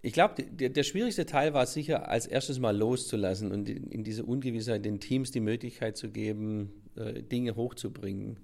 Ich 0.00 0.12
glaube, 0.12 0.42
der, 0.42 0.68
der, 0.68 0.82
schwierigste 0.82 1.24
Teil 1.24 1.54
war 1.54 1.66
sicher, 1.66 2.08
als 2.08 2.26
erstes 2.26 2.58
mal 2.58 2.76
loszulassen 2.76 3.50
und 3.50 3.68
in, 3.70 3.90
in 3.90 4.04
diese 4.04 4.24
Ungewissheit 4.24 4.84
den 4.84 5.00
Teams 5.00 5.30
die 5.30 5.40
Möglichkeit 5.40 5.96
zu 5.96 6.10
geben, 6.10 6.72
äh, 6.94 7.22
Dinge 7.22 7.56
hochzubringen. 7.56 8.38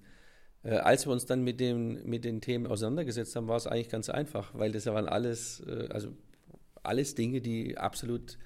Äh, 0.63 0.77
als 0.77 1.07
wir 1.07 1.13
uns 1.13 1.27
dann 1.27 1.43
mit, 1.43 1.61
dem, 1.61 2.05
mit 2.05 2.25
den 2.25 2.41
Themen 2.41 2.67
auseinandergesetzt 2.67 3.35
haben, 3.37 3.49
war 3.49 3.57
es 3.57 3.67
eigentlich 3.67 3.89
ganz 3.89 4.11
einfach, 4.11 4.53
weil 4.55 4.73
das 4.73 4.87
waren 4.87 5.09
alles, 5.09 5.61
äh, 5.67 5.89
also 5.91 6.13
alles 6.83 7.15
Dinge, 7.15 7.41
die 7.41 7.79
absolut 7.79 8.39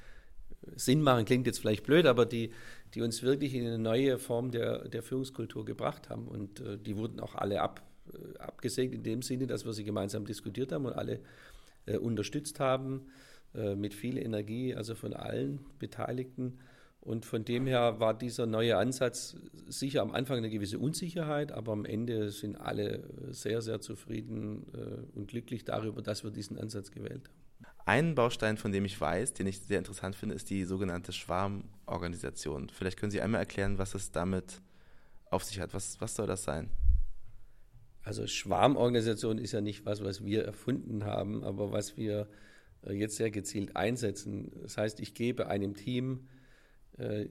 Sinn 0.77 1.03
machen, 1.03 1.24
klingt 1.24 1.46
jetzt 1.46 1.61
vielleicht 1.61 1.85
blöd, 1.85 2.07
aber 2.07 2.27
die, 2.27 2.50
die 2.94 3.03
uns 3.03 3.22
wirklich 3.22 3.55
in 3.55 3.66
eine 3.66 3.79
neue 3.79 4.18
Form 4.18 4.50
der, 4.50 4.88
der 4.88 5.03
Führungskultur 5.03 5.64
gebracht 5.64 6.11
haben. 6.11 6.29
Und 6.29 6.61
äh, 6.61 6.79
die 6.79 6.96
wurden 6.96 7.20
auch 7.20 7.35
alle 7.35 7.61
ab, 7.61 7.83
äh, 8.12 8.38
abgesägt 8.38 8.94
in 8.94 9.03
dem 9.03 9.22
Sinne, 9.22 9.46
dass 9.46 9.64
wir 9.64 9.72
sie 9.72 9.85
gemeinsam 9.85 10.24
diskutiert 10.27 10.72
haben 10.72 10.87
und 10.87 10.94
alle 10.94 11.20
äh, 11.87 11.96
unterstützt 11.96 12.61
haben, 12.61 13.07
äh, 13.55 13.74
mit 13.74 13.94
viel 13.94 14.18
Energie, 14.18 14.74
also 14.74 14.94
von 14.94 15.12
allen 15.12 15.61
Beteiligten. 15.79 16.59
Und 17.05 17.27
von 17.27 17.45
dem 17.45 17.67
her 17.67 18.01
war 18.01 18.17
dieser 18.17 18.47
neue 18.47 18.79
Ansatz 18.79 19.37
sicher 19.69 20.01
am 20.01 20.12
Anfang 20.12 20.38
eine 20.38 20.49
gewisse 20.49 20.79
Unsicherheit, 20.79 21.53
aber 21.53 21.73
am 21.73 21.85
Ende 21.85 22.31
sind 22.31 22.57
alle 22.57 23.05
sehr, 23.31 23.61
sehr 23.61 23.81
zufrieden 23.83 24.67
äh, 24.73 25.17
und 25.17 25.29
glücklich 25.29 25.67
darüber, 25.67 26.01
dass 26.01 26.25
wir 26.25 26.31
diesen 26.31 26.59
Ansatz 26.59 26.90
gewählt 26.90 27.29
haben. 27.29 27.45
Ein 27.85 28.14
Baustein, 28.14 28.57
von 28.57 28.73
dem 28.73 28.87
ich 28.87 28.99
weiß, 28.99 29.35
den 29.35 29.47
ich 29.47 29.61
sehr 29.61 29.79
interessant 29.79 30.17
finde, 30.17 30.35
ist 30.35 30.49
die 30.49 30.64
sogenannte 30.64 31.12
Schwarmorganisation. 31.12 32.71
Vielleicht 32.71 32.99
können 32.99 33.12
Sie 33.12 33.21
einmal 33.21 33.40
erklären, 33.40 33.77
was 33.77 33.95
es 33.95 34.11
damit 34.11 34.62
auf 35.31 35.45
sich 35.45 35.61
hat. 35.61 35.75
Was, 35.75 36.01
was 36.01 36.14
soll 36.14 36.27
das 36.27 36.45
sein? 36.45 36.71
Also 38.03 38.27
Schwarmorganisation 38.27 39.37
ist 39.37 39.53
ja 39.53 39.61
nicht 39.61 39.85
was, 39.85 40.03
was 40.03 40.25
wir 40.25 40.45
erfunden 40.45 41.05
haben, 41.05 41.45
aber 41.45 41.71
was 41.71 41.99
wir 41.99 42.29
äh, 42.87 42.95
jetzt 42.95 43.17
sehr 43.17 43.31
gezielt 43.31 43.77
einsetzen. 43.77 44.53
Das 44.62 44.79
heißt, 44.79 45.01
ich 45.01 45.12
gebe 45.12 45.49
einem 45.49 45.75
Team 45.75 46.29
äh, 46.98 47.26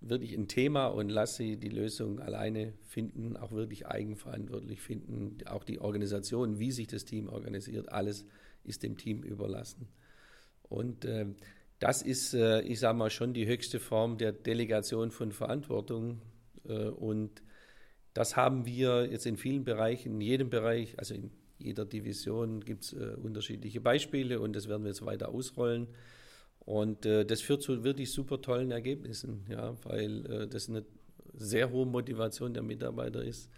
wirklich 0.00 0.34
ein 0.34 0.48
Thema 0.48 0.86
und 0.86 1.08
lasse 1.08 1.38
sie 1.38 1.56
die 1.56 1.68
Lösung 1.68 2.20
alleine 2.20 2.72
finden, 2.84 3.36
auch 3.36 3.52
wirklich 3.52 3.86
eigenverantwortlich 3.86 4.80
finden. 4.80 5.38
Auch 5.46 5.64
die 5.64 5.80
Organisation, 5.80 6.58
wie 6.58 6.70
sich 6.70 6.86
das 6.86 7.04
Team 7.04 7.28
organisiert, 7.28 7.90
alles 7.90 8.24
ist 8.64 8.82
dem 8.82 8.96
Team 8.96 9.22
überlassen. 9.22 9.88
Und 10.62 11.04
äh, 11.04 11.26
das 11.78 12.02
ist, 12.02 12.34
äh, 12.34 12.60
ich 12.62 12.80
sage 12.80 12.98
mal, 12.98 13.10
schon 13.10 13.34
die 13.34 13.46
höchste 13.46 13.80
Form 13.80 14.18
der 14.18 14.32
Delegation 14.32 15.10
von 15.10 15.32
Verantwortung. 15.32 16.20
Äh, 16.68 16.88
und 16.88 17.42
das 18.14 18.36
haben 18.36 18.66
wir 18.66 19.08
jetzt 19.10 19.26
in 19.26 19.36
vielen 19.36 19.64
Bereichen, 19.64 20.14
in 20.14 20.20
jedem 20.20 20.50
Bereich, 20.50 20.98
also 20.98 21.14
in 21.14 21.30
jeder 21.58 21.84
Division 21.84 22.64
gibt 22.64 22.84
es 22.84 22.92
äh, 22.92 23.14
unterschiedliche 23.20 23.80
Beispiele 23.80 24.40
und 24.40 24.54
das 24.54 24.68
werden 24.68 24.82
wir 24.82 24.90
jetzt 24.90 25.04
weiter 25.04 25.28
ausrollen. 25.28 25.88
Und 26.68 27.06
äh, 27.06 27.24
das 27.24 27.40
führt 27.40 27.62
zu 27.62 27.82
wirklich 27.84 28.12
super 28.12 28.40
tollen 28.42 28.70
Ergebnissen, 28.70 29.46
ja, 29.48 29.74
weil 29.84 30.26
äh, 30.26 30.48
das 30.48 30.68
eine 30.68 30.84
sehr 31.34 31.70
hohe 31.70 31.86
Motivation 31.86 32.52
der 32.52 32.62
Mitarbeiter 32.62 33.22
ist, 33.22 33.48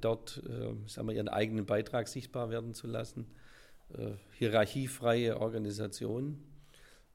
dort 0.00 0.40
sagen 0.86 1.08
wir, 1.08 1.14
ihren 1.14 1.26
eigenen 1.26 1.66
Beitrag 1.66 2.06
sichtbar 2.06 2.48
werden 2.48 2.74
zu 2.74 2.86
lassen 2.86 3.26
äh, 3.92 4.12
hierarchiefreie 4.38 5.38
Organisation, 5.40 6.38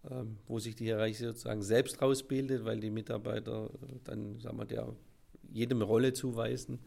äh, 0.04 0.24
wo 0.48 0.60
sich 0.60 0.76
die 0.76 0.86
Hierarchie 0.86 1.26
sozusagen 1.26 1.62
selbst 1.62 2.02
rausbildet, 2.02 2.64
weil 2.64 2.80
die 2.80 2.90
Mitarbeiter 2.90 3.70
äh, 3.82 3.96
dann, 4.04 4.40
sagen 4.40 4.58
wir, 4.58 4.66
der 4.66 4.96
jedem 5.52 5.82
Rolle 5.82 6.14
zuweisen. 6.14 6.80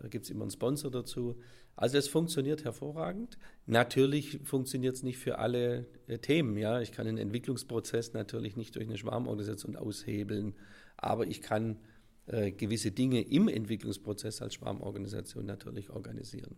Da 0.00 0.08
gibt 0.08 0.24
es 0.24 0.30
immer 0.30 0.42
einen 0.42 0.50
Sponsor 0.50 0.90
dazu. 0.90 1.36
Also 1.76 1.98
es 1.98 2.08
funktioniert 2.08 2.64
hervorragend. 2.64 3.38
Natürlich 3.66 4.40
funktioniert 4.44 4.96
es 4.96 5.02
nicht 5.02 5.18
für 5.18 5.38
alle 5.38 5.86
äh, 6.08 6.18
Themen. 6.18 6.56
Ja, 6.56 6.80
ich 6.80 6.92
kann 6.92 7.06
einen 7.06 7.18
Entwicklungsprozess 7.18 8.12
natürlich 8.12 8.56
nicht 8.56 8.74
durch 8.74 8.86
eine 8.86 8.96
Schwarmorganisation 8.96 9.76
aushebeln, 9.76 10.54
aber 10.96 11.26
ich 11.26 11.42
kann 11.42 11.78
äh, 12.26 12.50
gewisse 12.50 12.92
Dinge 12.92 13.22
im 13.22 13.48
Entwicklungsprozess 13.48 14.42
als 14.42 14.54
Schwarmorganisation 14.54 15.44
natürlich 15.44 15.90
organisieren. 15.90 16.56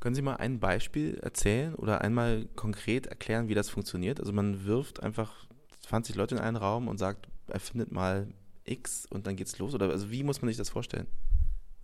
Können 0.00 0.14
Sie 0.14 0.22
mal 0.22 0.36
ein 0.36 0.60
Beispiel 0.60 1.18
erzählen 1.22 1.74
oder 1.74 2.00
einmal 2.00 2.46
konkret 2.56 3.06
erklären, 3.06 3.48
wie 3.48 3.54
das 3.54 3.68
funktioniert? 3.68 4.18
Also 4.18 4.32
man 4.32 4.64
wirft 4.64 5.02
einfach 5.02 5.46
20 5.80 6.16
Leute 6.16 6.36
in 6.36 6.40
einen 6.40 6.56
Raum 6.56 6.88
und 6.88 6.98
sagt, 6.98 7.28
erfindet 7.48 7.92
mal 7.92 8.28
X 8.64 9.06
und 9.06 9.26
dann 9.26 9.36
geht's 9.36 9.58
los? 9.58 9.74
Oder 9.74 9.90
also 9.90 10.10
wie 10.10 10.22
muss 10.22 10.40
man 10.40 10.48
sich 10.48 10.56
das 10.56 10.70
vorstellen? 10.70 11.06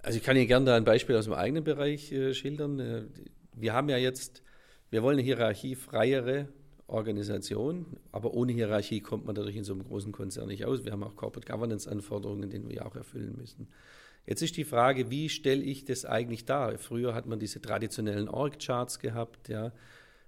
Also 0.07 0.19
ich 0.19 0.25
kann 0.25 0.37
Ihnen 0.37 0.47
gerne 0.47 0.67
da 0.67 0.77
ein 0.77 0.85
Beispiel 0.85 1.17
aus 1.17 1.25
dem 1.25 1.35
eigenen 1.35 1.65
Bereich 1.65 2.13
äh, 2.13 2.33
schildern. 2.33 2.79
Äh, 2.79 3.03
wir 3.55 3.73
haben 3.73 3.89
ja 3.89 3.97
jetzt, 3.97 4.45
wir 4.89 5.03
wollen 5.03 5.19
eine 5.19 5.25
hierarchiefreiere 5.25 6.47
Organisation, 6.87 7.87
aber 8.13 8.33
ohne 8.33 8.53
Hierarchie 8.53 9.01
kommt 9.01 9.27
man 9.27 9.35
dadurch 9.35 9.57
in 9.57 9.65
so 9.65 9.73
einem 9.73 9.83
großen 9.83 10.13
Konzern 10.13 10.47
nicht 10.47 10.65
aus. 10.65 10.85
Wir 10.85 10.93
haben 10.93 11.03
auch 11.03 11.17
Corporate 11.17 11.51
Governance 11.51 11.91
Anforderungen, 11.91 12.49
die 12.49 12.69
wir 12.69 12.87
auch 12.87 12.95
erfüllen 12.95 13.35
müssen. 13.37 13.67
Jetzt 14.27 14.43
ist 14.43 14.57
die 14.57 14.63
Frage, 14.63 15.11
wie 15.11 15.29
stelle 15.29 15.65
ich 15.65 15.85
das 15.85 16.05
eigentlich 16.05 16.45
dar? 16.45 16.79
Früher 16.79 17.13
hat 17.13 17.27
man 17.27 17.41
diese 17.41 17.61
traditionellen 17.61 18.29
Org-Charts 18.29 19.01
gehabt, 19.01 19.49
ja. 19.49 19.73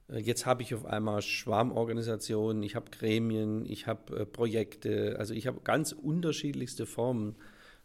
Äh, 0.08 0.18
jetzt 0.18 0.44
habe 0.44 0.62
ich 0.62 0.74
auf 0.74 0.86
einmal 0.86 1.22
Schwarmorganisationen, 1.22 2.64
ich 2.64 2.74
habe 2.74 2.90
Gremien, 2.90 3.64
ich 3.64 3.86
habe 3.86 4.22
äh, 4.22 4.26
Projekte, 4.26 5.14
also 5.20 5.34
ich 5.34 5.46
habe 5.46 5.60
ganz 5.62 5.92
unterschiedlichste 5.92 6.84
Formen. 6.84 7.36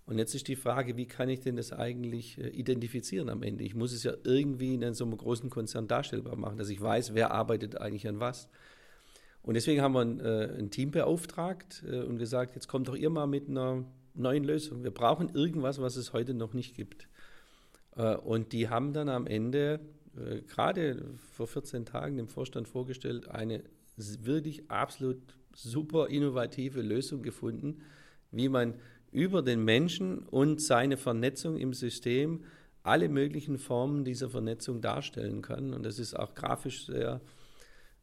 Und 0.05 0.17
jetzt 0.17 0.35
ist 0.35 0.47
die 0.47 0.55
Frage, 0.55 0.97
wie 0.97 1.05
kann 1.05 1.29
ich 1.29 1.39
denn 1.39 1.55
das 1.55 1.71
eigentlich 1.71 2.37
äh, 2.37 2.49
identifizieren 2.49 3.29
am 3.29 3.41
Ende? 3.41 3.63
Ich 3.63 3.73
muss 3.73 3.93
es 3.93 4.03
ja 4.03 4.13
irgendwie 4.23 4.73
in 4.73 4.93
so 4.93 5.05
einem 5.05 5.17
großen 5.17 5.49
Konzern 5.49 5.87
darstellbar 5.87 6.35
machen, 6.35 6.57
dass 6.57 6.69
ich 6.69 6.81
weiß, 6.81 7.13
wer 7.13 7.31
arbeitet 7.31 7.79
eigentlich 7.79 8.07
an 8.07 8.19
was. 8.19 8.49
Und 9.41 9.55
deswegen 9.55 9.81
haben 9.81 9.93
wir 9.93 10.01
ein, 10.01 10.19
äh, 10.19 10.59
ein 10.59 10.71
Team 10.71 10.91
beauftragt 10.91 11.83
äh, 11.89 12.01
und 12.01 12.17
gesagt, 12.17 12.55
jetzt 12.55 12.67
kommt 12.67 12.89
doch 12.89 12.95
ihr 12.95 13.09
mal 13.09 13.27
mit 13.27 13.47
einer 13.47 13.85
neuen 14.13 14.43
Lösungen. 14.43 14.83
Wir 14.83 14.91
brauchen 14.91 15.29
irgendwas, 15.29 15.79
was 15.79 15.95
es 15.95 16.13
heute 16.13 16.33
noch 16.33 16.53
nicht 16.53 16.75
gibt. 16.75 17.07
Und 17.95 18.53
die 18.53 18.69
haben 18.69 18.93
dann 18.93 19.07
am 19.07 19.27
Ende, 19.27 19.79
gerade 20.47 21.15
vor 21.31 21.45
14 21.45 21.85
Tagen 21.85 22.17
dem 22.17 22.27
Vorstand 22.27 22.67
vorgestellt, 22.67 23.27
eine 23.29 23.63
wirklich 23.97 24.69
absolut 24.69 25.17
super 25.55 26.09
innovative 26.09 26.81
Lösung 26.81 27.21
gefunden, 27.21 27.81
wie 28.31 28.49
man 28.49 28.75
über 29.13 29.41
den 29.41 29.63
Menschen 29.63 30.19
und 30.19 30.61
seine 30.61 30.97
Vernetzung 30.97 31.57
im 31.57 31.73
System 31.73 32.43
alle 32.83 33.07
möglichen 33.07 33.57
Formen 33.57 34.03
dieser 34.03 34.29
Vernetzung 34.29 34.81
darstellen 34.81 35.41
kann. 35.41 35.73
Und 35.73 35.83
das 35.83 35.99
ist 35.99 36.15
auch 36.15 36.35
grafisch 36.35 36.85
sehr, 36.85 37.21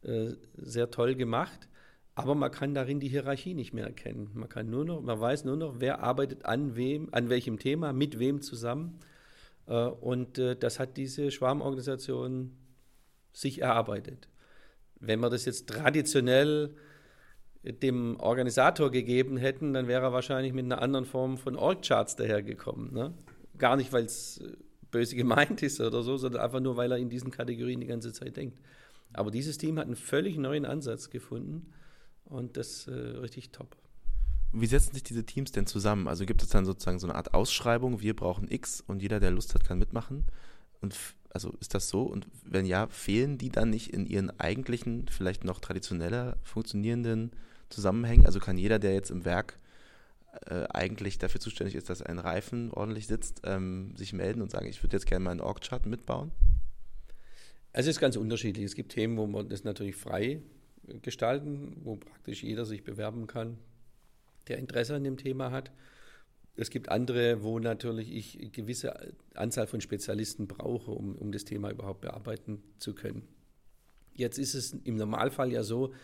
äh, 0.03 0.31
sehr 0.57 0.91
toll 0.91 1.15
gemacht. 1.15 1.69
Aber 2.15 2.35
man 2.35 2.51
kann 2.51 2.75
darin 2.75 3.01
die 3.01 3.09
Hierarchie 3.09 3.55
nicht 3.55 3.73
mehr 3.73 3.87
erkennen. 3.87 4.31
Man 4.35 4.49
kann 4.49 4.69
nur 4.69 4.85
noch, 4.85 5.01
man 5.01 5.21
weiß 5.21 5.45
nur 5.45 5.57
noch, 5.57 5.77
wer 5.79 6.03
arbeitet 6.03 6.45
an 6.45 6.77
wem, 6.77 7.09
an 7.13 7.29
welchem 7.29 7.59
Thema, 7.59 7.93
mit 7.93 8.19
wem 8.19 8.41
zusammen. 8.41 8.99
Äh, 9.67 9.87
und 9.87 10.39
äh, 10.39 10.57
das 10.57 10.79
hat 10.79 10.97
diese 10.97 11.31
Schwarmorganisation 11.31 12.57
sich 13.33 13.61
erarbeitet. 13.61 14.29
Wenn 14.99 15.21
wir 15.21 15.31
das 15.31 15.45
jetzt 15.45 15.69
traditionell 15.69 16.75
dem 17.63 18.19
Organisator 18.19 18.91
gegeben 18.91 19.37
hätten, 19.37 19.75
dann 19.75 19.87
wäre 19.87 20.03
er 20.03 20.13
wahrscheinlich 20.13 20.53
mit 20.53 20.65
einer 20.65 20.81
anderen 20.81 21.05
Form 21.05 21.37
von 21.37 21.57
Org-Charts 21.57 22.17
dahergekommen. 22.17 22.93
Ne? 22.93 23.13
Gar 23.59 23.77
nicht, 23.77 23.93
weil 23.93 24.05
es 24.05 24.39
äh, 24.39 24.57
böse 24.91 25.17
gemeint 25.17 25.63
ist 25.63 25.81
oder 25.81 26.03
so, 26.03 26.17
sondern 26.17 26.43
einfach 26.43 26.61
nur, 26.61 26.77
weil 26.77 26.93
er 26.93 26.99
in 26.99 27.11
diesen 27.11 27.31
Kategorien 27.31 27.81
die 27.81 27.87
ganze 27.87 28.13
Zeit 28.13 28.37
denkt. 28.37 28.59
Aber 29.13 29.31
dieses 29.31 29.59
Team 29.59 29.79
hat 29.79 29.87
einen 29.87 29.97
völlig 29.97 30.39
neuen 30.39 30.65
Ansatz 30.65 31.11
gefunden 31.11 31.73
und 32.25 32.57
das 32.57 32.87
äh, 32.87 32.93
richtig 32.93 33.51
top. 33.51 33.77
Wie 34.53 34.67
setzen 34.67 34.95
sich 34.95 35.05
diese 35.05 35.25
Teams 35.25 35.53
denn 35.53 35.67
zusammen? 35.67 36.09
Also 36.09 36.27
gibt 36.27 36.43
es 36.43 36.49
dann 36.49 36.65
sozusagen 36.65 36.99
so 36.99 37.07
eine 37.07 37.15
Art 37.15 37.35
Ausschreibung, 37.35 38.01
wir 38.01 38.17
brauchen 38.17 38.51
X 38.51 38.83
und 38.87 39.03
jeder, 39.03 39.21
der 39.21 39.31
Lust 39.31 39.55
hat, 39.55 39.65
kann 39.65 39.79
mitmachen? 39.79 40.27
Und 40.81 40.97
also 41.33 41.55
ist 41.61 41.75
das 41.75 41.89
so? 41.89 42.03
Und 42.03 42.27
wenn 42.45 42.67
ja, 42.67 42.89
fehlen 42.89 43.39
die 43.39 43.51
dann 43.51 43.71
nicht 43.71 43.93
in 43.93 44.07
ihren 44.07 44.31
eigentlichen, 44.41 45.07
vielleicht 45.09 45.45
noch 45.45 45.61
traditioneller 45.61 46.37
funktionierenden 46.43 47.31
Zusammenhängen? 47.71 48.27
Also 48.27 48.41
kann 48.41 48.59
jeder, 48.59 48.79
der 48.79 48.93
jetzt 48.93 49.11
im 49.11 49.25
Werk 49.25 49.59
äh, 50.47 50.67
eigentlich 50.69 51.19
dafür 51.19 51.41
zuständig 51.41 51.75
ist, 51.75 51.91
dass 51.91 52.03
ein 52.03 52.19
Reifen 52.19 52.71
ordentlich 52.73 53.07
sitzt, 53.07 53.43
ähm, 53.45 53.95
sich 53.97 54.13
melden 54.13 54.43
und 54.43 54.51
sagen, 54.51 54.67
ich 54.67 54.83
würde 54.83 54.97
jetzt 54.97 55.07
gerne 55.07 55.25
meinen 55.25 55.41
Org-Chart 55.41 55.87
mitbauen? 55.87 56.31
Es 57.73 57.87
ist 57.87 58.01
ganz 58.01 58.17
unterschiedlich. 58.17 58.65
Es 58.65 58.75
gibt 58.75 58.93
Themen, 58.93 59.17
wo 59.17 59.27
man 59.27 59.49
das 59.49 59.65
natürlich 59.65 59.97
frei 59.97 60.41
gestalten, 61.03 61.77
wo 61.85 61.97
praktisch 61.97 62.43
jeder 62.43 62.65
sich 62.65 62.83
bewerben 62.83 63.27
kann, 63.27 63.59
der 64.49 64.59
Interesse 64.59 64.95
an 64.95 65.05
dem 65.05 65.17
Thema 65.17 65.51
hat. 65.51 65.71
Es 66.57 66.71
gibt 66.71 66.89
andere, 66.89 67.43
wo 67.43 67.59
natürlich 67.59 68.13
ich 68.13 68.39
eine 68.39 68.51
gewisse 68.51 69.15
Anzahl 69.35 69.67
von 69.67 69.81
Spezialisten 69.81 70.47
brauche, 70.47 70.91
um, 70.91 71.15
um 71.17 71.33
das 71.33 71.45
Thema 71.45 71.71
überhaupt 71.71 72.01
bearbeiten 72.01 72.63
zu 72.79 72.95
können. 72.95 73.27
Jetzt 74.15 74.39
ist 74.39 74.55
es 74.55 74.73
im 74.85 74.97
Normalfall 74.97 75.53
ja 75.53 75.63
so, 75.63 75.95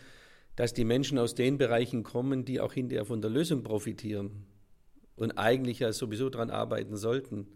dass 0.57 0.73
die 0.73 0.85
Menschen 0.85 1.19
aus 1.19 1.35
den 1.35 1.57
Bereichen 1.57 2.03
kommen, 2.03 2.43
die 2.43 2.59
auch 2.59 2.73
hinterher 2.73 3.05
von 3.05 3.21
der 3.21 3.29
Lösung 3.29 3.63
profitieren 3.63 4.31
und 5.15 5.37
eigentlich 5.37 5.79
ja 5.79 5.93
sowieso 5.93 6.29
daran 6.29 6.49
arbeiten 6.49 6.97
sollten. 6.97 7.47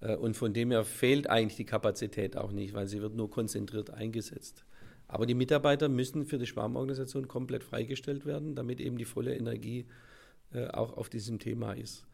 Äh, 0.00 0.14
und 0.14 0.36
von 0.36 0.52
dem 0.52 0.70
her 0.70 0.84
fehlt 0.84 1.28
eigentlich 1.28 1.56
die 1.56 1.64
Kapazität 1.64 2.36
auch 2.36 2.52
nicht, 2.52 2.74
weil 2.74 2.86
sie 2.86 3.00
wird 3.00 3.16
nur 3.16 3.30
konzentriert 3.30 3.90
eingesetzt. 3.90 4.64
Aber 5.08 5.24
die 5.24 5.34
Mitarbeiter 5.34 5.88
müssen 5.88 6.26
für 6.26 6.38
die 6.38 6.46
Schwarmorganisation 6.46 7.28
komplett 7.28 7.64
freigestellt 7.64 8.26
werden, 8.26 8.54
damit 8.54 8.78
eben 8.78 8.98
die 8.98 9.06
volle 9.06 9.34
Energie 9.34 9.86
äh, 10.52 10.68
auch 10.68 10.98
auf 10.98 11.08
diesem 11.08 11.38
Thema 11.38 11.72
ist. 11.72 12.06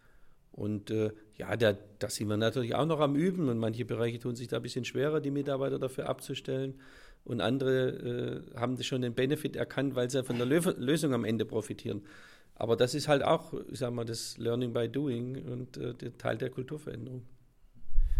Und 0.53 0.93
äh, 0.93 1.11
ja, 1.37 1.57
da, 1.57 1.77
da 1.99 2.09
sind 2.09 2.29
wir 2.29 2.37
natürlich 2.37 2.77
auch 2.77 2.87
noch 2.87 3.01
am 3.01 3.17
Üben 3.17 3.49
und 3.49 3.59
manche 3.59 3.85
Bereiche 3.85 4.21
tun 4.21 4.37
sich 4.37 4.47
da 4.47 4.59
ein 4.59 4.63
bisschen 4.63 4.85
schwerer, 4.85 5.21
die 5.21 5.33
Mitarbeiter 5.33 5.81
dafür 5.81 6.09
abzustellen. 6.09 6.75
Und 7.25 7.41
andere 7.41 8.45
äh, 8.55 8.59
haben 8.59 8.81
schon 8.83 9.03
den 9.03 9.15
Benefit 9.15 9.57
erkannt, 9.57 9.95
weil 9.95 10.11
sie 10.11 10.23
von 10.25 10.37
der 10.37 10.47
Lö 10.47 10.61
Lösung 10.77 11.15
am 11.15 11.25
Ende 11.25 11.45
profitieren. 11.45 12.03
Aber 12.55 12.77
das 12.77 12.95
ist 12.95 13.09
halt 13.09 13.25
auch, 13.25 13.55
ich 13.71 13.79
sag 13.79 13.93
mal, 13.93 14.05
das 14.05 14.37
Learning 14.39 14.73
by 14.73 14.89
Doing 14.89 15.45
und 15.47 15.77
äh, 15.77 15.95
der 15.95 16.17
Teil 16.19 16.37
der 16.37 16.51
Kulturveränderung. 16.51 17.23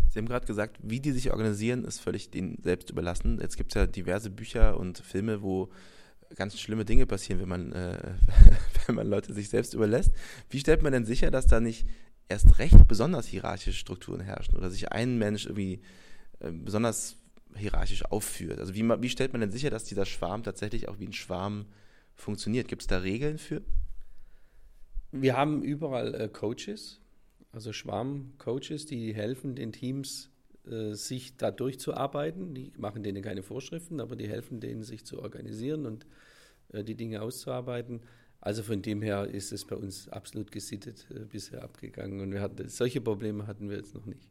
Sie 0.09 0.19
haben 0.19 0.27
gerade 0.27 0.47
gesagt, 0.47 0.79
wie 0.83 1.01
die 1.01 1.13
sich 1.13 1.33
organisieren, 1.33 1.85
ist 1.85 2.01
völlig 2.01 2.31
denen 2.31 2.63
selbst 2.63 2.91
überlassen. 2.91 3.39
Jetzt 3.41 3.57
gibt 3.57 3.73
es 3.73 3.75
ja 3.75 3.87
diverse 3.87 4.31
Bücher 4.31 4.79
und 4.79 4.99
Filme, 4.99 5.43
wo 5.43 5.71
ganz 6.37 6.59
schlimme 6.59 6.85
Dinge 6.85 7.07
passieren, 7.07 7.41
wenn 7.41 7.49
man, 7.49 7.73
äh, 7.73 7.99
wenn 8.87 8.95
man 8.95 9.07
Leute 9.07 9.35
sich 9.35 9.49
selbst 9.49 9.75
überlässt. 9.75 10.13
Wie 10.51 10.61
stellt 10.61 10.83
man 10.83 10.93
denn 10.93 11.05
sicher, 11.05 11.31
dass 11.31 11.47
da 11.47 11.61
nicht 11.61 11.87
erst 12.29 12.59
recht 12.59 12.89
besonders 12.89 13.27
hierarchische 13.27 13.79
Strukturen 13.79 14.21
herrschen 14.21 14.57
oder 14.57 14.71
sich 14.71 14.91
ein 14.91 15.19
Mensch 15.19 15.47
irgendwie 15.47 15.83
äh, 16.41 16.51
besonders 16.51 17.17
hierarchisch 17.57 18.05
aufführt? 18.05 18.59
Also 18.59 18.75
wie, 18.75 18.83
wie 18.83 19.09
stellt 19.09 19.33
man 19.33 19.41
denn 19.41 19.51
sicher, 19.51 19.71
dass 19.71 19.85
dieser 19.85 20.07
Schwarm 20.07 20.43
tatsächlich 20.43 20.89
auch 20.89 20.99
wie 20.99 21.07
ein 21.07 21.13
Schwarm 21.13 21.67
funktioniert? 22.15 22.69
Gibt 22.69 22.83
es 22.83 22.89
da 22.89 22.99
Regeln 22.99 23.39
für? 23.39 23.63
Wir 25.13 25.37
haben 25.37 25.63
überall 25.63 26.15
äh, 26.15 26.29
Coaches, 26.29 27.01
also 27.53 27.73
Schwarm-Coaches, 27.73 28.87
die 28.87 29.15
helfen 29.15 29.55
den 29.55 29.73
Teams, 29.73 30.31
äh, 30.67 30.95
sich 30.95 31.37
da 31.37 31.51
durchzuarbeiten. 31.51 32.55
Die 32.55 32.73
machen 32.77 33.03
denen 33.03 33.23
keine 33.23 33.43
Vorschriften, 33.43 34.01
aber 34.01 34.17
die 34.17 34.29
helfen 34.29 34.61
denen, 34.61 34.83
sich 34.83 35.05
zu 35.05 35.21
organisieren 35.21 35.87
und 35.87 36.07
äh, 36.73 36.83
die 36.83 36.97
Dinge 36.97 37.23
auszuarbeiten. 37.23 38.01
Also 38.41 38.63
von 38.63 38.83
dem 38.83 39.01
her 39.01 39.27
ist 39.27 39.53
es 39.53 39.65
bei 39.65 39.77
uns 39.77 40.09
absolut 40.09 40.51
gesittet 40.51 41.07
äh, 41.11 41.21
bisher 41.21 41.63
abgegangen 41.63 42.21
und 42.21 42.33
wir 42.33 42.41
hatten, 42.41 42.69
solche 42.69 43.01
Probleme 43.01 43.47
hatten 43.47 43.71
wir 43.71 43.77
jetzt 43.77 43.95
noch 43.95 44.07
nicht. 44.07 44.29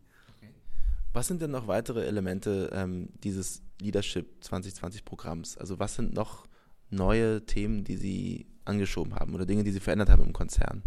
Was 1.13 1.27
sind 1.27 1.43
denn 1.43 1.51
noch 1.51 1.67
weitere 1.67 2.05
Elemente 2.05 2.71
ähm, 2.73 3.09
dieses 3.23 3.61
Leadership 3.79 4.43
2020 4.43 5.05
Programms? 5.05 5.57
Also 5.57 5.77
was 5.77 5.95
sind 5.95 6.13
noch 6.15 6.47
neue 6.89 7.45
Themen, 7.45 7.83
die 7.83 7.97
Sie 7.97 8.47
angeschoben 8.65 9.13
haben 9.15 9.35
oder 9.35 9.45
Dinge, 9.45 9.63
die 9.63 9.71
Sie 9.71 9.79
verändert 9.79 10.09
haben 10.09 10.23
im 10.23 10.33
Konzern? 10.33 10.81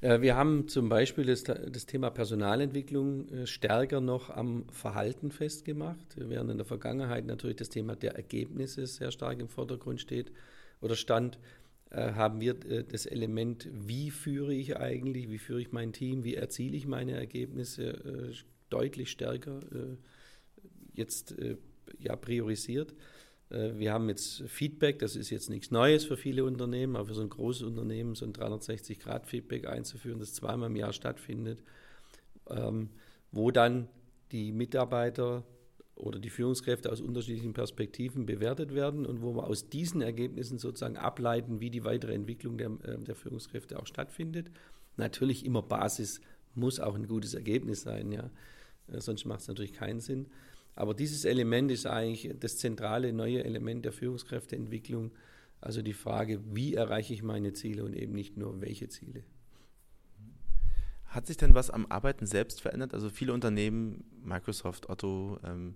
Äh, 0.00 0.20
wir 0.22 0.34
haben 0.34 0.66
zum 0.66 0.88
Beispiel 0.88 1.24
das, 1.24 1.44
das, 1.44 1.86
Thema 1.86 2.10
Personalentwicklung 2.10 3.28
äh, 3.28 3.46
stärker 3.46 4.00
noch 4.00 4.28
am 4.28 4.64
Verhalten 4.70 5.30
festgemacht, 5.30 6.16
während 6.16 6.50
in 6.50 6.56
der 6.56 6.66
Vergangenheit 6.66 7.26
natürlich 7.26 7.56
das 7.56 7.68
Thema 7.68 7.94
der 7.94 8.16
Ergebnisse 8.16 8.88
sehr 8.88 9.12
stark 9.12 9.38
im 9.38 9.48
Vordergrund 9.48 10.00
steht 10.00 10.32
oder 10.80 10.96
stand. 10.96 11.38
Äh, 11.90 12.12
haben 12.14 12.40
wir 12.40 12.54
das 12.54 13.06
Element, 13.06 13.68
wie 13.72 14.10
führe 14.10 14.54
ich 14.54 14.76
eigentlich, 14.76 15.28
wie 15.28 15.38
führe 15.38 15.60
ich 15.60 15.70
mein 15.70 15.92
Team, 15.92 16.24
wie 16.24 16.34
erziele 16.34 16.76
ich 16.76 16.86
meine 16.86 17.12
Ergebnisse 17.12 18.32
deutlich 18.70 19.10
stärker 19.10 19.60
jetzt 20.94 21.34
ja, 21.98 22.16
priorisiert. 22.16 22.94
Wir 23.50 23.92
haben 23.92 24.08
jetzt 24.08 24.42
Feedback, 24.48 25.00
das 25.00 25.16
ist 25.16 25.30
jetzt 25.30 25.50
nichts 25.50 25.70
Neues 25.70 26.04
für 26.04 26.16
viele 26.16 26.44
Unternehmen, 26.44 26.94
aber 26.94 27.06
für 27.06 27.14
so 27.14 27.22
ein 27.22 27.30
großes 27.30 27.62
Unternehmen 27.62 28.14
so 28.14 28.24
ein 28.24 28.32
360-Grad-Feedback 28.32 29.66
einzuführen, 29.66 30.20
das 30.20 30.34
zweimal 30.34 30.70
im 30.70 30.76
Jahr 30.76 30.92
stattfindet, 30.92 31.62
ähm, 32.48 32.90
wo 33.32 33.50
dann 33.50 33.88
die 34.30 34.52
Mitarbeiter 34.52 35.44
oder 36.00 36.18
die 36.18 36.30
Führungskräfte 36.30 36.90
aus 36.90 37.00
unterschiedlichen 37.00 37.52
Perspektiven 37.52 38.26
bewertet 38.26 38.74
werden 38.74 39.04
und 39.04 39.22
wo 39.22 39.34
wir 39.34 39.46
aus 39.46 39.68
diesen 39.68 40.00
Ergebnissen 40.00 40.58
sozusagen 40.58 40.96
ableiten, 40.96 41.60
wie 41.60 41.70
die 41.70 41.84
weitere 41.84 42.14
Entwicklung 42.14 42.56
der, 42.56 42.70
äh, 42.84 42.98
der 42.98 43.14
Führungskräfte 43.14 43.78
auch 43.78 43.86
stattfindet. 43.86 44.50
Natürlich 44.96 45.44
immer 45.44 45.62
Basis 45.62 46.20
muss 46.54 46.80
auch 46.80 46.94
ein 46.94 47.06
gutes 47.06 47.34
Ergebnis 47.34 47.82
sein, 47.82 48.12
ja. 48.12 48.30
Äh, 48.92 49.00
sonst 49.00 49.24
macht 49.24 49.40
es 49.40 49.48
natürlich 49.48 49.72
keinen 49.72 50.00
Sinn. 50.00 50.26
Aber 50.74 50.94
dieses 50.94 51.24
Element 51.24 51.70
ist 51.70 51.86
eigentlich 51.86 52.34
das 52.38 52.58
zentrale 52.58 53.12
neue 53.12 53.44
Element 53.44 53.84
der 53.84 53.92
Führungskräfteentwicklung. 53.92 55.12
Also 55.60 55.82
die 55.82 55.92
Frage, 55.92 56.40
wie 56.54 56.74
erreiche 56.74 57.12
ich 57.12 57.22
meine 57.22 57.52
Ziele 57.52 57.84
und 57.84 57.94
eben 57.94 58.14
nicht 58.14 58.36
nur 58.36 58.60
welche 58.60 58.88
Ziele. 58.88 59.24
Hat 61.04 61.26
sich 61.26 61.36
denn 61.36 61.54
was 61.54 61.70
am 61.70 61.86
Arbeiten 61.86 62.24
selbst 62.24 62.62
verändert? 62.62 62.94
Also 62.94 63.10
viele 63.10 63.34
Unternehmen, 63.34 64.04
Microsoft, 64.22 64.88
Otto, 64.88 65.38
ähm, 65.44 65.74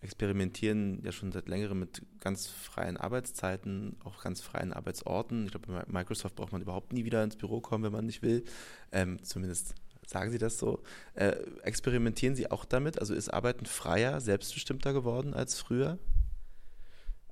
experimentieren 0.00 1.02
ja 1.02 1.10
schon 1.10 1.32
seit 1.32 1.48
längerem 1.48 1.80
mit 1.80 2.02
ganz 2.20 2.46
freien 2.46 2.96
Arbeitszeiten, 2.96 3.96
auch 4.04 4.22
ganz 4.22 4.40
freien 4.40 4.72
Arbeitsorten. 4.72 5.46
Ich 5.46 5.50
glaube, 5.50 5.66
bei 5.66 5.84
Microsoft 5.88 6.36
braucht 6.36 6.52
man 6.52 6.62
überhaupt 6.62 6.92
nie 6.92 7.04
wieder 7.04 7.24
ins 7.24 7.36
Büro 7.36 7.60
kommen, 7.60 7.84
wenn 7.84 7.92
man 7.92 8.06
nicht 8.06 8.22
will. 8.22 8.44
Ähm, 8.92 9.22
zumindest 9.24 9.74
sagen 10.06 10.30
Sie 10.30 10.38
das 10.38 10.58
so. 10.58 10.82
Äh, 11.14 11.36
experimentieren 11.62 12.34
Sie 12.34 12.50
auch 12.50 12.64
damit? 12.64 12.98
Also 12.98 13.14
ist 13.14 13.28
Arbeiten 13.28 13.66
freier, 13.66 14.20
selbstbestimmter 14.20 14.92
geworden 14.92 15.34
als 15.34 15.58
früher? 15.58 15.98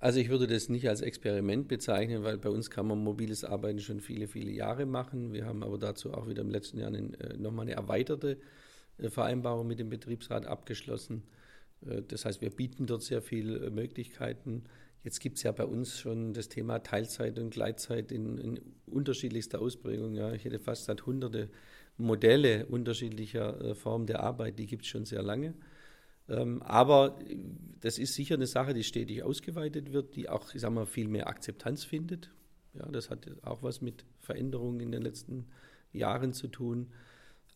Also 0.05 0.21
ich 0.21 0.29
würde 0.29 0.47
das 0.47 0.69
nicht 0.69 0.87
als 0.87 1.01
Experiment 1.01 1.67
bezeichnen, 1.67 2.25
weil 2.25 2.37
bei 2.37 2.51
uns 2.51 2.69
kann 2.69 2.87
man 2.87 2.99
mobiles 2.99 3.43
Arbeiten 3.43 3.79
schon 3.79 4.01
viele, 4.01 4.29
viele 4.29 4.51
Jahre 4.51 4.85
machen. 4.85 5.33
Wir 5.33 5.47
haben 5.47 5.63
aber 5.63 5.79
dazu 5.79 6.13
auch 6.13 6.29
wieder 6.29 6.43
im 6.43 6.51
letzten 6.51 6.79
Jahr 6.79 6.93
äh, 6.93 7.39
nochmal 7.39 7.63
eine 7.63 7.73
erweiterte 7.73 8.39
äh, 8.99 9.09
Vereinbarung 9.09 9.67
mit 9.67 9.79
dem 9.79 9.89
Betriebsrat 9.89 10.45
abgeschlossen. 10.45 11.23
Äh, 11.87 12.03
das 12.03 12.27
heißt, 12.27 12.43
wir 12.43 12.51
bieten 12.51 12.85
dort 12.85 13.03
sehr 13.03 13.23
viele 13.23 13.71
Möglichkeiten. 13.71 14.65
Jetzt 15.05 15.21
gibt 15.21 15.39
es 15.39 15.43
ja 15.43 15.53
bei 15.53 15.65
uns 15.65 15.99
schon 15.99 16.35
das 16.35 16.51
Thema 16.51 16.81
Teilzeit 16.81 17.39
und 17.39 17.51
Gleitzeit 17.51 18.13
in, 18.13 18.37
in 18.37 18.61
unterschiedlichster 18.87 19.61
Ausprägung. 19.61 20.15
Ja. 20.15 20.33
Ich 20.33 20.45
hätte 20.45 20.59
fast 20.59 20.85
seit 20.85 21.07
hunderte 21.07 21.49
Modelle 21.97 22.67
unterschiedlicher 22.67 23.75
Formen 23.75 24.07
der 24.07 24.21
Arbeit, 24.21 24.59
die 24.59 24.67
gibt 24.67 24.83
es 24.83 24.89
schon 24.89 25.05
sehr 25.05 25.23
lange. 25.23 25.55
Ähm, 26.29 26.63
aber 26.63 27.19
das 27.81 27.99
ist 27.99 28.15
sicher 28.15 28.35
eine 28.35 28.47
Sache, 28.47 28.75
die 28.75 28.85
stetig 28.85 29.23
ausgeweitet 29.23 29.93
wird, 29.93 30.17
die 30.17 30.29
auch, 30.29 30.55
ich 30.55 30.63
sag 30.63 30.71
mal, 30.71 30.87
viel 30.87 31.09
mehr 31.09 31.29
Akzeptanz 31.29 31.85
findet. 31.85 32.31
Ja, 32.75 32.87
das 32.91 33.11
hat 33.11 33.27
auch 33.43 33.63
was 33.63 33.81
mit 33.81 34.05
Veränderungen 34.21 34.81
in 34.81 34.91
den 34.91 35.03
letzten 35.03 35.47
Jahren 35.93 36.33
zu 36.33 36.49
tun. 36.49 36.89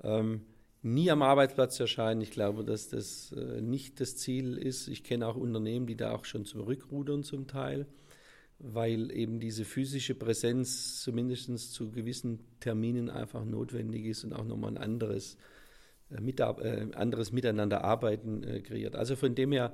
Ähm, 0.02 0.42
nie 0.82 1.10
am 1.10 1.22
Arbeitsplatz 1.22 1.80
erscheinen. 1.80 2.20
Ich 2.20 2.30
glaube, 2.30 2.64
dass 2.64 2.88
das 2.88 3.32
äh, 3.32 3.60
nicht 3.60 4.00
das 4.00 4.16
Ziel 4.16 4.56
ist. 4.56 4.86
Ich 4.88 5.02
kenne 5.02 5.26
auch 5.26 5.36
Unternehmen, 5.36 5.86
die 5.86 5.96
da 5.96 6.14
auch 6.14 6.24
schon 6.24 6.44
zurückrudern 6.44 7.24
zum 7.24 7.46
Teil, 7.46 7.86
weil 8.58 9.12
eben 9.12 9.38
diese 9.38 9.64
physische 9.64 10.14
Präsenz 10.14 11.00
zumindest 11.00 11.72
zu 11.72 11.90
gewissen 11.90 12.40
Terminen 12.60 13.08
einfach 13.08 13.44
notwendig 13.44 14.06
ist 14.06 14.24
und 14.24 14.32
auch 14.32 14.44
nochmal 14.44 14.72
ein 14.72 14.78
anderes 14.78 15.36
äh, 16.10 16.16
äh, 16.16 16.94
anderes 16.94 17.32
Miteinanderarbeiten 17.32 18.42
äh, 18.42 18.60
kreiert. 18.60 18.96
Also 18.96 19.14
von 19.14 19.34
dem 19.34 19.52
her, 19.52 19.72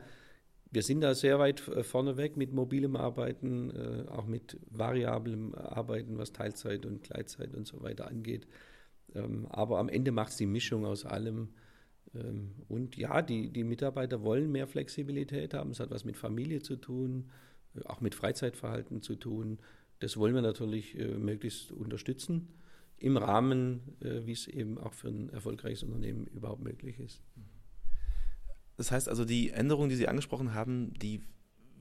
wir 0.70 0.82
sind 0.82 1.00
da 1.00 1.14
sehr 1.14 1.38
weit 1.38 1.66
äh, 1.68 1.84
vorne 1.84 2.16
weg 2.16 2.36
mit 2.36 2.52
mobilem 2.52 2.96
Arbeiten, 2.96 3.70
äh, 3.70 4.08
auch 4.10 4.26
mit 4.26 4.58
variablem 4.70 5.54
Arbeiten, 5.54 6.18
was 6.18 6.32
Teilzeit 6.32 6.86
und 6.86 7.04
Gleitzeit 7.04 7.54
und 7.54 7.66
so 7.66 7.82
weiter 7.82 8.08
angeht. 8.08 8.46
Ähm, 9.14 9.46
aber 9.48 9.78
am 9.78 9.88
Ende 9.88 10.10
macht 10.10 10.30
es 10.30 10.36
die 10.36 10.46
Mischung 10.46 10.84
aus 10.84 11.06
allem. 11.06 11.50
Ähm, 12.14 12.50
und 12.68 12.96
ja, 12.96 13.22
die, 13.22 13.50
die 13.50 13.64
Mitarbeiter 13.64 14.22
wollen 14.22 14.50
mehr 14.50 14.66
Flexibilität 14.66 15.54
haben. 15.54 15.70
Es 15.70 15.80
hat 15.80 15.90
was 15.90 16.04
mit 16.04 16.16
Familie 16.16 16.60
zu 16.60 16.76
tun, 16.76 17.30
auch 17.86 18.00
mit 18.00 18.14
Freizeitverhalten 18.14 19.02
zu 19.02 19.16
tun. 19.16 19.58
Das 20.00 20.16
wollen 20.16 20.34
wir 20.34 20.42
natürlich 20.42 20.96
möglichst 20.96 21.72
unterstützen 21.72 22.48
im 22.98 23.16
Rahmen, 23.16 23.80
äh, 24.00 24.26
wie 24.26 24.32
es 24.32 24.46
eben 24.46 24.78
auch 24.78 24.94
für 24.94 25.08
ein 25.08 25.28
erfolgreiches 25.30 25.82
Unternehmen 25.82 26.26
überhaupt 26.28 26.62
möglich 26.62 26.98
ist. 26.98 27.20
Das 28.76 28.90
heißt 28.90 29.08
also, 29.08 29.24
die 29.24 29.50
Änderungen, 29.50 29.88
die 29.88 29.96
Sie 29.96 30.08
angesprochen 30.08 30.54
haben, 30.54 30.94
die 30.94 31.20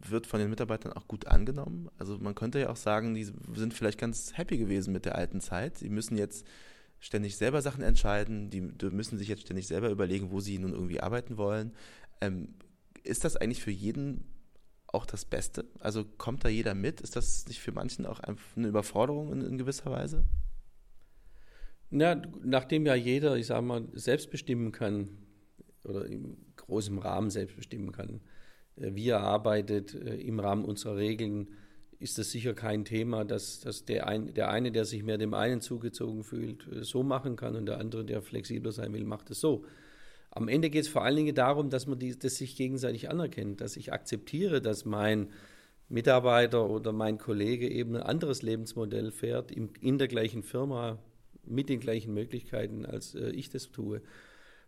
wird 0.05 0.27
von 0.27 0.39
den 0.39 0.49
Mitarbeitern 0.49 0.91
auch 0.91 1.07
gut 1.07 1.27
angenommen. 1.27 1.89
Also 1.97 2.17
man 2.17 2.35
könnte 2.35 2.59
ja 2.59 2.69
auch 2.69 2.75
sagen, 2.75 3.13
die 3.13 3.23
sind 3.55 3.73
vielleicht 3.73 3.97
ganz 3.97 4.37
happy 4.37 4.57
gewesen 4.57 4.91
mit 4.91 5.05
der 5.05 5.15
alten 5.15 5.39
Zeit. 5.39 5.77
Sie 5.77 5.89
müssen 5.89 6.17
jetzt 6.17 6.45
ständig 6.99 7.37
selber 7.37 7.61
Sachen 7.61 7.83
entscheiden, 7.83 8.49
die, 8.49 8.61
die 8.61 8.89
müssen 8.89 9.17
sich 9.17 9.29
jetzt 9.29 9.43
ständig 9.43 9.67
selber 9.67 9.89
überlegen, 9.89 10.31
wo 10.31 10.41
sie 10.41 10.59
nun 10.59 10.73
irgendwie 10.73 10.99
arbeiten 10.99 11.37
wollen. 11.37 11.73
Ähm, 12.19 12.49
ist 13.03 13.23
das 13.23 13.37
eigentlich 13.37 13.63
für 13.63 13.71
jeden 13.71 14.25
auch 14.93 15.05
das 15.05 15.25
Beste? 15.25 15.65
Also 15.79 16.05
kommt 16.05 16.45
da 16.45 16.49
jeder 16.49 16.75
mit? 16.75 17.01
Ist 17.01 17.15
das 17.15 17.47
nicht 17.47 17.59
für 17.59 17.71
manchen 17.71 18.05
auch 18.05 18.19
eine 18.19 18.67
Überforderung 18.67 19.31
in, 19.31 19.41
in 19.41 19.57
gewisser 19.57 19.91
Weise? 19.91 20.25
Na, 21.89 22.21
nachdem 22.43 22.85
ja 22.85 22.95
jeder, 22.95 23.37
ich 23.37 23.47
sage 23.47 23.65
mal, 23.65 23.87
selbst 23.93 24.31
bestimmen 24.31 24.71
kann 24.71 25.09
oder 25.83 26.05
im 26.05 26.37
großen 26.55 26.97
Rahmen 26.97 27.29
selbst 27.29 27.55
bestimmen 27.55 27.91
kann, 27.91 28.21
äh, 28.75 28.95
wie 28.95 29.09
er 29.09 29.21
arbeitet 29.21 29.93
äh, 29.93 30.15
im 30.15 30.39
Rahmen 30.39 30.65
unserer 30.65 30.97
Regeln, 30.97 31.49
ist 31.99 32.17
das 32.17 32.31
sicher 32.31 32.53
kein 32.53 32.83
Thema, 32.83 33.23
dass, 33.23 33.61
dass 33.61 33.85
der, 33.85 34.07
ein, 34.07 34.33
der 34.33 34.49
eine, 34.49 34.71
der 34.71 34.85
sich 34.85 35.03
mehr 35.03 35.17
dem 35.17 35.33
einen 35.33 35.61
zugezogen 35.61 36.23
fühlt, 36.23 36.67
äh, 36.67 36.83
so 36.83 37.03
machen 37.03 37.35
kann 37.35 37.55
und 37.55 37.65
der 37.65 37.79
andere, 37.79 38.03
der 38.03 38.21
flexibler 38.21 38.71
sein 38.71 38.93
will, 38.93 39.05
macht 39.05 39.29
es 39.29 39.39
so. 39.39 39.65
Am 40.35 40.47
Ende 40.47 40.71
geht 40.71 40.83
es 40.83 40.87
vor 40.87 41.03
allen 41.03 41.15
Dingen 41.15 41.35
darum, 41.35 41.69
dass 41.69 41.85
man 41.85 41.99
die, 41.99 42.17
das 42.17 42.37
sich 42.37 42.55
gegenseitig 42.55 43.09
anerkennt, 43.09 43.61
dass 43.61 43.77
ich 43.77 43.93
akzeptiere, 43.93 44.61
dass 44.61 44.83
mein 44.83 45.29
Mitarbeiter 45.89 46.67
oder 46.69 46.91
mein 46.91 47.19
Kollege 47.19 47.69
eben 47.69 47.95
ein 47.95 48.01
anderes 48.01 48.41
Lebensmodell 48.41 49.11
fährt, 49.11 49.51
in, 49.51 49.69
in 49.79 49.99
der 49.99 50.07
gleichen 50.07 50.41
Firma, 50.41 50.97
mit 51.45 51.69
den 51.69 51.79
gleichen 51.79 52.13
Möglichkeiten, 52.15 52.85
als 52.85 53.13
äh, 53.13 53.29
ich 53.29 53.49
das 53.49 53.69
tue. 53.71 54.01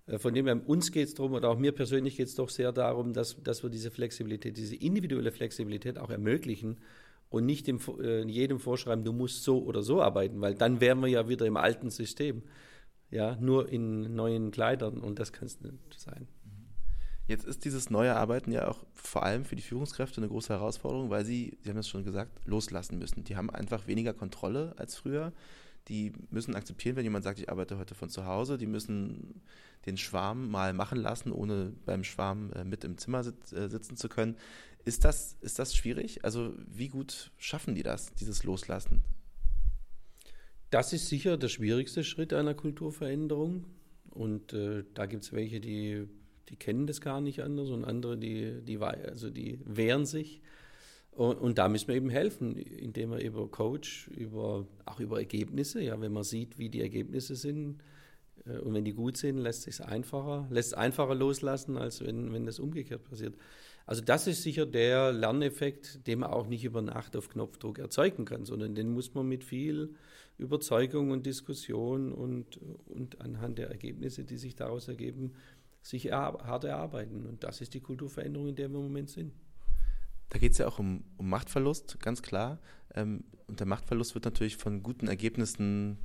Äh, 0.05 0.19
von 0.19 0.35
dem 0.35 0.45
her, 0.45 0.61
uns 0.67 0.91
geht 0.91 1.07
es 1.07 1.13
darum, 1.15 1.33
oder 1.33 1.49
auch 1.49 1.57
mir 1.57 1.71
persönlich 1.71 2.17
geht 2.17 2.27
es 2.27 2.35
doch 2.35 2.49
sehr 2.49 2.71
darum, 2.71 3.13
dass, 3.13 3.41
dass 3.41 3.63
wir 3.63 3.71
diese 3.71 3.89
Flexibilität, 3.89 4.57
diese 4.57 4.75
individuelle 4.75 5.31
Flexibilität 5.31 5.97
auch 5.97 6.11
ermöglichen 6.11 6.77
und 7.29 7.45
nicht 7.45 7.65
dem, 7.65 7.79
äh, 8.01 8.23
jedem 8.27 8.59
vorschreiben, 8.59 9.03
du 9.03 9.13
musst 9.13 9.43
so 9.43 9.63
oder 9.63 9.81
so 9.81 10.01
arbeiten, 10.01 10.41
weil 10.41 10.53
dann 10.53 10.79
wären 10.79 10.99
wir 10.99 11.07
ja 11.07 11.27
wieder 11.27 11.47
im 11.47 11.57
alten 11.57 11.89
System. 11.89 12.43
Ja, 13.11 13.35
nur 13.35 13.69
in 13.69 14.15
neuen 14.15 14.51
Kleidern 14.51 14.99
und 14.99 15.19
das 15.19 15.31
kann 15.31 15.45
es 15.45 15.61
nicht 15.61 15.99
sein. 15.99 16.27
Jetzt 17.27 17.45
ist 17.45 17.65
dieses 17.65 17.89
neue 17.89 18.15
Arbeiten 18.15 18.51
ja 18.51 18.67
auch 18.67 18.85
vor 18.93 19.23
allem 19.23 19.45
für 19.45 19.55
die 19.55 19.63
Führungskräfte 19.63 20.17
eine 20.17 20.27
große 20.27 20.53
Herausforderung, 20.53 21.09
weil 21.09 21.25
sie, 21.25 21.57
Sie 21.63 21.69
haben 21.69 21.77
es 21.77 21.89
schon 21.89 22.03
gesagt, 22.03 22.45
loslassen 22.45 22.99
müssen. 22.99 23.23
Die 23.23 23.35
haben 23.35 23.49
einfach 23.49 23.87
weniger 23.87 24.13
Kontrolle 24.13 24.75
als 24.77 24.95
früher. 24.95 25.33
Die 25.87 26.13
müssen 26.29 26.55
akzeptieren, 26.55 26.95
wenn 26.95 27.03
jemand 27.03 27.23
sagt, 27.23 27.39
ich 27.39 27.49
arbeite 27.49 27.77
heute 27.77 27.95
von 27.95 28.09
zu 28.09 28.25
Hause. 28.25 28.57
Die 28.57 28.67
müssen 28.67 29.41
den 29.87 29.97
Schwarm 29.97 30.49
mal 30.49 30.73
machen 30.73 30.99
lassen, 30.99 31.31
ohne 31.31 31.73
beim 31.85 32.03
Schwarm 32.03 32.51
äh, 32.53 32.63
mit 32.63 32.83
im 32.83 32.97
Zimmer 32.97 33.21
äh, 33.21 33.69
sitzen 33.69 33.97
zu 33.97 34.07
können. 34.07 34.37
Ist 34.83 35.03
das, 35.03 35.35
ist 35.41 35.57
das 35.57 35.75
schwierig? 35.75 36.23
Also 36.23 36.53
wie 36.57 36.89
gut 36.89 37.31
schaffen 37.37 37.73
die 37.73 37.83
das, 37.83 38.13
dieses 38.13 38.43
Loslassen? 38.43 39.01
Das 40.75 40.91
ist 40.91 41.07
sicher 41.07 41.37
der 41.37 41.47
schwierigste 41.47 42.03
Schritt 42.03 42.33
einer 42.33 42.53
Kulturveränderung. 42.53 43.63
Und 44.09 44.51
äh, 44.51 44.83
da 44.93 45.05
gibt 45.05 45.23
es 45.23 45.31
welche, 45.31 45.61
die, 45.61 46.05
die 46.49 46.57
kennen 46.57 46.85
das 46.85 46.99
gar 46.99 47.21
nicht 47.21 47.41
anders 47.41 47.69
und 47.69 47.85
andere, 47.85 48.17
die, 48.17 48.59
die, 48.61 48.77
also 48.79 49.29
die 49.29 49.57
wehren 49.63 50.05
sich. 50.05 50.41
Und, 51.11 51.37
und, 51.37 51.59
da 51.59 51.69
müssen 51.69 51.87
wir 51.87 51.95
eben 51.95 52.09
helfen, 52.09 52.57
indem 52.57 53.11
wir 53.11 53.19
über 53.19 53.49
Coach, 53.49 54.09
über, 54.17 54.67
auch 54.83 54.99
über 54.99 55.17
Ergebnisse, 55.17 55.81
ja, 55.81 56.01
wenn 56.01 56.11
man 56.11 56.25
sieht, 56.25 56.59
wie 56.59 56.67
die 56.67 56.81
Ergebnisse 56.81 57.37
sind 57.37 57.77
äh, 58.45 58.57
und 58.57 58.73
wenn 58.73 58.83
die 58.83 58.91
gut 58.91 59.15
sind, 59.15 59.37
lässt 59.37 59.69
es 59.69 59.79
einfacher, 59.79 60.45
lässt 60.49 60.75
einfacher 60.75 61.15
loslassen, 61.15 61.77
als 61.77 62.05
wenn, 62.05 62.33
wenn 62.33 62.45
das 62.45 62.59
umgekehrt 62.59 63.05
passiert. 63.05 63.35
Also 63.85 64.01
das 64.01 64.27
ist 64.27 64.43
sicher 64.43 64.65
der 64.65 65.13
Lerneffekt, 65.13 66.05
den 66.05 66.19
man 66.19 66.31
auch 66.31 66.47
nicht 66.47 66.65
über 66.65 66.81
Nacht 66.81 67.15
auf 67.15 67.29
Knopfdruck 67.29 67.79
erzeugen 67.79 68.25
kann, 68.25 68.43
sondern 68.43 68.75
den 68.75 68.89
muss 68.89 69.13
man 69.13 69.25
mit 69.25 69.45
viel 69.45 69.95
Überzeugung 70.37 71.11
und 71.11 71.25
Diskussion 71.25 72.11
und, 72.11 72.57
und 72.85 73.21
anhand 73.21 73.57
der 73.57 73.69
Ergebnisse, 73.69 74.25
die 74.25 74.37
sich 74.37 74.55
daraus 74.55 74.87
ergeben, 74.87 75.33
sich 75.81 76.11
hart 76.11 76.63
erarbeiten. 76.63 77.25
Und 77.25 77.43
das 77.43 77.61
ist 77.61 77.73
die 77.73 77.79
Kulturveränderung, 77.79 78.49
in 78.49 78.55
der 78.55 78.69
wir 78.69 78.77
im 78.77 78.83
Moment 78.83 79.09
sind. 79.09 79.33
Da 80.29 80.39
geht 80.39 80.53
es 80.53 80.57
ja 80.57 80.67
auch 80.67 80.79
um, 80.79 81.03
um, 81.17 81.29
Machtverlust, 81.29 81.99
ganz 81.99 82.21
klar. 82.21 82.59
Ähm, 82.93 83.23
und 83.47 83.59
der 83.59 83.67
Machtverlust 83.67 84.15
wird 84.15 84.25
natürlich 84.25 84.57
von 84.57 84.81
guten 84.81 85.07
Ergebnissen 85.07 85.99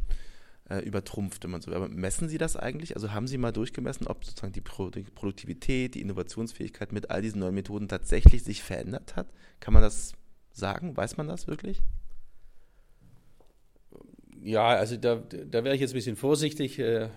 äh, 0.69 0.81
übertrumpft, 0.81 1.43
wenn 1.43 1.51
man 1.51 1.63
so 1.63 1.69
will. 1.69 1.77
Aber 1.77 1.89
messen 1.89 2.29
Sie 2.29 2.39
das 2.39 2.57
eigentlich? 2.57 2.95
Also 2.95 3.13
haben 3.13 3.27
Sie 3.27 3.39
mal 3.39 3.53
durchgemessen, 3.53 4.07
ob 4.07 4.25
sozusagen 4.25 4.53
die, 4.53 4.61
Pro 4.61 4.91
die 4.91 5.03
Produktivität, 5.03 5.95
die 5.95 6.03
Innovationsfähigkeit 6.03 6.93
mit 6.93 7.11
all 7.11 7.23
diesen 7.23 7.41
neuen 7.41 7.55
Methoden 7.55 7.89
tatsächlich 7.89 8.45
sich 8.45 8.63
verändert 8.63 9.17
hat? 9.17 9.33
Kann 9.59 9.75
man 9.75 9.83
das 9.83 10.13
sagen? 10.53 10.97
Weiß 10.97 11.17
man 11.17 11.27
das 11.27 11.47
wirklich? 11.47 11.81
Ja, 14.43 14.69
also 14.69 14.97
da, 14.97 15.17
da 15.17 15.65
wäre 15.65 15.75
ich 15.75 15.81
jetzt 15.81 15.91
ein 15.91 15.95
bisschen 15.95 16.17
vorsichtig. 16.17 16.79
Äh, 16.79 17.05
äh, 17.05 17.09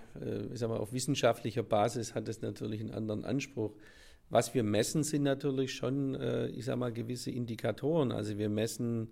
ich 0.52 0.60
sag 0.60 0.70
mal, 0.70 0.78
auf 0.78 0.92
wissenschaftlicher 0.92 1.64
Basis 1.64 2.16
hat 2.16 2.28
es 2.28 2.42
natürlich 2.42 2.82
einen 2.82 2.92
anderen 2.92 3.24
Anspruch. 3.24 3.74
Was 4.30 4.54
wir 4.54 4.64
messen, 4.64 5.04
sind 5.04 5.24
natürlich 5.24 5.74
schon, 5.74 6.16
äh, 6.16 6.48
ich 6.48 6.66
sage 6.66 6.80
mal, 6.80 6.92
gewisse 6.92 7.32
Indikatoren. 7.32 8.12
Also 8.12 8.38
wir 8.38 8.50
messen, 8.50 9.10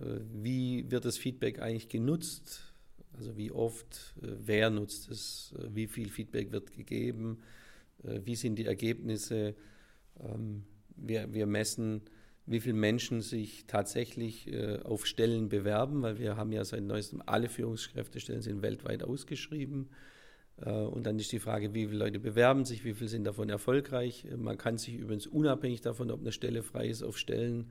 wie 0.00 0.88
wird 0.90 1.04
das 1.04 1.18
Feedback 1.18 1.60
eigentlich 1.60 1.88
genutzt? 1.88 2.72
Also 3.16 3.36
wie 3.36 3.50
oft, 3.50 4.14
wer 4.20 4.70
nutzt 4.70 5.10
es, 5.10 5.52
wie 5.70 5.88
viel 5.88 6.08
Feedback 6.08 6.52
wird 6.52 6.70
gegeben, 6.70 7.38
wie 8.04 8.36
sind 8.36 8.60
die 8.60 8.66
Ergebnisse. 8.66 9.56
Ähm, 10.20 10.62
wir, 10.94 11.32
wir 11.34 11.46
messen, 11.46 12.02
wie 12.50 12.60
viele 12.60 12.74
Menschen 12.74 13.20
sich 13.20 13.66
tatsächlich 13.66 14.50
auf 14.84 15.06
Stellen 15.06 15.48
bewerben, 15.48 16.02
weil 16.02 16.18
wir 16.18 16.36
haben 16.36 16.50
ja 16.52 16.64
seit 16.64 16.82
neuestem 16.82 17.22
alle 17.26 17.48
Führungskräftestellen 17.48 18.42
sind 18.42 18.62
weltweit 18.62 19.02
ausgeschrieben. 19.02 19.88
Äh, 20.60 20.70
und 20.70 21.06
dann 21.06 21.18
ist 21.18 21.32
die 21.32 21.38
Frage, 21.38 21.74
wie 21.74 21.86
viele 21.86 21.98
Leute 21.98 22.18
bewerben 22.18 22.64
sich, 22.64 22.84
wie 22.84 22.94
viele 22.94 23.08
sind 23.08 23.24
davon 23.24 23.48
erfolgreich. 23.48 24.26
Man 24.36 24.58
kann 24.58 24.78
sich 24.78 24.94
übrigens 24.94 25.26
unabhängig 25.26 25.80
davon, 25.80 26.10
ob 26.10 26.20
eine 26.20 26.32
Stelle 26.32 26.62
frei 26.62 26.88
ist, 26.88 27.02
auf 27.02 27.18
Stellen 27.18 27.70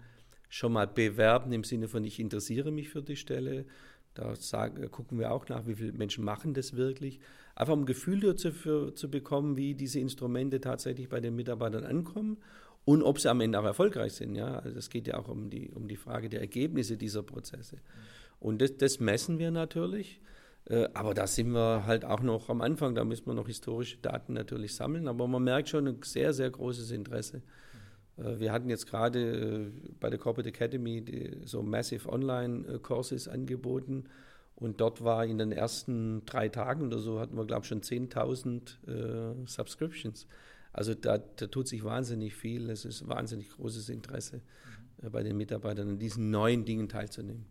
schon 0.50 0.74
mal 0.74 0.88
bewerben 0.88 1.52
im 1.52 1.64
Sinne 1.64 1.88
von, 1.88 2.04
ich 2.04 2.20
interessiere 2.20 2.72
mich 2.72 2.90
für 2.90 3.02
die 3.02 3.18
Stelle. 3.18 3.66
Da 4.14 4.36
sagen, 4.36 4.90
gucken 4.90 5.20
wir 5.20 5.32
auch 5.32 5.48
nach, 5.48 5.68
wie 5.68 5.76
viele 5.76 5.92
Menschen 5.92 6.24
machen 6.24 6.54
das 6.54 6.76
wirklich. 6.76 7.20
Einfach 7.54 7.74
um 7.74 7.82
ein 7.82 7.86
Gefühl 7.86 8.22
dafür 8.22 8.96
zu 8.96 9.12
bekommen, 9.12 9.58
wie 9.58 9.76
diese 9.76 10.00
Instrumente 10.00 10.60
tatsächlich 10.60 11.10
bei 11.10 11.20
den 11.20 11.36
Mitarbeitern 11.36 11.84
ankommen 11.84 12.38
und 12.88 13.04
ob 13.04 13.20
sie 13.20 13.30
am 13.30 13.42
Ende 13.42 13.60
auch 13.60 13.66
erfolgreich 13.66 14.14
sind. 14.14 14.36
Ja? 14.36 14.60
Also 14.60 14.80
es 14.80 14.90
geht 14.90 15.08
ja 15.08 15.18
auch 15.18 15.28
um 15.28 15.50
die, 15.50 15.72
um 15.72 15.90
die 15.90 15.98
Frage 15.98 16.30
der 16.30 16.40
Ergebnisse 16.40 16.96
dieser 16.96 17.22
Prozesse. 17.22 17.80
Und 18.40 18.62
das, 18.62 18.78
das 18.78 19.02
messen 19.02 19.40
wir 19.40 19.52
natürlich. 19.52 20.22
Äh, 20.70 20.88
aber 20.94 21.14
da 21.14 21.28
sind 21.28 21.52
wir 21.52 21.86
halt 21.86 22.06
auch 22.06 22.22
noch 22.22 22.48
am 22.48 22.62
Anfang, 22.62 22.96
da 22.96 23.04
müssen 23.04 23.26
wir 23.26 23.34
noch 23.34 23.48
historische 23.48 23.98
Daten 23.98 24.32
natürlich 24.32 24.74
sammeln. 24.74 25.10
Aber 25.10 25.28
man 25.28 25.44
merkt 25.44 25.68
schon 25.68 25.86
ein 25.86 25.98
sehr, 26.02 26.32
sehr 26.32 26.50
großes 26.50 26.92
Interesse. 26.92 27.42
Äh, 28.16 28.40
wir 28.40 28.54
hatten 28.54 28.70
jetzt 28.70 28.88
gerade 28.88 29.20
äh, 29.20 29.72
bei 30.00 30.10
der 30.10 30.18
Corporate 30.18 30.48
Academy 30.48 31.34
so 31.44 31.64
Massive 31.64 32.08
Online-Courses 32.08 33.28
angeboten. 33.28 34.06
Und 34.56 34.80
dort 34.80 35.04
war 35.04 35.26
in 35.26 35.40
den 35.40 35.52
ersten 35.52 36.26
drei 36.26 36.48
Tagen 36.48 36.88
oder 36.88 37.00
so, 37.00 37.20
hatten 37.20 37.36
wir, 37.36 37.46
glaube 37.46 37.64
ich, 37.64 37.68
schon 37.68 37.82
10.000 37.82 38.88
äh, 38.88 39.46
Subscriptions. 39.46 40.26
Also 40.74 40.94
da, 40.94 41.18
da, 41.18 41.48
tut 41.48 41.68
sich 41.68 41.84
wahnsinnig 41.84 42.36
viel. 42.36 42.70
Es 42.70 42.86
ist 42.86 43.08
wahnsinnig 43.08 43.50
großes 43.50 43.90
Interesse 43.90 44.42
äh, 45.02 45.10
bei 45.10 45.24
den 45.24 45.38
Mitarbeitern, 45.38 45.90
an 45.90 46.00
diesen 46.00 46.30
neuen 46.30 46.66
Dingen 46.66 46.90
teilzunehmen. 46.90 47.46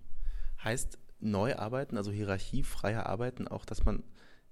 Heißt, 0.63 0.99
neu 1.21 1.57
arbeiten, 1.57 1.97
also 1.97 2.11
hierarchiefreier 2.11 3.07
arbeiten, 3.07 3.49
auch 3.49 3.65
dass 3.65 3.85
man 3.85 4.03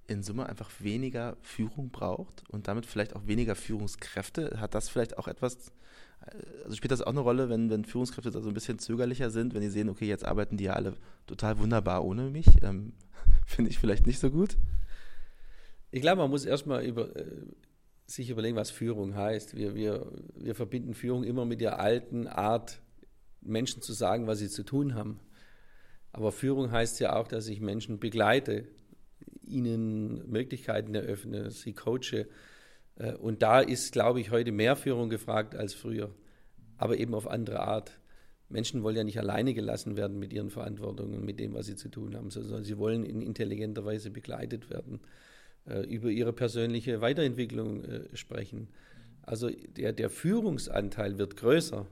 in 0.07 0.22
Summe 0.22 0.46
einfach 0.46 0.70
weniger 0.81 1.37
Führung 1.40 1.90
braucht 1.90 2.45
und 2.51 2.68
damit 2.68 2.86
vielleicht 2.86 3.16
auch 3.16 3.26
weniger 3.26 3.55
Führungskräfte. 3.55 4.61
Hat 4.61 4.74
das 4.74 4.88
vielleicht 4.88 5.18
auch 5.18 5.28
etwas, 5.28 5.72
also 6.64 6.76
spielt 6.76 6.93
das 6.93 7.03
auch 7.03 7.12
eine 7.12 7.20
Rolle, 7.20 7.49
wenn, 7.49 7.70
wenn 7.70 7.84
Führungskräfte 7.84 8.30
da 8.30 8.41
so 8.41 8.49
ein 8.49 8.55
bisschen 8.55 8.78
zögerlicher 8.78 9.30
sind, 9.30 9.55
wenn 9.55 9.62
die 9.62 9.68
sehen, 9.68 9.88
okay, 9.88 10.07
jetzt 10.07 10.24
arbeiten 10.24 10.57
die 10.57 10.64
ja 10.64 10.74
alle 10.74 10.95
total 11.26 11.59
wunderbar 11.59 12.05
ohne 12.05 12.30
mich? 12.30 12.47
Ähm, 12.62 12.93
Finde 13.47 13.70
ich 13.70 13.78
vielleicht 13.78 14.07
nicht 14.07 14.18
so 14.18 14.30
gut. 14.30 14.57
Ich 15.91 16.03
glaube, 16.03 16.22
man 16.22 16.30
muss 16.30 16.45
erstmal 16.45 16.84
über, 16.84 17.14
äh, 17.16 17.24
sich 18.14 18.30
überlegen, 18.30 18.56
was 18.56 18.70
Führung 18.70 19.14
heißt. 19.14 19.56
Wir, 19.56 19.74
wir, 19.74 20.10
wir 20.36 20.54
verbinden 20.54 20.94
Führung 20.94 21.24
immer 21.24 21.44
mit 21.44 21.60
der 21.60 21.80
alten 21.80 22.26
Art, 22.26 22.80
Menschen 23.40 23.82
zu 23.82 23.92
sagen, 23.92 24.26
was 24.26 24.38
sie 24.38 24.48
zu 24.48 24.62
tun 24.62 24.94
haben. 24.94 25.20
Aber 26.12 26.32
Führung 26.32 26.70
heißt 26.70 27.00
ja 27.00 27.16
auch, 27.16 27.28
dass 27.28 27.48
ich 27.48 27.60
Menschen 27.60 27.98
begleite, 27.98 28.68
ihnen 29.42 30.30
Möglichkeiten 30.30 30.94
eröffne, 30.94 31.50
sie 31.50 31.72
coache. 31.72 32.26
Äh, 32.96 33.14
und 33.14 33.42
da 33.42 33.60
ist, 33.60 33.92
glaube 33.92 34.20
ich, 34.20 34.30
heute 34.30 34.52
mehr 34.52 34.76
Führung 34.76 35.10
gefragt 35.10 35.54
als 35.54 35.74
früher, 35.74 36.14
aber 36.78 36.98
eben 36.98 37.14
auf 37.14 37.26
andere 37.26 37.60
Art. 37.60 37.98
Menschen 38.48 38.82
wollen 38.82 38.96
ja 38.96 39.04
nicht 39.04 39.18
alleine 39.18 39.54
gelassen 39.54 39.96
werden 39.96 40.18
mit 40.18 40.32
ihren 40.32 40.50
Verantwortungen 40.50 41.24
mit 41.24 41.40
dem, 41.40 41.54
was 41.54 41.66
sie 41.66 41.76
zu 41.76 41.88
tun 41.88 42.14
haben, 42.14 42.30
sondern 42.30 42.62
sie 42.62 42.78
wollen 42.78 43.04
in 43.04 43.20
intelligenter 43.20 43.84
Weise 43.84 44.10
begleitet 44.10 44.70
werden, 44.70 45.00
über 45.66 46.10
ihre 46.10 46.32
persönliche 46.32 47.00
Weiterentwicklung 47.00 47.84
äh, 47.84 48.16
sprechen. 48.16 48.68
Also 49.22 49.50
der, 49.50 49.92
der 49.92 50.10
Führungsanteil 50.10 51.18
wird 51.18 51.36
größer, 51.36 51.86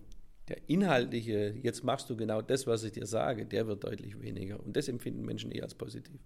der 0.48 0.58
inhaltliche, 0.68 1.54
jetzt 1.62 1.82
machst 1.82 2.10
du 2.10 2.16
genau 2.16 2.42
das, 2.42 2.66
was 2.66 2.84
ich 2.84 2.92
dir 2.92 3.06
sage, 3.06 3.46
der 3.46 3.66
wird 3.66 3.84
deutlich 3.84 4.20
weniger. 4.20 4.60
Und 4.60 4.76
das 4.76 4.88
empfinden 4.88 5.24
Menschen 5.24 5.50
eher 5.50 5.62
als 5.64 5.74
positiv. 5.74 6.20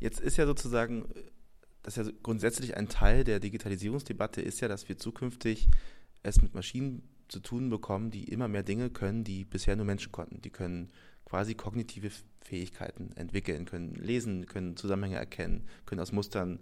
Jetzt 0.00 0.20
ist 0.20 0.36
ja 0.36 0.46
sozusagen, 0.46 1.06
das 1.82 1.96
ist 1.96 2.06
ja 2.06 2.12
grundsätzlich 2.22 2.76
ein 2.76 2.88
Teil 2.88 3.22
der 3.22 3.40
Digitalisierungsdebatte, 3.40 4.40
ist 4.42 4.60
ja, 4.60 4.68
dass 4.68 4.88
wir 4.88 4.98
zukünftig 4.98 5.68
es 6.22 6.42
mit 6.42 6.54
Maschinen 6.54 7.02
zu 7.28 7.40
tun 7.40 7.70
bekommen, 7.70 8.10
die 8.10 8.24
immer 8.24 8.48
mehr 8.48 8.62
Dinge 8.62 8.90
können, 8.90 9.24
die 9.24 9.44
bisher 9.44 9.76
nur 9.76 9.86
Menschen 9.86 10.12
konnten. 10.12 10.42
Die 10.42 10.50
können 10.50 10.90
quasi 11.24 11.54
kognitive 11.54 12.10
Fähigkeiten 12.42 13.12
entwickeln, 13.16 13.64
können 13.64 13.94
lesen, 13.94 14.46
können 14.46 14.76
Zusammenhänge 14.76 15.16
erkennen, 15.16 15.66
können 15.86 16.00
aus 16.00 16.12
Mustern, 16.12 16.58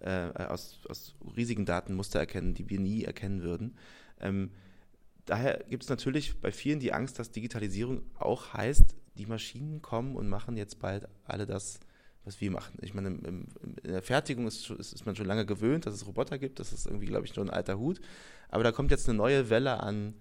äh, 0.00 0.10
aus, 0.10 0.80
aus 0.88 1.14
riesigen 1.36 1.66
Daten 1.66 1.94
Muster 1.94 2.18
erkennen, 2.18 2.54
die 2.54 2.68
wir 2.70 2.80
nie 2.80 3.04
erkennen 3.04 3.42
würden. 3.42 3.76
Ähm, 4.20 4.50
daher 5.26 5.64
gibt 5.68 5.82
es 5.82 5.88
natürlich 5.88 6.40
bei 6.40 6.50
vielen 6.50 6.80
die 6.80 6.92
Angst, 6.92 7.18
dass 7.18 7.30
Digitalisierung 7.30 8.02
auch 8.18 8.54
heißt, 8.54 8.96
die 9.18 9.26
Maschinen 9.26 9.82
kommen 9.82 10.16
und 10.16 10.28
machen 10.28 10.56
jetzt 10.56 10.78
bald 10.78 11.08
alle 11.24 11.46
das, 11.46 11.80
was 12.26 12.40
wir 12.40 12.50
machen. 12.50 12.76
Ich 12.82 12.92
meine, 12.92 13.08
im, 13.08 13.24
im, 13.24 13.46
in 13.84 13.92
der 13.92 14.02
Fertigung 14.02 14.46
ist, 14.46 14.68
ist, 14.70 14.92
ist, 14.92 15.06
man 15.06 15.16
schon 15.16 15.26
lange 15.26 15.46
gewöhnt, 15.46 15.86
dass 15.86 15.94
es 15.94 16.06
Roboter 16.06 16.38
gibt. 16.38 16.58
Das 16.58 16.72
ist 16.72 16.86
irgendwie, 16.86 17.06
glaube 17.06 17.24
ich, 17.24 17.34
nur 17.36 17.46
ein 17.46 17.50
alter 17.50 17.78
Hut. 17.78 18.00
Aber 18.48 18.64
da 18.64 18.72
kommt 18.72 18.90
jetzt 18.90 19.08
eine 19.08 19.16
neue 19.16 19.48
Welle 19.48 19.80
an 19.80 20.14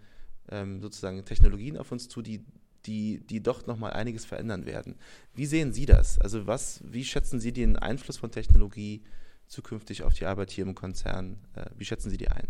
ähm, 0.50 0.82
sozusagen 0.82 1.26
Technologien 1.26 1.78
auf 1.78 1.92
uns 1.92 2.08
zu, 2.08 2.22
die 2.22 2.46
die, 2.86 3.26
die 3.26 3.42
doch 3.42 3.66
nochmal 3.66 3.94
einiges 3.94 4.26
verändern 4.26 4.68
werden. 4.68 4.96
Wie 5.34 5.48
sehen 5.48 5.74
Sie 5.74 5.88
das? 5.88 6.20
Also 6.20 6.46
was, 6.46 6.82
wie 6.86 7.04
schätzen 7.04 7.40
Sie 7.40 7.52
den 7.52 7.78
Einfluss 7.78 8.18
von 8.18 8.30
Technologie 8.30 9.02
zukünftig 9.48 10.04
auf 10.04 10.14
die 10.14 10.26
Arbeit 10.26 10.52
hier 10.52 10.66
im 10.66 10.76
Konzern? 10.76 11.38
Äh, 11.56 11.66
wie 11.78 11.86
schätzen 11.86 12.12
Sie 12.12 12.18
die 12.18 12.28
ein? 12.28 12.48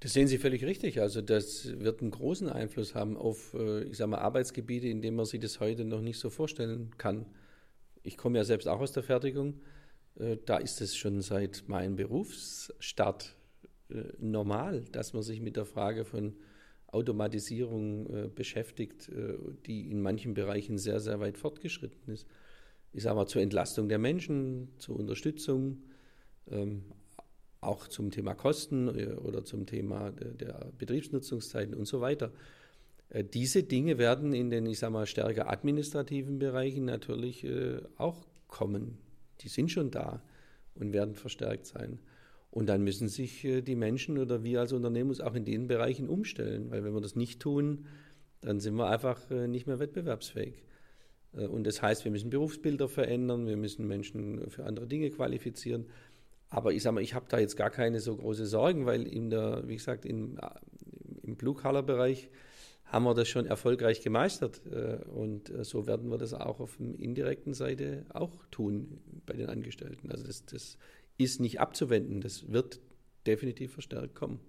Das 0.00 0.14
sehen 0.14 0.26
Sie 0.26 0.38
völlig 0.38 0.64
richtig. 0.64 1.00
Also 1.00 1.20
das 1.20 1.78
wird 1.80 2.00
einen 2.00 2.10
großen 2.10 2.48
Einfluss 2.48 2.94
haben 2.94 3.16
auf, 3.16 3.54
äh, 3.54 3.84
ich 3.84 3.98
sage 3.98 4.10
mal, 4.10 4.18
Arbeitsgebiete, 4.18 4.88
in 4.88 5.02
denen 5.02 5.16
man 5.16 5.26
sich 5.26 5.40
das 5.40 5.60
heute 5.60 5.84
noch 5.84 6.00
nicht 6.00 6.18
so 6.18 6.30
vorstellen 6.30 6.90
kann. 6.98 7.26
Ich 8.02 8.16
komme 8.16 8.38
ja 8.38 8.44
selbst 8.44 8.68
auch 8.68 8.80
aus 8.80 8.92
der 8.92 9.02
Fertigung. 9.02 9.60
Äh, 10.16 10.38
da 10.44 10.58
ist 10.58 10.80
es 10.80 10.96
schon 10.96 11.20
seit 11.22 11.68
meinem 11.68 11.96
Berufsstart 11.96 13.36
normal, 14.18 14.86
dass 14.90 15.12
man 15.12 15.22
sich 15.22 15.42
mit 15.42 15.56
der 15.56 15.66
Frage 15.66 16.06
von 16.06 16.34
Automatisierung 16.92 18.06
äh, 18.06 18.28
beschäftigt, 18.28 19.08
äh, 19.08 19.34
die 19.66 19.90
in 19.90 20.00
manchen 20.00 20.34
Bereichen 20.34 20.78
sehr, 20.78 21.00
sehr 21.00 21.18
weit 21.20 21.38
fortgeschritten 21.38 22.12
ist. 22.12 22.26
Ich 22.92 23.02
sage 23.02 23.16
mal 23.16 23.26
zur 23.26 23.42
Entlastung 23.42 23.88
der 23.88 23.98
Menschen, 23.98 24.68
zur 24.78 24.98
Unterstützung, 24.98 25.82
ähm, 26.50 26.84
auch 27.62 27.88
zum 27.88 28.10
Thema 28.10 28.34
Kosten 28.34 28.88
äh, 28.88 29.14
oder 29.14 29.44
zum 29.44 29.64
Thema 29.64 30.10
der 30.10 30.70
Betriebsnutzungszeiten 30.78 31.74
und 31.74 31.86
so 31.86 32.02
weiter. 32.02 32.30
Äh, 33.12 33.24
diese 33.24 33.62
Dinge 33.62 33.98
werden 33.98 34.32
in 34.32 34.50
den, 34.50 34.66
ich 34.66 34.78
sage 34.78 34.92
mal, 34.92 35.06
stärker 35.06 35.50
administrativen 35.50 36.38
Bereichen 36.38 36.84
natürlich 36.84 37.44
äh, 37.44 37.80
auch 37.96 38.26
kommen. 38.48 38.98
Die 39.40 39.48
sind 39.48 39.70
schon 39.70 39.90
da 39.90 40.22
und 40.74 40.92
werden 40.92 41.14
verstärkt 41.14 41.66
sein. 41.66 41.98
Und 42.50 42.68
dann 42.68 42.82
müssen 42.82 43.08
sich 43.08 43.44
äh, 43.44 43.62
die 43.62 43.76
Menschen 43.76 44.18
oder 44.18 44.42
wir 44.42 44.60
als 44.60 44.72
Unternehmen 44.72 45.10
uns 45.10 45.20
auch 45.20 45.34
in 45.34 45.44
den 45.44 45.68
Bereichen 45.68 46.08
umstellen, 46.08 46.70
weil 46.70 46.84
wenn 46.84 46.94
wir 46.94 47.00
das 47.00 47.16
nicht 47.16 47.40
tun, 47.40 47.86
dann 48.40 48.58
sind 48.60 48.74
wir 48.74 48.88
einfach 48.88 49.30
nicht 49.30 49.66
mehr 49.66 49.78
wettbewerbsfähig. 49.78 50.64
Äh, 51.34 51.46
und 51.46 51.64
das 51.64 51.82
heißt, 51.82 52.04
wir 52.04 52.10
müssen 52.10 52.30
Berufsbilder 52.30 52.88
verändern, 52.88 53.46
wir 53.46 53.56
müssen 53.56 53.86
Menschen 53.86 54.50
für 54.50 54.64
andere 54.64 54.86
Dinge 54.86 55.10
qualifizieren. 55.10 55.86
Aber 56.48 56.72
ich 56.72 56.82
sage 56.82 56.94
mal, 56.94 57.02
ich 57.02 57.14
habe 57.14 57.26
da 57.28 57.38
jetzt 57.38 57.56
gar 57.56 57.70
keine 57.70 58.00
so 58.00 58.14
große 58.14 58.46
Sorgen, 58.46 58.84
weil 58.84 59.06
in 59.06 59.30
der, 59.30 59.66
wie 59.66 59.76
gesagt, 59.76 60.04
im, 60.04 60.38
im 61.22 61.36
Blue-Color-Bereich 61.36 62.28
haben 62.92 63.04
wir 63.04 63.14
das 63.14 63.26
schon 63.26 63.46
erfolgreich 63.46 64.02
gemeistert. 64.02 64.60
Und 65.14 65.50
so 65.62 65.86
werden 65.86 66.10
wir 66.10 66.18
das 66.18 66.34
auch 66.34 66.60
auf 66.60 66.76
der 66.78 67.00
indirekten 67.00 67.54
Seite 67.54 68.04
auch 68.12 68.44
tun 68.50 69.00
bei 69.24 69.32
den 69.32 69.48
Angestellten. 69.48 70.10
Also 70.10 70.24
das, 70.24 70.44
das 70.44 70.76
ist 71.16 71.40
nicht 71.40 71.58
abzuwenden. 71.58 72.20
Das 72.20 72.52
wird 72.52 72.80
definitiv 73.26 73.72
verstärkt 73.72 74.14
kommen. 74.14 74.40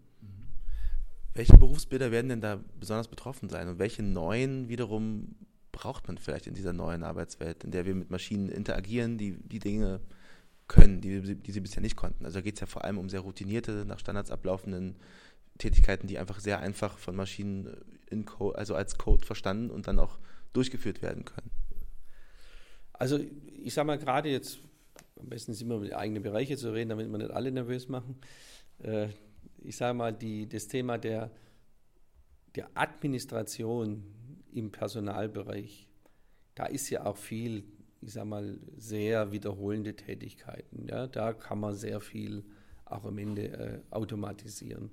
Welche 1.34 1.58
Berufsbilder 1.58 2.12
werden 2.12 2.28
denn 2.28 2.42
da 2.42 2.62
besonders 2.80 3.08
betroffen 3.08 3.48
sein 3.48 3.70
und 3.70 3.80
welche 3.80 4.04
neuen 4.04 4.68
wiederum 4.68 5.36
braucht 5.72 6.08
man 6.08 6.18
vielleicht 6.18 6.46
in 6.46 6.54
dieser 6.54 6.74
neuen 6.74 7.02
Arbeitswelt, 7.02 7.64
in 7.64 7.72
der 7.72 7.86
wir 7.86 7.96
mit 7.96 8.12
Maschinen 8.12 8.50
interagieren, 8.50 9.18
die 9.18 9.38
die 9.38 9.60
Dinge 9.60 10.02
können, 10.68 11.02
die, 11.02 11.36
die 11.36 11.52
sie 11.52 11.62
bisher 11.62 11.82
nicht 11.82 11.96
konnten? 11.96 12.26
Also 12.26 12.40
da 12.40 12.42
geht 12.42 12.56
es 12.56 12.60
ja 12.60 12.68
vor 12.68 12.84
allem 12.84 12.98
um 12.98 13.10
sehr 13.10 13.22
routinierte, 13.22 13.86
nach 13.86 14.00
Standards 14.00 14.32
ablaufenden 14.32 14.98
Tätigkeiten, 15.58 16.08
die 16.08 16.20
einfach 16.20 16.40
sehr 16.40 16.60
einfach 16.60 16.98
von 16.98 17.16
Maschinen 17.16 17.76
in 18.14 18.26
Code, 18.26 18.58
also 18.58 18.76
als 18.76 18.98
Code 18.98 19.26
verstanden 19.26 19.70
und 19.70 19.88
dann 19.88 20.00
auch 20.00 20.18
durchgeführt 20.54 21.02
werden 21.02 21.26
können. 21.26 21.52
Also 22.94 23.20
ich 23.64 23.74
sage 23.74 23.88
mal 23.88 23.98
gerade 23.98 24.30
jetzt 24.30 24.60
am 25.20 25.30
besten 25.30 25.52
ist 25.52 25.62
immer 25.62 25.76
über 25.76 25.98
eigene 25.98 26.22
Bereiche 26.22 26.58
zu 26.58 26.74
reden, 26.74 26.90
damit 26.90 27.10
wir 27.10 27.18
nicht 27.18 27.32
alle 27.32 27.52
nervös 27.52 27.88
machen. 27.88 28.18
Äh, 28.80 29.10
ich 29.64 29.78
sage 29.78 29.98
mal, 29.98 30.12
die, 30.12 30.48
das 30.48 30.68
Thema 30.68 30.98
der, 30.98 31.32
der 32.56 32.70
Administration 32.74 34.04
im 34.52 34.72
Personalbereich, 34.72 35.88
da 36.56 36.66
ist 36.66 36.90
ja 36.90 37.06
auch 37.06 37.18
viel, 37.18 37.64
ich 38.02 38.14
sage 38.14 38.28
mal, 38.28 38.60
sehr 38.78 39.32
wiederholende 39.32 39.96
Tätigkeiten. 39.96 40.88
Ja? 40.88 41.08
Da 41.08 41.34
kann 41.34 41.60
man 41.60 41.76
sehr 41.76 42.02
viel 42.02 42.44
auch 42.86 43.06
am 43.06 43.18
Ende 43.18 43.48
äh, 43.48 43.80
automatisieren. 43.90 44.92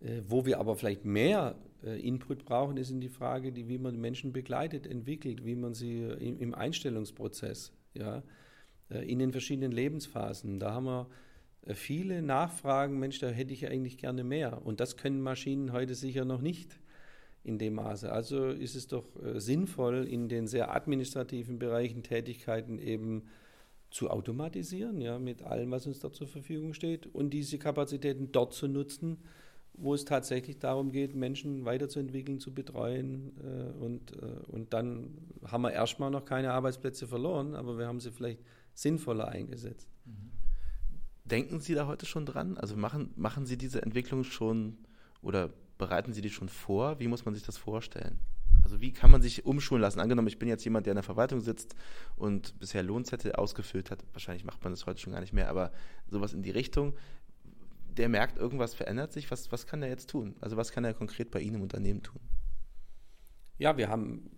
Äh, 0.00 0.22
wo 0.26 0.46
wir 0.46 0.58
aber 0.58 0.76
vielleicht 0.76 1.04
mehr 1.04 1.56
äh, 1.84 2.00
Input 2.00 2.44
brauchen, 2.44 2.76
ist 2.76 2.90
in 2.90 3.00
die 3.00 3.08
Frage, 3.08 3.52
die, 3.52 3.68
wie 3.68 3.78
man 3.78 4.00
Menschen 4.00 4.32
begleitet, 4.32 4.86
entwickelt, 4.86 5.44
wie 5.44 5.54
man 5.54 5.74
sie 5.74 6.02
im, 6.02 6.38
im 6.38 6.54
Einstellungsprozess, 6.54 7.72
ja, 7.94 8.22
äh, 8.90 9.10
in 9.10 9.18
den 9.18 9.32
verschiedenen 9.32 9.72
Lebensphasen. 9.72 10.58
Da 10.58 10.72
haben 10.72 10.84
wir 10.84 11.08
äh, 11.66 11.74
viele 11.74 12.22
Nachfragen, 12.22 12.98
Mensch, 12.98 13.18
da 13.18 13.28
hätte 13.28 13.52
ich 13.52 13.66
eigentlich 13.66 13.98
gerne 13.98 14.24
mehr. 14.24 14.64
Und 14.64 14.80
das 14.80 14.96
können 14.96 15.20
Maschinen 15.20 15.72
heute 15.72 15.94
sicher 15.94 16.24
noch 16.24 16.40
nicht 16.40 16.78
in 17.42 17.58
dem 17.58 17.74
Maße. 17.74 18.10
Also 18.12 18.48
ist 18.48 18.74
es 18.74 18.86
doch 18.86 19.04
äh, 19.22 19.40
sinnvoll, 19.40 20.06
in 20.06 20.28
den 20.28 20.46
sehr 20.46 20.74
administrativen 20.74 21.58
Bereichen 21.58 22.02
Tätigkeiten 22.02 22.78
eben 22.78 23.24
zu 23.90 24.08
automatisieren, 24.08 25.00
ja, 25.00 25.18
mit 25.18 25.42
allem, 25.42 25.70
was 25.72 25.86
uns 25.86 25.98
da 25.98 26.12
zur 26.12 26.28
Verfügung 26.28 26.74
steht 26.74 27.06
und 27.06 27.30
diese 27.30 27.58
Kapazitäten 27.58 28.30
dort 28.30 28.54
zu 28.54 28.68
nutzen, 28.68 29.18
wo 29.74 29.94
es 29.94 30.04
tatsächlich 30.04 30.58
darum 30.58 30.92
geht, 30.92 31.14
Menschen 31.14 31.64
weiterzuentwickeln, 31.64 32.40
zu 32.40 32.52
betreuen. 32.52 33.32
Äh, 33.38 33.84
und, 33.84 34.12
äh, 34.16 34.26
und 34.48 34.72
dann 34.72 35.18
haben 35.46 35.62
wir 35.62 35.72
erstmal 35.72 36.10
noch 36.10 36.24
keine 36.24 36.52
Arbeitsplätze 36.52 37.06
verloren, 37.06 37.54
aber 37.54 37.78
wir 37.78 37.86
haben 37.86 38.00
sie 38.00 38.10
vielleicht 38.10 38.40
sinnvoller 38.74 39.28
eingesetzt. 39.28 39.88
Denken 41.24 41.60
Sie 41.60 41.74
da 41.74 41.86
heute 41.86 42.06
schon 42.06 42.26
dran? 42.26 42.58
Also 42.58 42.76
machen, 42.76 43.12
machen 43.16 43.46
Sie 43.46 43.56
diese 43.56 43.82
Entwicklung 43.82 44.24
schon 44.24 44.78
oder 45.22 45.50
bereiten 45.78 46.12
Sie 46.12 46.22
die 46.22 46.30
schon 46.30 46.48
vor? 46.48 46.98
Wie 46.98 47.08
muss 47.08 47.24
man 47.24 47.34
sich 47.34 47.44
das 47.44 47.56
vorstellen? 47.56 48.18
Also 48.62 48.80
wie 48.80 48.92
kann 48.92 49.10
man 49.10 49.22
sich 49.22 49.46
umschulen 49.46 49.80
lassen? 49.80 50.00
Angenommen, 50.00 50.28
ich 50.28 50.38
bin 50.38 50.48
jetzt 50.48 50.64
jemand, 50.64 50.86
der 50.86 50.92
in 50.92 50.96
der 50.96 51.02
Verwaltung 51.02 51.40
sitzt 51.40 51.74
und 52.16 52.58
bisher 52.58 52.82
Lohnzettel 52.82 53.32
ausgefüllt 53.32 53.90
hat. 53.90 54.04
Wahrscheinlich 54.12 54.44
macht 54.44 54.62
man 54.62 54.72
das 54.72 54.86
heute 54.86 55.00
schon 55.00 55.12
gar 55.12 55.20
nicht 55.20 55.32
mehr, 55.32 55.48
aber 55.48 55.72
sowas 56.08 56.34
in 56.34 56.42
die 56.42 56.50
Richtung. 56.50 56.94
Der 57.96 58.08
merkt, 58.08 58.38
irgendwas 58.38 58.74
verändert 58.74 59.12
sich. 59.12 59.30
Was, 59.30 59.50
was 59.52 59.66
kann 59.66 59.82
er 59.82 59.88
jetzt 59.88 60.10
tun? 60.10 60.36
Also 60.40 60.56
was 60.56 60.72
kann 60.72 60.84
er 60.84 60.94
konkret 60.94 61.30
bei 61.30 61.40
Ihnen 61.40 61.56
im 61.56 61.62
Unternehmen 61.62 62.02
tun? 62.02 62.20
Ja, 63.58 63.76
wir 63.76 63.88
haben 63.88 64.30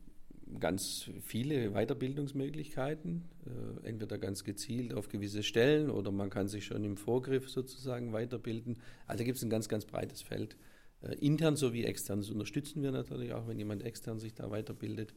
ganz 0.59 1.11
viele 1.23 1.71
Weiterbildungsmöglichkeiten, 1.73 3.29
äh, 3.47 3.89
entweder 3.89 4.19
ganz 4.19 4.45
gezielt 4.45 4.95
auf 4.95 5.09
gewisse 5.09 5.43
Stellen 5.43 5.91
oder 5.91 6.11
man 6.11 6.31
kann 6.31 6.49
sich 6.49 6.65
schon 6.65 6.85
im 6.85 6.97
Vorgriff 6.97 7.49
sozusagen 7.49 8.13
weiterbilden. 8.13 8.79
Also 9.07 9.25
gibt 9.25 9.39
es 9.39 9.45
ein 9.45 9.51
ganz, 9.51 9.69
ganz 9.69 9.85
breites 9.85 10.23
Feld. 10.23 10.57
Äh, 11.03 11.15
intern 11.17 11.57
sowie 11.57 11.85
extern. 11.85 12.21
Das 12.21 12.31
unterstützen 12.31 12.83
wir 12.83 12.93
natürlich 12.93 13.33
auch, 13.33 13.49
wenn 13.49 13.59
jemand 13.59 13.83
extern 13.83 14.19
sich 14.19 14.35
da 14.35 14.51
weiterbildet. 14.51 15.15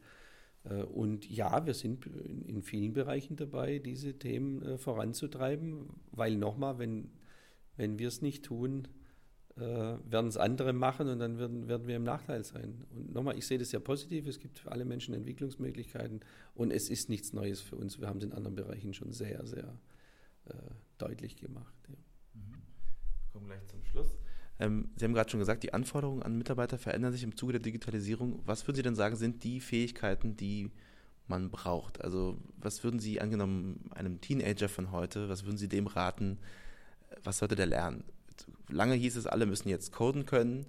Äh, 0.64 0.82
und 0.82 1.28
ja, 1.28 1.66
wir 1.66 1.74
sind 1.74 2.06
in 2.46 2.62
vielen 2.62 2.92
Bereichen 2.92 3.36
dabei, 3.36 3.78
diese 3.78 4.18
Themen 4.18 4.78
voranzutreiben, 4.78 5.90
weil 6.12 6.36
nochmal, 6.36 6.78
wenn, 6.78 7.10
wenn 7.76 7.98
wir 7.98 8.08
es 8.08 8.22
nicht 8.22 8.44
tun, 8.44 8.88
äh, 9.56 9.60
werden 9.60 10.28
es 10.28 10.36
andere 10.36 10.72
machen 10.72 11.08
und 11.08 11.18
dann 11.18 11.38
werden, 11.38 11.68
werden 11.68 11.86
wir 11.86 11.96
im 11.96 12.04
Nachteil 12.04 12.44
sein. 12.44 12.84
Und 12.90 13.14
nochmal, 13.14 13.38
ich 13.38 13.46
sehe 13.46 13.58
das 13.58 13.70
sehr 13.70 13.80
positiv. 13.80 14.26
Es 14.26 14.38
gibt 14.38 14.58
für 14.58 14.70
alle 14.70 14.84
Menschen 14.84 15.14
Entwicklungsmöglichkeiten 15.14 16.20
und 16.54 16.72
es 16.72 16.90
ist 16.90 17.08
nichts 17.08 17.32
Neues 17.32 17.60
für 17.60 17.76
uns. 17.76 18.00
Wir 18.00 18.08
haben 18.08 18.18
es 18.18 18.24
in 18.24 18.32
anderen 18.32 18.54
Bereichen 18.54 18.92
schon 18.92 19.12
sehr, 19.12 19.46
sehr 19.46 19.78
äh, 20.46 20.52
deutlich 20.98 21.36
gemacht. 21.36 21.74
Ja. 21.88 21.94
Mhm. 22.34 22.52
Wir 22.52 23.32
kommen 23.32 23.46
gleich 23.46 23.66
zum 23.66 23.82
Schluss. 23.84 24.18
Ähm, 24.58 24.90
Sie 24.96 25.04
haben 25.04 25.14
gerade 25.14 25.30
schon 25.30 25.40
gesagt, 25.40 25.62
die 25.62 25.74
Anforderungen 25.74 26.22
an 26.22 26.36
Mitarbeiter 26.36 26.78
verändern 26.78 27.12
sich 27.12 27.22
im 27.22 27.36
Zuge 27.36 27.52
der 27.52 27.62
Digitalisierung. 27.62 28.40
Was 28.44 28.66
würden 28.66 28.76
Sie 28.76 28.82
denn 28.82 28.94
sagen, 28.94 29.16
sind 29.16 29.44
die 29.44 29.60
Fähigkeiten, 29.60 30.36
die 30.36 30.70
man 31.28 31.50
braucht? 31.50 32.02
Also 32.02 32.38
was 32.58 32.84
würden 32.84 33.00
Sie 33.00 33.20
angenommen 33.20 33.90
einem 33.94 34.20
Teenager 34.20 34.68
von 34.68 34.92
heute, 34.92 35.28
was 35.28 35.44
würden 35.44 35.58
Sie 35.58 35.68
dem 35.68 35.86
raten? 35.86 36.38
Was 37.24 37.38
sollte 37.38 37.56
der 37.56 37.66
lernen? 37.66 38.04
lange 38.68 38.94
hieß 38.94 39.16
es, 39.16 39.26
alle 39.26 39.46
müssen 39.46 39.68
jetzt 39.68 39.92
coden 39.92 40.26
können. 40.26 40.66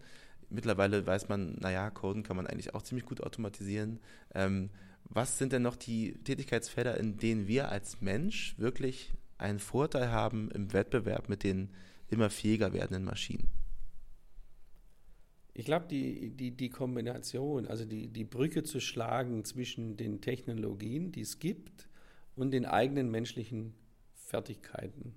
mittlerweile 0.49 1.05
weiß 1.05 1.27
man, 1.27 1.55
naja, 1.59 1.89
Coden 1.89 2.23
kann 2.23 2.37
man 2.37 2.47
eigentlich 2.47 2.73
auch 2.73 2.81
ziemlich 2.81 3.05
gut 3.05 3.21
automatisieren. 3.21 3.99
Ähm, 4.33 4.69
was 5.03 5.37
sind 5.37 5.51
denn 5.51 5.61
noch 5.61 5.75
die 5.75 6.13
Tätigkeitsfelder, 6.23 6.97
in 6.97 7.17
denen 7.17 7.47
wir 7.47 7.69
als 7.69 8.01
Mensch 8.01 8.57
wirklich 8.57 9.13
einen 9.37 9.59
Vorteil 9.59 10.11
haben 10.11 10.49
im 10.51 10.73
Wettbewerb 10.73 11.29
mit 11.29 11.43
den 11.43 11.69
immer 12.09 12.29
fähiger 12.29 12.73
werdenden 12.73 13.03
Maschinen? 13.03 13.49
Ich 15.53 15.65
glaube, 15.65 15.87
die, 15.87 16.29
die, 16.29 16.51
die 16.51 16.69
Kombination, 16.69 17.67
also 17.67 17.83
die, 17.83 18.07
die 18.07 18.23
Brücke 18.23 18.63
zu 18.63 18.79
schlagen 18.79 19.43
zwischen 19.43 19.97
den 19.97 20.21
Technologien, 20.21 21.11
die 21.11 21.21
es 21.21 21.39
gibt, 21.39 21.89
und 22.35 22.51
den 22.51 22.65
eigenen 22.65 23.09
menschlichen 23.09 23.73
Fertigkeiten. 24.13 25.15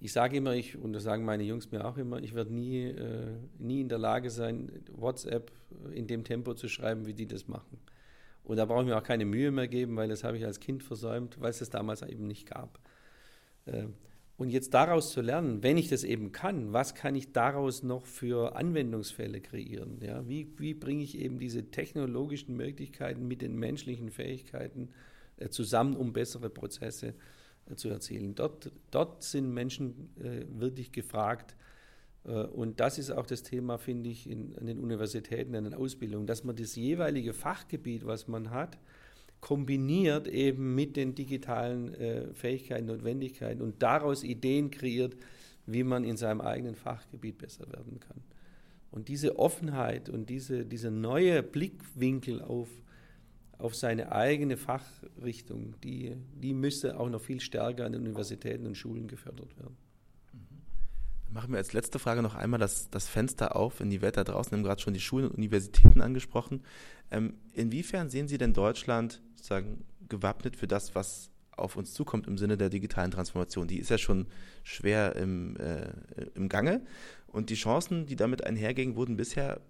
Ich 0.00 0.12
sage 0.12 0.36
immer, 0.36 0.54
ich, 0.54 0.76
und 0.76 0.92
das 0.92 1.02
sagen 1.02 1.24
meine 1.24 1.42
Jungs 1.42 1.72
mir 1.72 1.84
auch 1.84 1.96
immer, 1.96 2.22
ich 2.22 2.34
werde 2.34 2.54
nie, 2.54 2.84
äh, 2.84 3.34
nie 3.58 3.80
in 3.80 3.88
der 3.88 3.98
Lage 3.98 4.30
sein, 4.30 4.70
WhatsApp 4.92 5.50
in 5.92 6.06
dem 6.06 6.22
Tempo 6.22 6.54
zu 6.54 6.68
schreiben, 6.68 7.06
wie 7.06 7.14
die 7.14 7.26
das 7.26 7.48
machen. 7.48 7.78
Und 8.44 8.56
da 8.58 8.64
brauche 8.64 8.82
ich 8.82 8.86
mir 8.86 8.96
auch 8.96 9.02
keine 9.02 9.24
Mühe 9.24 9.50
mehr 9.50 9.66
geben, 9.66 9.96
weil 9.96 10.08
das 10.08 10.22
habe 10.22 10.38
ich 10.38 10.44
als 10.44 10.60
Kind 10.60 10.84
versäumt, 10.84 11.40
weil 11.40 11.50
es 11.50 11.58
das 11.58 11.70
damals 11.70 12.02
eben 12.02 12.28
nicht 12.28 12.48
gab. 12.48 12.78
Äh, 13.66 13.86
und 14.36 14.50
jetzt 14.50 14.72
daraus 14.72 15.10
zu 15.10 15.20
lernen, 15.20 15.64
wenn 15.64 15.76
ich 15.76 15.88
das 15.88 16.04
eben 16.04 16.30
kann, 16.30 16.72
was 16.72 16.94
kann 16.94 17.16
ich 17.16 17.32
daraus 17.32 17.82
noch 17.82 18.06
für 18.06 18.54
Anwendungsfälle 18.54 19.40
kreieren? 19.40 19.98
Ja, 20.00 20.28
wie, 20.28 20.54
wie 20.58 20.74
bringe 20.74 21.02
ich 21.02 21.18
eben 21.18 21.40
diese 21.40 21.72
technologischen 21.72 22.56
Möglichkeiten 22.56 23.26
mit 23.26 23.42
den 23.42 23.56
menschlichen 23.56 24.10
Fähigkeiten 24.10 24.90
äh, 25.38 25.48
zusammen, 25.48 25.96
um 25.96 26.12
bessere 26.12 26.50
Prozesse 26.50 27.08
äh, 27.08 27.14
zu 27.76 27.88
erzielen? 27.88 28.34
Dort, 28.34 28.72
dort 28.90 29.22
sind 29.22 29.52
Menschen 29.52 30.10
äh, 30.20 30.44
wirklich 30.58 30.92
gefragt. 30.92 31.56
Äh, 32.24 32.30
und 32.30 32.80
das 32.80 32.98
ist 32.98 33.10
auch 33.10 33.26
das 33.26 33.42
Thema, 33.42 33.78
finde 33.78 34.10
ich, 34.10 34.28
in, 34.28 34.56
an 34.58 34.66
den 34.66 34.78
Universitäten, 34.78 35.54
an 35.54 35.64
den 35.64 35.74
Ausbildungen, 35.74 36.26
dass 36.26 36.44
man 36.44 36.56
das 36.56 36.76
jeweilige 36.76 37.32
Fachgebiet, 37.32 38.06
was 38.06 38.28
man 38.28 38.50
hat, 38.50 38.78
kombiniert 39.40 40.26
eben 40.26 40.74
mit 40.74 40.96
den 40.96 41.14
digitalen 41.14 41.94
äh, 41.94 42.34
Fähigkeiten, 42.34 42.86
Notwendigkeiten 42.86 43.62
und 43.62 43.82
daraus 43.82 44.24
Ideen 44.24 44.70
kreiert, 44.70 45.16
wie 45.66 45.84
man 45.84 46.04
in 46.04 46.16
seinem 46.16 46.40
eigenen 46.40 46.74
Fachgebiet 46.74 47.38
besser 47.38 47.70
werden 47.70 48.00
kann. 48.00 48.20
Und 48.90 49.08
diese 49.08 49.38
Offenheit 49.38 50.08
und 50.08 50.30
diese, 50.30 50.64
dieser 50.64 50.90
neue 50.90 51.42
Blickwinkel 51.42 52.40
auf, 52.40 52.68
auf 53.58 53.74
seine 53.74 54.12
eigene 54.12 54.56
Fachrichtung, 54.56 55.74
die, 55.82 56.16
die 56.34 56.54
müsste 56.54 56.98
auch 56.98 57.08
noch 57.08 57.20
viel 57.20 57.40
stärker 57.40 57.84
an 57.84 57.92
den 57.92 58.02
Universitäten 58.02 58.66
und 58.66 58.76
Schulen 58.76 59.08
gefördert 59.08 59.56
werden. 59.58 59.76
Dann 61.24 61.34
machen 61.34 61.50
wir 61.50 61.58
als 61.58 61.72
letzte 61.72 61.98
Frage 61.98 62.22
noch 62.22 62.36
einmal 62.36 62.60
das, 62.60 62.88
das 62.90 63.08
Fenster 63.08 63.56
auf 63.56 63.80
in 63.80 63.90
die 63.90 64.00
Welt 64.00 64.16
da 64.16 64.24
draußen. 64.24 64.52
Wir 64.52 64.58
haben 64.58 64.64
gerade 64.64 64.80
schon 64.80 64.94
die 64.94 65.00
Schulen 65.00 65.26
und 65.26 65.34
Universitäten 65.36 66.00
angesprochen. 66.00 66.62
Ähm, 67.10 67.34
inwiefern 67.52 68.08
sehen 68.08 68.28
Sie 68.28 68.38
denn 68.38 68.54
Deutschland 68.54 69.20
sozusagen 69.34 69.84
gewappnet 70.08 70.56
für 70.56 70.68
das, 70.68 70.94
was 70.94 71.30
auf 71.50 71.76
uns 71.76 71.92
zukommt 71.92 72.28
im 72.28 72.38
Sinne 72.38 72.56
der 72.56 72.70
digitalen 72.70 73.10
Transformation. 73.10 73.66
Die 73.66 73.78
ist 73.78 73.90
ja 73.90 73.98
schon 73.98 74.26
schwer 74.62 75.16
im, 75.16 75.56
äh, 75.56 75.90
im 76.34 76.48
Gange 76.48 76.82
und 77.26 77.50
die 77.50 77.56
Chancen, 77.56 78.06
die 78.06 78.16
damit 78.16 78.44
einhergingen, 78.44 78.94
wurden 78.94 79.16
bisher 79.16 79.60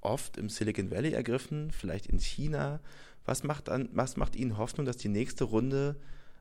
oft 0.00 0.36
im 0.36 0.48
Silicon 0.48 0.90
Valley 0.90 1.12
ergriffen, 1.12 1.70
vielleicht 1.70 2.06
in 2.06 2.18
China. 2.18 2.80
Was 3.24 3.42
macht, 3.42 3.68
an, 3.68 3.88
was 3.92 4.16
macht 4.16 4.36
Ihnen 4.36 4.56
Hoffnung, 4.56 4.86
dass 4.86 4.96
die 4.96 5.08
nächste 5.08 5.44
Runde 5.44 5.96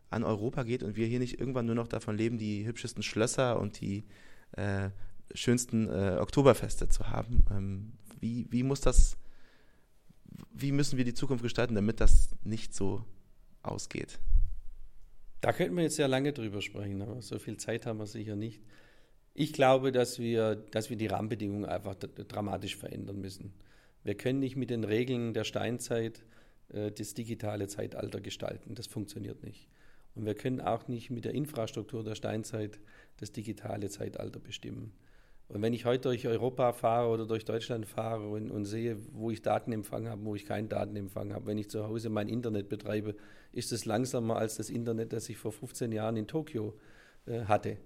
an 0.09 0.23
Europa 0.23 0.63
geht 0.63 0.83
und 0.83 0.95
wir 0.95 1.07
hier 1.07 1.19
nicht 1.19 1.39
irgendwann 1.39 1.65
nur 1.65 1.75
noch 1.75 1.87
davon 1.87 2.15
leben, 2.15 2.37
die 2.37 2.65
hübschesten 2.65 3.03
Schlösser 3.03 3.59
und 3.59 3.81
die 3.81 4.03
äh, 4.51 4.89
schönsten 5.33 5.89
äh, 5.89 6.17
Oktoberfeste 6.19 6.89
zu 6.89 7.09
haben? 7.09 7.43
Ähm, 7.51 7.93
wie, 8.19 8.45
wie 8.51 8.63
muss 8.63 8.81
das 8.81 9.17
wie 10.53 10.71
müssen 10.71 10.97
wir 10.97 11.05
die 11.05 11.13
Zukunft 11.13 11.43
gestalten, 11.43 11.75
damit 11.75 11.99
das 11.99 12.29
nicht 12.43 12.73
so 12.73 13.03
ausgeht? 13.61 14.19
Da 15.41 15.53
könnten 15.53 15.75
wir 15.75 15.83
jetzt 15.83 15.95
sehr 15.95 16.07
lange 16.07 16.33
drüber 16.33 16.61
sprechen, 16.61 17.01
aber 17.01 17.21
so 17.21 17.37
viel 17.39 17.57
Zeit 17.57 17.85
haben 17.85 17.99
wir 17.99 18.07
sicher 18.07 18.35
nicht. 18.35 18.61
Ich 19.37 19.51
glaube, 19.51 19.91
dass 19.91 20.17
wir, 20.17 20.55
dass 20.55 20.89
wir 20.89 20.95
die 20.95 21.07
Rahmenbedingungen 21.07 21.65
einfach 21.65 21.95
dramatisch 21.95 22.77
verändern 22.77 23.19
müssen. 23.19 23.53
Wir 24.05 24.15
können 24.15 24.39
nicht 24.39 24.55
mit 24.55 24.69
den 24.69 24.85
Regeln 24.85 25.33
der 25.33 25.43
Steinzeit 25.43 26.23
äh, 26.69 26.89
das 26.89 27.13
digitale 27.15 27.67
Zeitalter 27.67 28.21
gestalten. 28.21 28.75
Das 28.75 28.87
funktioniert 28.87 29.43
nicht. 29.43 29.67
Und 30.15 30.25
wir 30.25 30.35
können 30.35 30.61
auch 30.61 30.87
nicht 30.87 31.09
mit 31.09 31.25
der 31.25 31.33
Infrastruktur 31.33 32.01
der 32.01 32.15
Steinzeit 32.15 32.79
das 33.17 33.33
digitale 33.33 33.89
Zeitalter 33.89 34.39
bestimmen. 34.39 34.93
Und 35.49 35.61
wenn 35.61 35.73
ich 35.73 35.83
heute 35.83 36.03
durch 36.03 36.25
Europa 36.25 36.71
fahre 36.71 37.09
oder 37.09 37.25
durch 37.25 37.43
Deutschland 37.43 37.85
fahre 37.85 38.29
und, 38.29 38.49
und 38.49 38.63
sehe, 38.63 38.97
wo 39.11 39.31
ich 39.31 39.41
Datenempfang 39.41 40.07
habe, 40.07 40.23
wo 40.23 40.35
ich 40.35 40.45
keinen 40.45 40.69
Datenempfang 40.69 41.33
habe, 41.33 41.47
wenn 41.47 41.57
ich 41.57 41.69
zu 41.69 41.85
Hause 41.85 42.07
mein 42.07 42.29
Internet 42.29 42.69
betreibe, 42.69 43.15
ist 43.51 43.73
es 43.73 43.83
langsamer 43.83 44.37
als 44.37 44.55
das 44.55 44.69
Internet, 44.69 45.11
das 45.11 45.27
ich 45.27 45.35
vor 45.35 45.51
15 45.51 45.91
Jahren 45.91 46.15
in 46.15 46.25
Tokio 46.25 46.73
äh, 47.25 47.41
hatte 47.41 47.77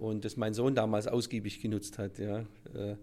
und 0.00 0.24
das 0.24 0.36
mein 0.36 0.54
Sohn 0.54 0.74
damals 0.74 1.06
ausgiebig 1.06 1.60
genutzt 1.60 1.98
hat. 1.98 2.18
Ja. 2.18 2.40
Äh, 2.74 2.96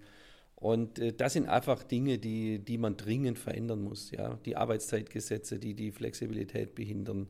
und 0.55 0.99
äh, 0.99 1.13
das 1.13 1.33
sind 1.33 1.47
einfach 1.47 1.83
Dinge, 1.83 2.17
die, 2.17 2.59
die 2.59 2.77
man 2.77 2.97
dringend 2.97 3.39
verändern 3.39 3.81
muss. 3.81 4.11
Ja. 4.11 4.37
Die 4.45 4.57
Arbeitszeitgesetze, 4.57 5.57
die 5.57 5.73
die 5.73 5.91
Flexibilität 5.91 6.75
behindern, 6.75 7.27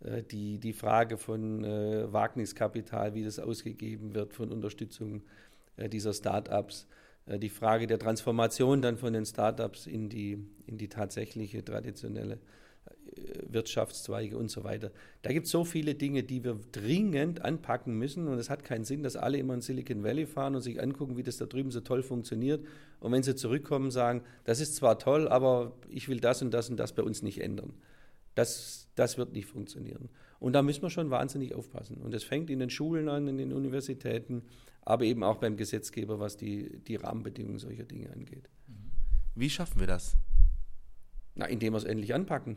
äh, 0.00 0.22
die, 0.22 0.58
die 0.58 0.72
Frage 0.72 1.18
von 1.18 1.64
äh, 1.64 2.10
Wagniskapital, 2.12 3.14
wie 3.14 3.24
das 3.24 3.38
ausgegeben 3.38 4.14
wird, 4.14 4.32
von 4.32 4.50
Unterstützung 4.50 5.22
äh, 5.76 5.88
dieser 5.88 6.14
Startups, 6.14 6.86
äh, 7.26 7.38
die 7.38 7.50
Frage 7.50 7.86
der 7.86 7.98
Transformation 7.98 8.80
dann 8.80 8.96
von 8.96 9.12
den 9.12 9.26
Startups 9.26 9.86
in 9.86 10.08
die, 10.08 10.38
in 10.66 10.78
die 10.78 10.88
tatsächliche 10.88 11.62
traditionelle 11.62 12.34
äh, 12.34 12.38
Wirtschaftszweige 13.48 14.36
und 14.36 14.50
so 14.50 14.64
weiter. 14.64 14.90
Da 15.22 15.32
gibt 15.32 15.46
es 15.46 15.52
so 15.52 15.64
viele 15.64 15.94
Dinge, 15.94 16.22
die 16.22 16.44
wir 16.44 16.58
dringend 16.72 17.44
anpacken 17.44 17.96
müssen 17.96 18.28
und 18.28 18.38
es 18.38 18.50
hat 18.50 18.64
keinen 18.64 18.84
Sinn, 18.84 19.02
dass 19.02 19.16
alle 19.16 19.38
immer 19.38 19.54
in 19.54 19.60
Silicon 19.60 20.02
Valley 20.02 20.26
fahren 20.26 20.54
und 20.54 20.62
sich 20.62 20.82
angucken, 20.82 21.16
wie 21.16 21.22
das 21.22 21.36
da 21.36 21.46
drüben 21.46 21.70
so 21.70 21.80
toll 21.80 22.02
funktioniert 22.02 22.64
und 23.00 23.12
wenn 23.12 23.22
sie 23.22 23.34
zurückkommen, 23.34 23.90
sagen, 23.90 24.22
das 24.44 24.60
ist 24.60 24.76
zwar 24.76 24.98
toll, 24.98 25.28
aber 25.28 25.72
ich 25.88 26.08
will 26.08 26.20
das 26.20 26.42
und 26.42 26.52
das 26.52 26.70
und 26.70 26.76
das 26.76 26.94
bei 26.94 27.02
uns 27.02 27.22
nicht 27.22 27.40
ändern. 27.42 27.74
Das, 28.34 28.88
das 28.94 29.18
wird 29.18 29.32
nicht 29.32 29.46
funktionieren. 29.46 30.08
Und 30.38 30.54
da 30.54 30.62
müssen 30.62 30.82
wir 30.82 30.90
schon 30.90 31.10
wahnsinnig 31.10 31.54
aufpassen. 31.54 31.98
Und 31.98 32.14
es 32.14 32.24
fängt 32.24 32.48
in 32.50 32.58
den 32.58 32.70
Schulen 32.70 33.08
an, 33.08 33.28
in 33.28 33.36
den 33.36 33.52
Universitäten, 33.52 34.42
aber 34.80 35.04
eben 35.04 35.22
auch 35.22 35.36
beim 35.36 35.56
Gesetzgeber, 35.56 36.18
was 36.18 36.36
die, 36.36 36.80
die 36.80 36.96
Rahmenbedingungen 36.96 37.58
solcher 37.58 37.84
Dinge 37.84 38.10
angeht. 38.10 38.48
Wie 39.34 39.50
schaffen 39.50 39.80
wir 39.80 39.86
das? 39.86 40.16
Na, 41.34 41.46
indem 41.46 41.74
wir 41.74 41.78
es 41.78 41.84
endlich 41.84 42.14
anpacken. 42.14 42.56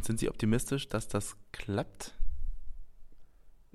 Und 0.00 0.06
sind 0.06 0.18
Sie 0.18 0.30
optimistisch, 0.30 0.88
dass 0.88 1.08
das 1.08 1.36
klappt? 1.52 2.14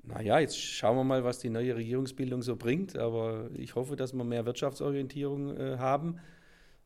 Naja, 0.02 0.40
jetzt 0.40 0.60
schauen 0.60 0.96
wir 0.96 1.04
mal, 1.04 1.22
was 1.22 1.38
die 1.38 1.50
neue 1.50 1.76
Regierungsbildung 1.76 2.42
so 2.42 2.56
bringt. 2.56 2.98
Aber 2.98 3.48
ich 3.54 3.76
hoffe, 3.76 3.94
dass 3.94 4.12
wir 4.12 4.24
mehr 4.24 4.44
Wirtschaftsorientierung 4.44 5.56
äh, 5.56 5.76
haben 5.78 6.18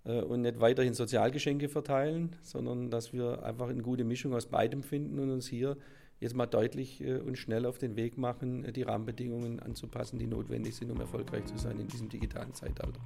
äh, 0.05 0.20
und 0.20 0.43
nicht 0.43 0.61
weiterhin 0.61 0.93
Sozialgeschenke 0.93 1.70
verteilen, 1.70 2.36
sondern 2.43 2.91
dass 2.91 3.14
wir 3.14 3.43
einfach 3.43 3.70
eine 3.70 3.80
gute 3.80 4.05
Mischung 4.05 4.34
aus 4.34 4.45
beidem 4.45 4.82
finden 4.82 5.18
und 5.18 5.30
uns 5.30 5.47
hier 5.47 5.78
jetzt 6.18 6.36
mal 6.36 6.45
deutlich 6.45 7.01
äh, 7.01 7.16
und 7.16 7.38
schnell 7.38 7.64
auf 7.64 7.78
den 7.78 7.97
Weg 7.97 8.18
machen, 8.18 8.66
äh, 8.66 8.72
die 8.72 8.82
Rahmenbedingungen 8.82 9.59
anzupassen, 9.61 10.18
die 10.18 10.26
notwendig 10.26 10.76
sind, 10.76 10.91
um 10.91 11.01
erfolgreich 11.01 11.47
zu 11.47 11.57
sein 11.57 11.80
in 11.80 11.88
diesem 11.88 12.11
digitalen 12.11 12.53
Zeitalter. 12.53 13.01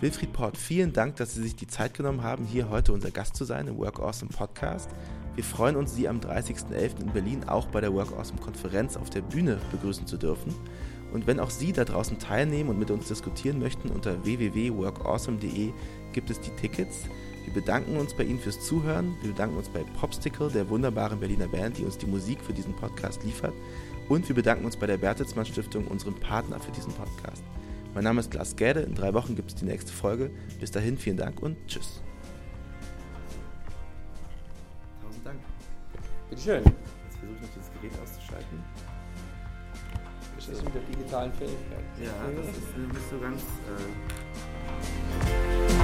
Wilfried 0.00 0.32
Port, 0.32 0.56
vielen 0.56 0.92
Dank, 0.92 1.14
dass 1.14 1.34
Sie 1.34 1.42
sich 1.42 1.54
die 1.54 1.68
Zeit 1.68 1.94
genommen 1.94 2.24
haben, 2.24 2.44
hier 2.44 2.70
heute 2.70 2.92
unser 2.92 3.12
Gast 3.12 3.36
zu 3.36 3.44
sein 3.44 3.68
im 3.68 3.78
Work 3.78 4.00
Awesome 4.00 4.32
Podcast. 4.32 4.90
Wir 5.34 5.44
freuen 5.44 5.74
uns, 5.74 5.94
Sie 5.94 6.08
am 6.08 6.20
30.11. 6.20 7.00
in 7.00 7.12
Berlin 7.12 7.44
auch 7.44 7.66
bei 7.66 7.80
der 7.80 7.92
Work 7.92 8.12
Awesome 8.12 8.40
Konferenz 8.40 8.96
auf 8.96 9.10
der 9.10 9.22
Bühne 9.22 9.58
begrüßen 9.72 10.06
zu 10.06 10.16
dürfen. 10.16 10.54
Und 11.12 11.26
wenn 11.26 11.40
auch 11.40 11.50
Sie 11.50 11.72
da 11.72 11.84
draußen 11.84 12.18
teilnehmen 12.18 12.70
und 12.70 12.78
mit 12.78 12.90
uns 12.90 13.08
diskutieren 13.08 13.58
möchten, 13.58 13.90
unter 13.90 14.24
www.workawesome.de 14.24 15.72
gibt 16.12 16.30
es 16.30 16.40
die 16.40 16.50
Tickets. 16.50 17.08
Wir 17.44 17.52
bedanken 17.52 17.96
uns 17.96 18.14
bei 18.14 18.24
Ihnen 18.24 18.38
fürs 18.38 18.60
Zuhören. 18.60 19.16
Wir 19.22 19.32
bedanken 19.32 19.56
uns 19.56 19.68
bei 19.68 19.84
Popstickle, 19.98 20.50
der 20.50 20.68
wunderbaren 20.70 21.20
Berliner 21.20 21.48
Band, 21.48 21.78
die 21.78 21.84
uns 21.84 21.98
die 21.98 22.06
Musik 22.06 22.40
für 22.40 22.52
diesen 22.52 22.74
Podcast 22.74 23.22
liefert. 23.24 23.54
Und 24.08 24.26
wir 24.28 24.34
bedanken 24.34 24.64
uns 24.64 24.76
bei 24.76 24.86
der 24.86 24.98
Bertelsmann 24.98 25.46
Stiftung, 25.46 25.86
unserem 25.88 26.14
Partner 26.14 26.60
für 26.60 26.72
diesen 26.72 26.92
Podcast. 26.92 27.42
Mein 27.92 28.04
Name 28.04 28.20
ist 28.20 28.34
Lars 28.34 28.56
Gäde. 28.56 28.80
In 28.80 28.94
drei 28.94 29.14
Wochen 29.14 29.36
gibt 29.36 29.50
es 29.50 29.56
die 29.56 29.66
nächste 29.66 29.92
Folge. 29.92 30.30
Bis 30.60 30.70
dahin, 30.70 30.96
vielen 30.96 31.16
Dank 31.16 31.42
und 31.42 31.56
tschüss. 31.66 32.02
Bitteschön. 36.30 36.64
Jetzt 36.64 37.18
versuche 37.18 37.36
ich 37.36 37.42
noch 37.42 37.48
das 37.56 37.70
Gerät 37.72 37.92
auszuschalten. 38.02 38.64
Das 40.36 40.48
ist 40.48 40.64
mit 40.64 40.74
der 40.74 40.82
digitalen 40.82 41.32
Fähigkeit. 41.32 41.84
Ja, 42.02 42.12
das 42.36 42.48
ist, 42.48 42.68
du 42.76 42.82
so 43.10 43.18
ganz. 43.20 43.42
Äh 45.80 45.83